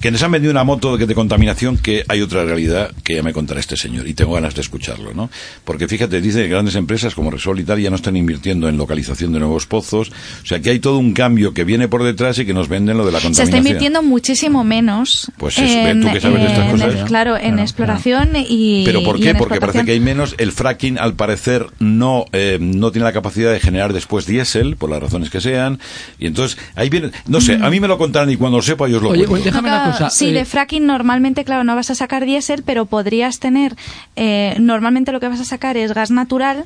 Que 0.00 0.10
nos 0.10 0.22
han 0.22 0.30
vendido 0.30 0.50
una 0.50 0.62
moto 0.62 0.96
de, 0.96 1.06
de 1.06 1.14
contaminación 1.14 1.78
que 1.78 2.04
hay 2.08 2.20
otra 2.20 2.44
realidad 2.44 2.90
que 3.02 3.14
ya 3.14 3.22
me 3.22 3.32
contará 3.32 3.60
este 3.60 3.76
señor 3.76 4.06
y 4.06 4.14
tengo 4.14 4.34
ganas 4.34 4.54
de 4.54 4.60
escucharlo, 4.60 5.14
¿no? 5.14 5.30
Porque 5.64 5.88
fíjate, 5.88 6.20
dice 6.20 6.42
que 6.42 6.48
grandes 6.48 6.74
empresas 6.74 7.14
como 7.14 7.30
Resol 7.30 7.60
y 7.60 7.64
tal 7.64 7.80
ya 7.80 7.88
no 7.90 7.96
están 7.96 8.14
invirtiendo 8.16 8.68
en 8.68 8.76
localización 8.76 9.32
de 9.32 9.38
nuevos 9.38 9.66
pozos, 9.66 10.10
o 10.42 10.46
sea 10.46 10.60
que 10.60 10.70
hay 10.70 10.78
todo 10.80 10.98
un 10.98 11.12
cambio 11.14 11.54
que 11.54 11.64
viene 11.64 11.88
por 11.88 12.02
detrás 12.04 12.38
y 12.38 12.44
que 12.46 12.52
nos 12.52 12.68
venden 12.68 12.98
lo 12.98 13.06
de 13.06 13.12
la 13.12 13.18
Se 13.20 13.24
contaminación. 13.28 13.46
está 13.58 13.68
invirtiendo 13.68 14.02
muchísimo 14.02 14.64
menos. 14.64 15.32
Pues 15.38 15.56
eso, 15.58 15.64
ve, 15.84 15.94
tú 16.02 16.12
que 16.12 16.20
sabes 16.20 16.40
de 16.40 16.46
estas 16.46 16.64
en- 16.66 16.70
cosas. 16.72 17.04
Claro, 17.08 17.36
en 17.38 17.58
exploración 17.58 18.30
y. 18.48 18.84
¿Pero 18.84 19.02
por 19.02 19.18
qué? 19.18 19.30
en 19.30 19.38
Porque 19.38 19.60
parece 19.60 19.84
que 19.84 19.92
hay 19.92 20.00
menos. 20.00 20.34
El 20.38 20.52
fracking, 20.52 20.98
al 20.98 21.14
parecer, 21.14 21.66
no, 21.78 22.26
eh, 22.32 22.58
no 22.60 22.92
tiene 22.92 23.04
la 23.04 23.12
capacidad 23.12 23.50
de 23.52 23.60
generar 23.60 23.92
después 23.92 24.26
diésel, 24.26 24.76
por 24.76 24.90
las 24.90 25.00
razones 25.02 25.30
que 25.30 25.40
sean. 25.40 25.78
Y 26.18 26.26
entonces, 26.26 26.58
ahí 26.74 26.90
viene. 26.90 27.10
No 27.26 27.40
sé, 27.40 27.54
a 27.54 27.70
mí 27.70 27.80
me 27.80 27.88
lo 27.88 27.96
contarán 27.98 28.30
y 28.30 28.36
cuando 28.36 28.58
lo 28.58 28.62
sepa 28.62 28.88
yo 28.88 28.98
os 28.98 29.02
lo 29.02 29.08
Oye, 29.10 29.24
cuento. 29.24 29.46
déjame 29.46 29.68
una 29.68 29.85
cosa. 29.92 30.10
Sí, 30.10 30.28
eh, 30.28 30.32
de 30.32 30.44
fracking 30.44 30.86
normalmente, 30.86 31.44
claro, 31.44 31.64
no 31.64 31.74
vas 31.74 31.90
a 31.90 31.94
sacar 31.94 32.24
diésel, 32.24 32.62
pero 32.64 32.86
podrías 32.86 33.38
tener, 33.40 33.74
eh, 34.16 34.56
normalmente 34.60 35.12
lo 35.12 35.20
que 35.20 35.28
vas 35.28 35.40
a 35.40 35.44
sacar 35.44 35.76
es 35.76 35.92
gas 35.92 36.10
natural, 36.10 36.64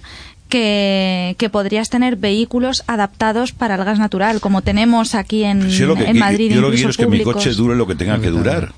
que, 0.49 1.37
que 1.39 1.49
podrías 1.49 1.91
tener 1.91 2.17
vehículos 2.17 2.83
adaptados 2.89 3.53
para 3.53 3.77
el 3.77 3.85
gas 3.85 3.99
natural, 3.99 4.41
como 4.41 4.63
tenemos 4.63 5.15
aquí 5.15 5.45
en, 5.45 5.71
Sí, 5.71 5.85
lo 5.85 5.95
que, 5.95 6.05
en 6.05 6.19
Madrid. 6.19 6.53
yo 6.53 6.61
lo 6.61 6.71
que 6.71 6.77
quiero 6.77 6.91
es 6.91 6.97
que 6.97 7.07
mi 7.07 7.23
coche 7.23 7.51
dure 7.53 7.77
lo 7.77 7.87
que 7.87 7.95
tenga 7.95 8.21
que 8.21 8.31
durar. 8.31 8.73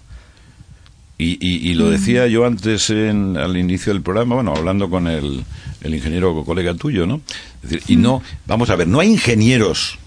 Y, 1.19 1.39
y, 1.41 1.71
y 1.71 1.75
lo 1.75 1.89
decía 1.89 2.27
yo 2.27 2.45
antes 2.47 2.91
en, 2.91 3.37
al 3.37 3.57
inicio 3.57 3.93
del 3.93 4.03
programa, 4.03 4.35
bueno, 4.35 4.55
hablando 4.57 4.91
con 4.91 5.07
el, 5.07 5.45
el 5.83 5.95
ingeniero 5.95 6.45
colega 6.45 6.75
tuyo, 6.75 7.07
¿no? 7.07 7.21
Es 7.63 7.71
decir, 7.71 7.83
y 7.87 7.97
no, 7.97 8.23
vamos 8.47 8.71
a 8.71 8.77
ver, 8.77 8.89
no 8.89 8.99
hay 8.99 9.11
ingenieros 9.11 9.99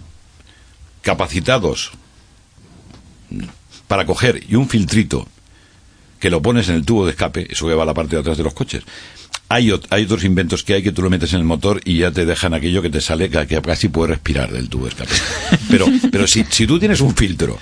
capacitados 1.04 1.92
para 3.88 4.06
coger 4.06 4.44
y 4.48 4.56
un 4.56 4.68
filtrito 4.68 5.28
que 6.20 6.30
lo 6.30 6.42
pones 6.42 6.70
en 6.70 6.76
el 6.76 6.86
tubo 6.86 7.06
de 7.06 7.12
escape, 7.12 7.48
eso 7.52 7.68
que 7.68 7.76
va 7.76 7.84
a 7.84 7.86
la 7.86 7.94
parte 7.94 8.16
de 8.16 8.22
atrás 8.22 8.38
de 8.38 8.44
los 8.44 8.54
coches, 8.54 8.84
Hay, 9.48 9.72
hay 9.92 10.04
otros 10.06 10.24
inventos 10.24 10.64
que 10.64 10.74
hay 10.74 10.84
que 10.84 10.92
tú 10.92 11.04
lo 11.04 11.10
metes 11.12 11.34
en 11.34 11.40
el 11.40 11.46
motor 11.46 11.80
y 11.86 12.00
ya 12.00 12.12
te 12.12 12.26
dejan 12.26 12.54
aquello 12.56 12.82
que 12.82 12.90
te 12.90 13.00
sale 13.00 13.30
que, 13.30 13.46
que 13.46 13.62
casi 13.62 13.90
puedes 13.90 14.10
respirar 14.16 14.52
del 14.52 14.70
tubo 14.70 14.86
de 14.86 14.90
escape. 14.90 15.12
Pero, 15.70 15.88
pero 16.12 16.28
si, 16.28 16.46
si 16.50 16.68
tú 16.68 16.80
tienes 16.80 17.02
un 17.02 17.16
filtro 17.16 17.58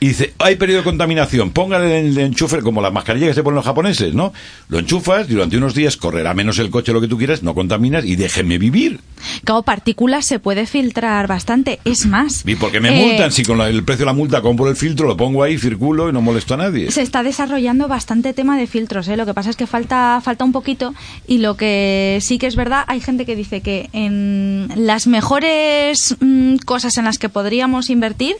y 0.00 0.08
dice, 0.08 0.32
hay 0.38 0.54
periodo 0.56 0.78
de 0.78 0.84
contaminación, 0.84 1.50
póngale 1.50 2.00
el 2.00 2.16
enchufe 2.16 2.60
como 2.62 2.80
la 2.80 2.90
mascarilla 2.90 3.26
que 3.26 3.34
se 3.34 3.42
ponen 3.42 3.56
los 3.56 3.64
japoneses, 3.64 4.14
¿no? 4.14 4.32
Lo 4.68 4.78
enchufas 4.78 5.28
y 5.28 5.32
durante 5.34 5.56
unos 5.56 5.74
días 5.74 5.96
correrá 5.96 6.32
menos 6.34 6.58
el 6.60 6.70
coche 6.70 6.92
lo 6.92 7.00
que 7.00 7.08
tú 7.08 7.18
quieras, 7.18 7.42
no 7.42 7.54
contaminas 7.54 8.04
y 8.04 8.16
déjeme 8.16 8.58
vivir. 8.58 9.00
Claro, 9.44 9.62
partículas 9.64 10.24
se 10.24 10.38
puede 10.38 10.66
filtrar 10.66 11.26
bastante. 11.26 11.80
Es 11.84 12.06
más. 12.06 12.42
¿Y 12.46 12.54
por 12.54 12.70
qué 12.70 12.80
me 12.80 12.88
eh, 13.02 13.06
multan? 13.08 13.32
Si 13.32 13.42
con 13.44 13.58
la- 13.58 13.68
el 13.68 13.82
precio 13.82 14.04
de 14.04 14.06
la 14.06 14.12
multa 14.14 14.40
compro 14.40 14.70
el 14.70 14.76
filtro, 14.76 15.06
lo 15.08 15.16
pongo 15.16 15.42
ahí, 15.42 15.58
circulo 15.58 16.08
y 16.08 16.12
no 16.12 16.20
molesto 16.22 16.54
a 16.54 16.58
nadie. 16.58 16.90
Se 16.90 17.02
está 17.02 17.22
desarrollando 17.22 17.88
bastante 17.88 18.32
tema 18.32 18.56
de 18.56 18.66
filtros, 18.66 19.08
¿eh? 19.08 19.16
lo 19.16 19.26
que 19.26 19.34
pasa 19.34 19.50
es 19.50 19.56
que 19.56 19.66
falta, 19.66 20.20
falta 20.24 20.44
un 20.44 20.52
poquito 20.52 20.94
y 21.28 21.38
lo 21.38 21.56
que 21.58 22.18
sí 22.22 22.38
que 22.38 22.46
es 22.46 22.56
verdad, 22.56 22.84
hay 22.88 23.00
gente 23.00 23.26
que 23.26 23.36
dice 23.36 23.60
que 23.60 23.90
en 23.92 24.68
las 24.74 25.06
mejores 25.06 26.16
mm, 26.20 26.56
cosas 26.64 26.96
en 26.96 27.04
las 27.04 27.18
que 27.18 27.28
podríamos 27.28 27.90
invertir 27.90 28.34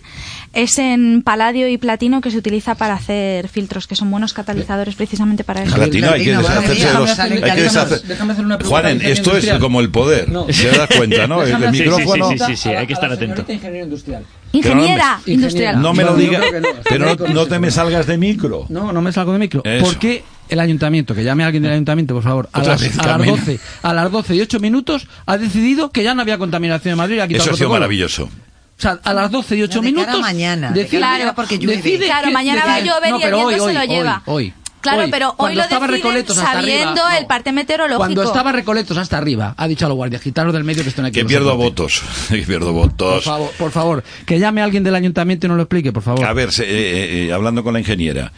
es 0.55 0.79
en 0.79 1.23
paladio 1.23 1.69
y 1.69 1.77
platino 1.77 2.23
que 2.23 2.31
se 2.31 2.39
utiliza 2.39 2.75
para 2.75 2.95
hacer 2.95 3.49
filtros, 3.49 3.87
que 3.87 3.95
son 3.95 4.11
buenos 4.11 4.33
catalizadores 4.33 4.95
precisamente 4.95 5.45
para 5.45 5.63
eso. 5.65 5.75
Platino, 5.77 6.11
hay 6.11 6.25
que 6.25 6.35
deshacerse 6.37 6.87
de 6.87 6.95
los... 6.95 7.09
Déjame 7.11 7.35
hay 7.35 7.41
que 7.43 7.51
hacer- 7.51 7.71
deshacer- 7.71 8.03
déjame 8.05 8.33
hacer 8.33 8.45
una 8.47 8.57
pregunta 8.59 8.81
Juanen, 8.81 8.91
al 8.91 8.97
ingeniero 9.11 9.37
esto 9.39 9.53
es 9.55 9.61
como 9.61 9.81
el 9.81 9.91
poder. 9.91 10.29
No. 10.31 10.47
¿Te 10.47 10.71
das 10.71 10.89
cuenta, 10.97 11.27
no? 11.27 11.43
El, 11.43 11.47
Déjame 11.49 11.67
el 11.67 11.71
hacer- 11.75 11.87
micrófono... 11.87 12.31
Sí, 12.31 12.39
sí, 12.39 12.57
sí, 12.57 12.69
hay 12.71 12.87
que 12.87 12.95
estar 12.95 13.13
atento. 13.13 13.35
señorita 13.37 13.53
ingeniero 13.53 13.85
industrial. 13.85 14.25
Ingeniera 14.53 15.21
industrial. 15.27 15.83
No 15.83 15.93
me 15.93 16.05
lo 16.05 16.17
digas, 16.17 16.43
pero 16.89 17.15
no, 17.35 17.47
te 17.47 17.59
me 17.59 17.71
salgas 17.71 18.07
de 18.07 18.17
micro. 18.17 18.65
No, 18.71 18.93
no 18.93 19.03
me 19.03 19.13
salgo 19.13 19.35
de 19.35 19.39
micro. 19.39 19.63
Eso. 19.63 19.85
¿Por 19.85 19.99
qué 19.99 20.23
el 20.49 20.61
ayuntamiento, 20.61 21.15
que 21.15 21.25
llame 21.25 21.43
a 21.43 21.47
alguien 21.47 21.63
del 21.63 21.73
ayuntamiento, 21.73 22.15
por 22.15 22.23
favor, 22.23 22.49
a 22.53 22.63
las, 22.63 22.81
vez, 22.81 22.93
a 22.95 22.97
las 22.99 23.07
Carmen. 23.07 23.31
12, 23.37 23.61
a 23.83 23.93
las 23.95 24.11
12 24.13 24.35
y 24.37 24.41
8 24.41 24.61
minutos 24.61 25.07
ha 25.27 25.37
decidido 25.39 25.91
que 25.91 26.03
ya 26.03 26.15
no 26.15 26.23
había 26.23 26.39
contaminación 26.39 26.93
en 26.93 26.99
Madrid 26.99 27.17
y 27.17 27.21
ha 27.21 27.29
quitado 27.29 27.45
Eso 27.45 27.55
ha 27.55 27.57
sido 27.57 27.71
maravilloso. 27.71 28.25
O 28.25 28.81
sea, 28.81 29.01
a 29.03 29.13
las 29.13 29.31
12 29.31 29.57
y 29.57 29.63
8 29.63 29.77
No, 29.79 29.83
de 29.83 29.93
minutos. 29.93 30.21
mañana, 30.21 30.71
de 30.71 30.85
decide- 30.85 31.01
mañana 31.01 31.35
porque 31.35 31.59
llueve. 31.59 31.77
decide 31.83 32.07
Claro, 32.07 32.29
que- 32.29 32.33
mañana 32.33 32.63
va 32.65 32.75
a 32.77 32.81
llover 32.81 33.11
y 33.11 33.15
el 33.17 33.21
pero 33.23 33.37
viento 33.49 33.65
hoy, 33.65 33.69
se 33.71 33.75
lo 33.75 33.81
hoy, 33.81 33.89
lleva. 33.89 34.23
Hoy, 34.27 34.55
hoy. 34.79 34.83
Claro, 34.83 35.09
pero 35.11 35.29
hoy 35.31 35.35
Cuando 35.37 35.57
lo 35.57 35.63
estaba 35.65 35.87
Recoletos 35.87 36.39
hasta 36.39 36.53
sabiendo 36.61 37.03
arriba, 37.03 37.17
el 37.17 37.23
no. 37.23 37.29
parte 37.29 37.53
meteorológico. 37.53 37.99
Cuando 37.99 38.23
estaba 38.23 38.53
Recoletos 38.53 38.97
hasta 38.97 39.19
arriba, 39.19 39.55
ha 39.57 39.69
dicho 39.69 39.87
a 39.87 39.89
los 39.89 39.97
guardias, 39.97 40.23
quitaros 40.23 40.53
del 40.53 40.65
medio 40.65 40.83
que 40.83 40.89
esto 40.91 41.03
no 41.03 41.07
hay 41.07 41.13
que 41.13 41.25
pierdo 41.25 41.51
soporte". 41.51 41.65
votos. 41.83 42.03
Que 42.29 42.39
pierdo 42.43 42.67
Por 42.73 42.75
votos. 42.75 43.25
favor, 43.25 43.51
por 43.59 43.71
favor, 43.71 44.05
que 44.27 44.39
llame 44.39 44.61
a 44.61 44.65
alguien 44.65 44.85
del 44.85 44.95
ayuntamiento 44.95 45.47
y 45.47 45.49
nos 45.49 45.57
lo 45.57 45.63
explique, 45.65 45.93
por 45.93 46.03
favor. 46.03 46.25
A 46.25 46.33
ver, 46.33 46.53
se- 46.53 46.65
eh, 46.65 47.27
eh, 47.29 47.33
hablando 47.33 47.63
con 47.65 47.73
la 47.75 47.81
ingeniera, 47.81 48.33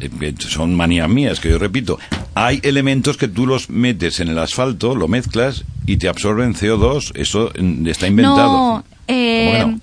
eh, 0.00 0.10
que 0.10 0.34
son 0.46 0.74
manías 0.74 1.08
mías, 1.08 1.40
que 1.40 1.48
yo 1.50 1.58
repito, 1.58 1.98
hay 2.34 2.60
elementos 2.62 3.16
que 3.16 3.28
tú 3.28 3.46
los 3.46 3.70
metes 3.70 4.20
en 4.20 4.28
el 4.28 4.38
asfalto, 4.38 4.94
lo 4.94 5.08
mezclas 5.08 5.64
y 5.86 5.96
te 5.96 6.08
absorben 6.08 6.54
CO2. 6.54 7.12
Eso 7.14 7.50
mm, 7.58 7.86
está 7.88 8.06
inventado. 8.06 8.52
No, 8.52 8.84
eh, 9.08 9.60
¿Cómo 9.62 9.80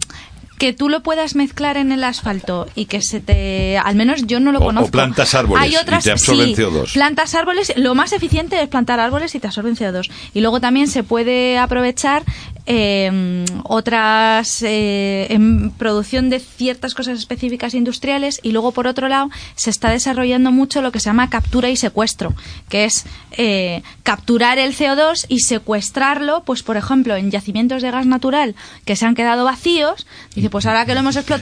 que 0.57 0.71
tú 0.73 0.87
lo 0.89 1.03
puedas 1.03 1.35
mezclar 1.35 1.77
en 1.77 1.91
el 1.91 2.03
asfalto 2.03 2.67
y 2.75 2.85
que 2.85 3.01
se 3.01 3.19
te... 3.19 3.77
Al 3.77 3.95
menos 3.95 4.25
yo 4.27 4.39
no 4.39 4.51
lo 4.51 4.59
O- 4.59 4.61
o 4.61 4.65
conozco. 4.65 4.91
plantas 4.91 5.33
árboles 5.35 5.63
Hay 5.63 5.75
otras, 5.75 6.03
y 6.03 6.05
te 6.05 6.11
absorben 6.11 6.55
sí, 6.55 6.61
CO2. 6.61 6.93
Plantas 6.93 7.35
árboles, 7.35 7.73
lo 7.75 7.95
más 7.95 8.13
eficiente 8.13 8.61
es 8.61 8.67
plantar 8.69 8.99
árboles 8.99 9.35
y 9.35 9.39
te 9.39 9.47
absorben 9.47 9.75
CO2. 9.75 10.09
Y 10.33 10.41
luego 10.41 10.61
también 10.61 10.87
se 10.87 11.03
puede 11.03 11.57
aprovechar 11.57 12.23
eh, 12.65 13.43
otras 13.63 14.61
eh, 14.61 15.27
en 15.29 15.71
producción 15.71 16.29
de 16.29 16.39
ciertas 16.39 16.93
cosas 16.93 17.19
específicas 17.19 17.73
industriales 17.73 18.39
y 18.41 18.51
luego 18.51 18.71
por 18.71 18.87
otro 18.87 19.09
lado 19.09 19.29
se 19.55 19.69
está 19.69 19.89
desarrollando 19.89 20.51
mucho 20.51 20.81
lo 20.81 20.91
que 20.93 20.99
se 21.01 21.05
llama 21.09 21.29
captura 21.29 21.69
y 21.69 21.75
secuestro 21.75 22.33
que 22.69 22.85
es 22.85 23.05
eh, 23.33 23.83
capturar 24.03 24.59
el 24.59 24.73
CO2 24.75 25.25
y 25.27 25.39
secuestrarlo 25.39 26.43
pues 26.45 26.63
por 26.63 26.77
ejemplo 26.77 27.15
en 27.17 27.31
yacimientos 27.31 27.81
de 27.81 27.91
gas 27.91 28.05
natural 28.05 28.55
que 28.85 28.95
se 28.95 29.05
han 29.05 29.15
quedado 29.15 29.43
vacíos 29.43 30.07
pues 30.49 30.65
ahora 30.65 30.85
que 30.85 30.93
lo 30.93 30.99
hemos 31.01 31.15
explotado 31.15 31.41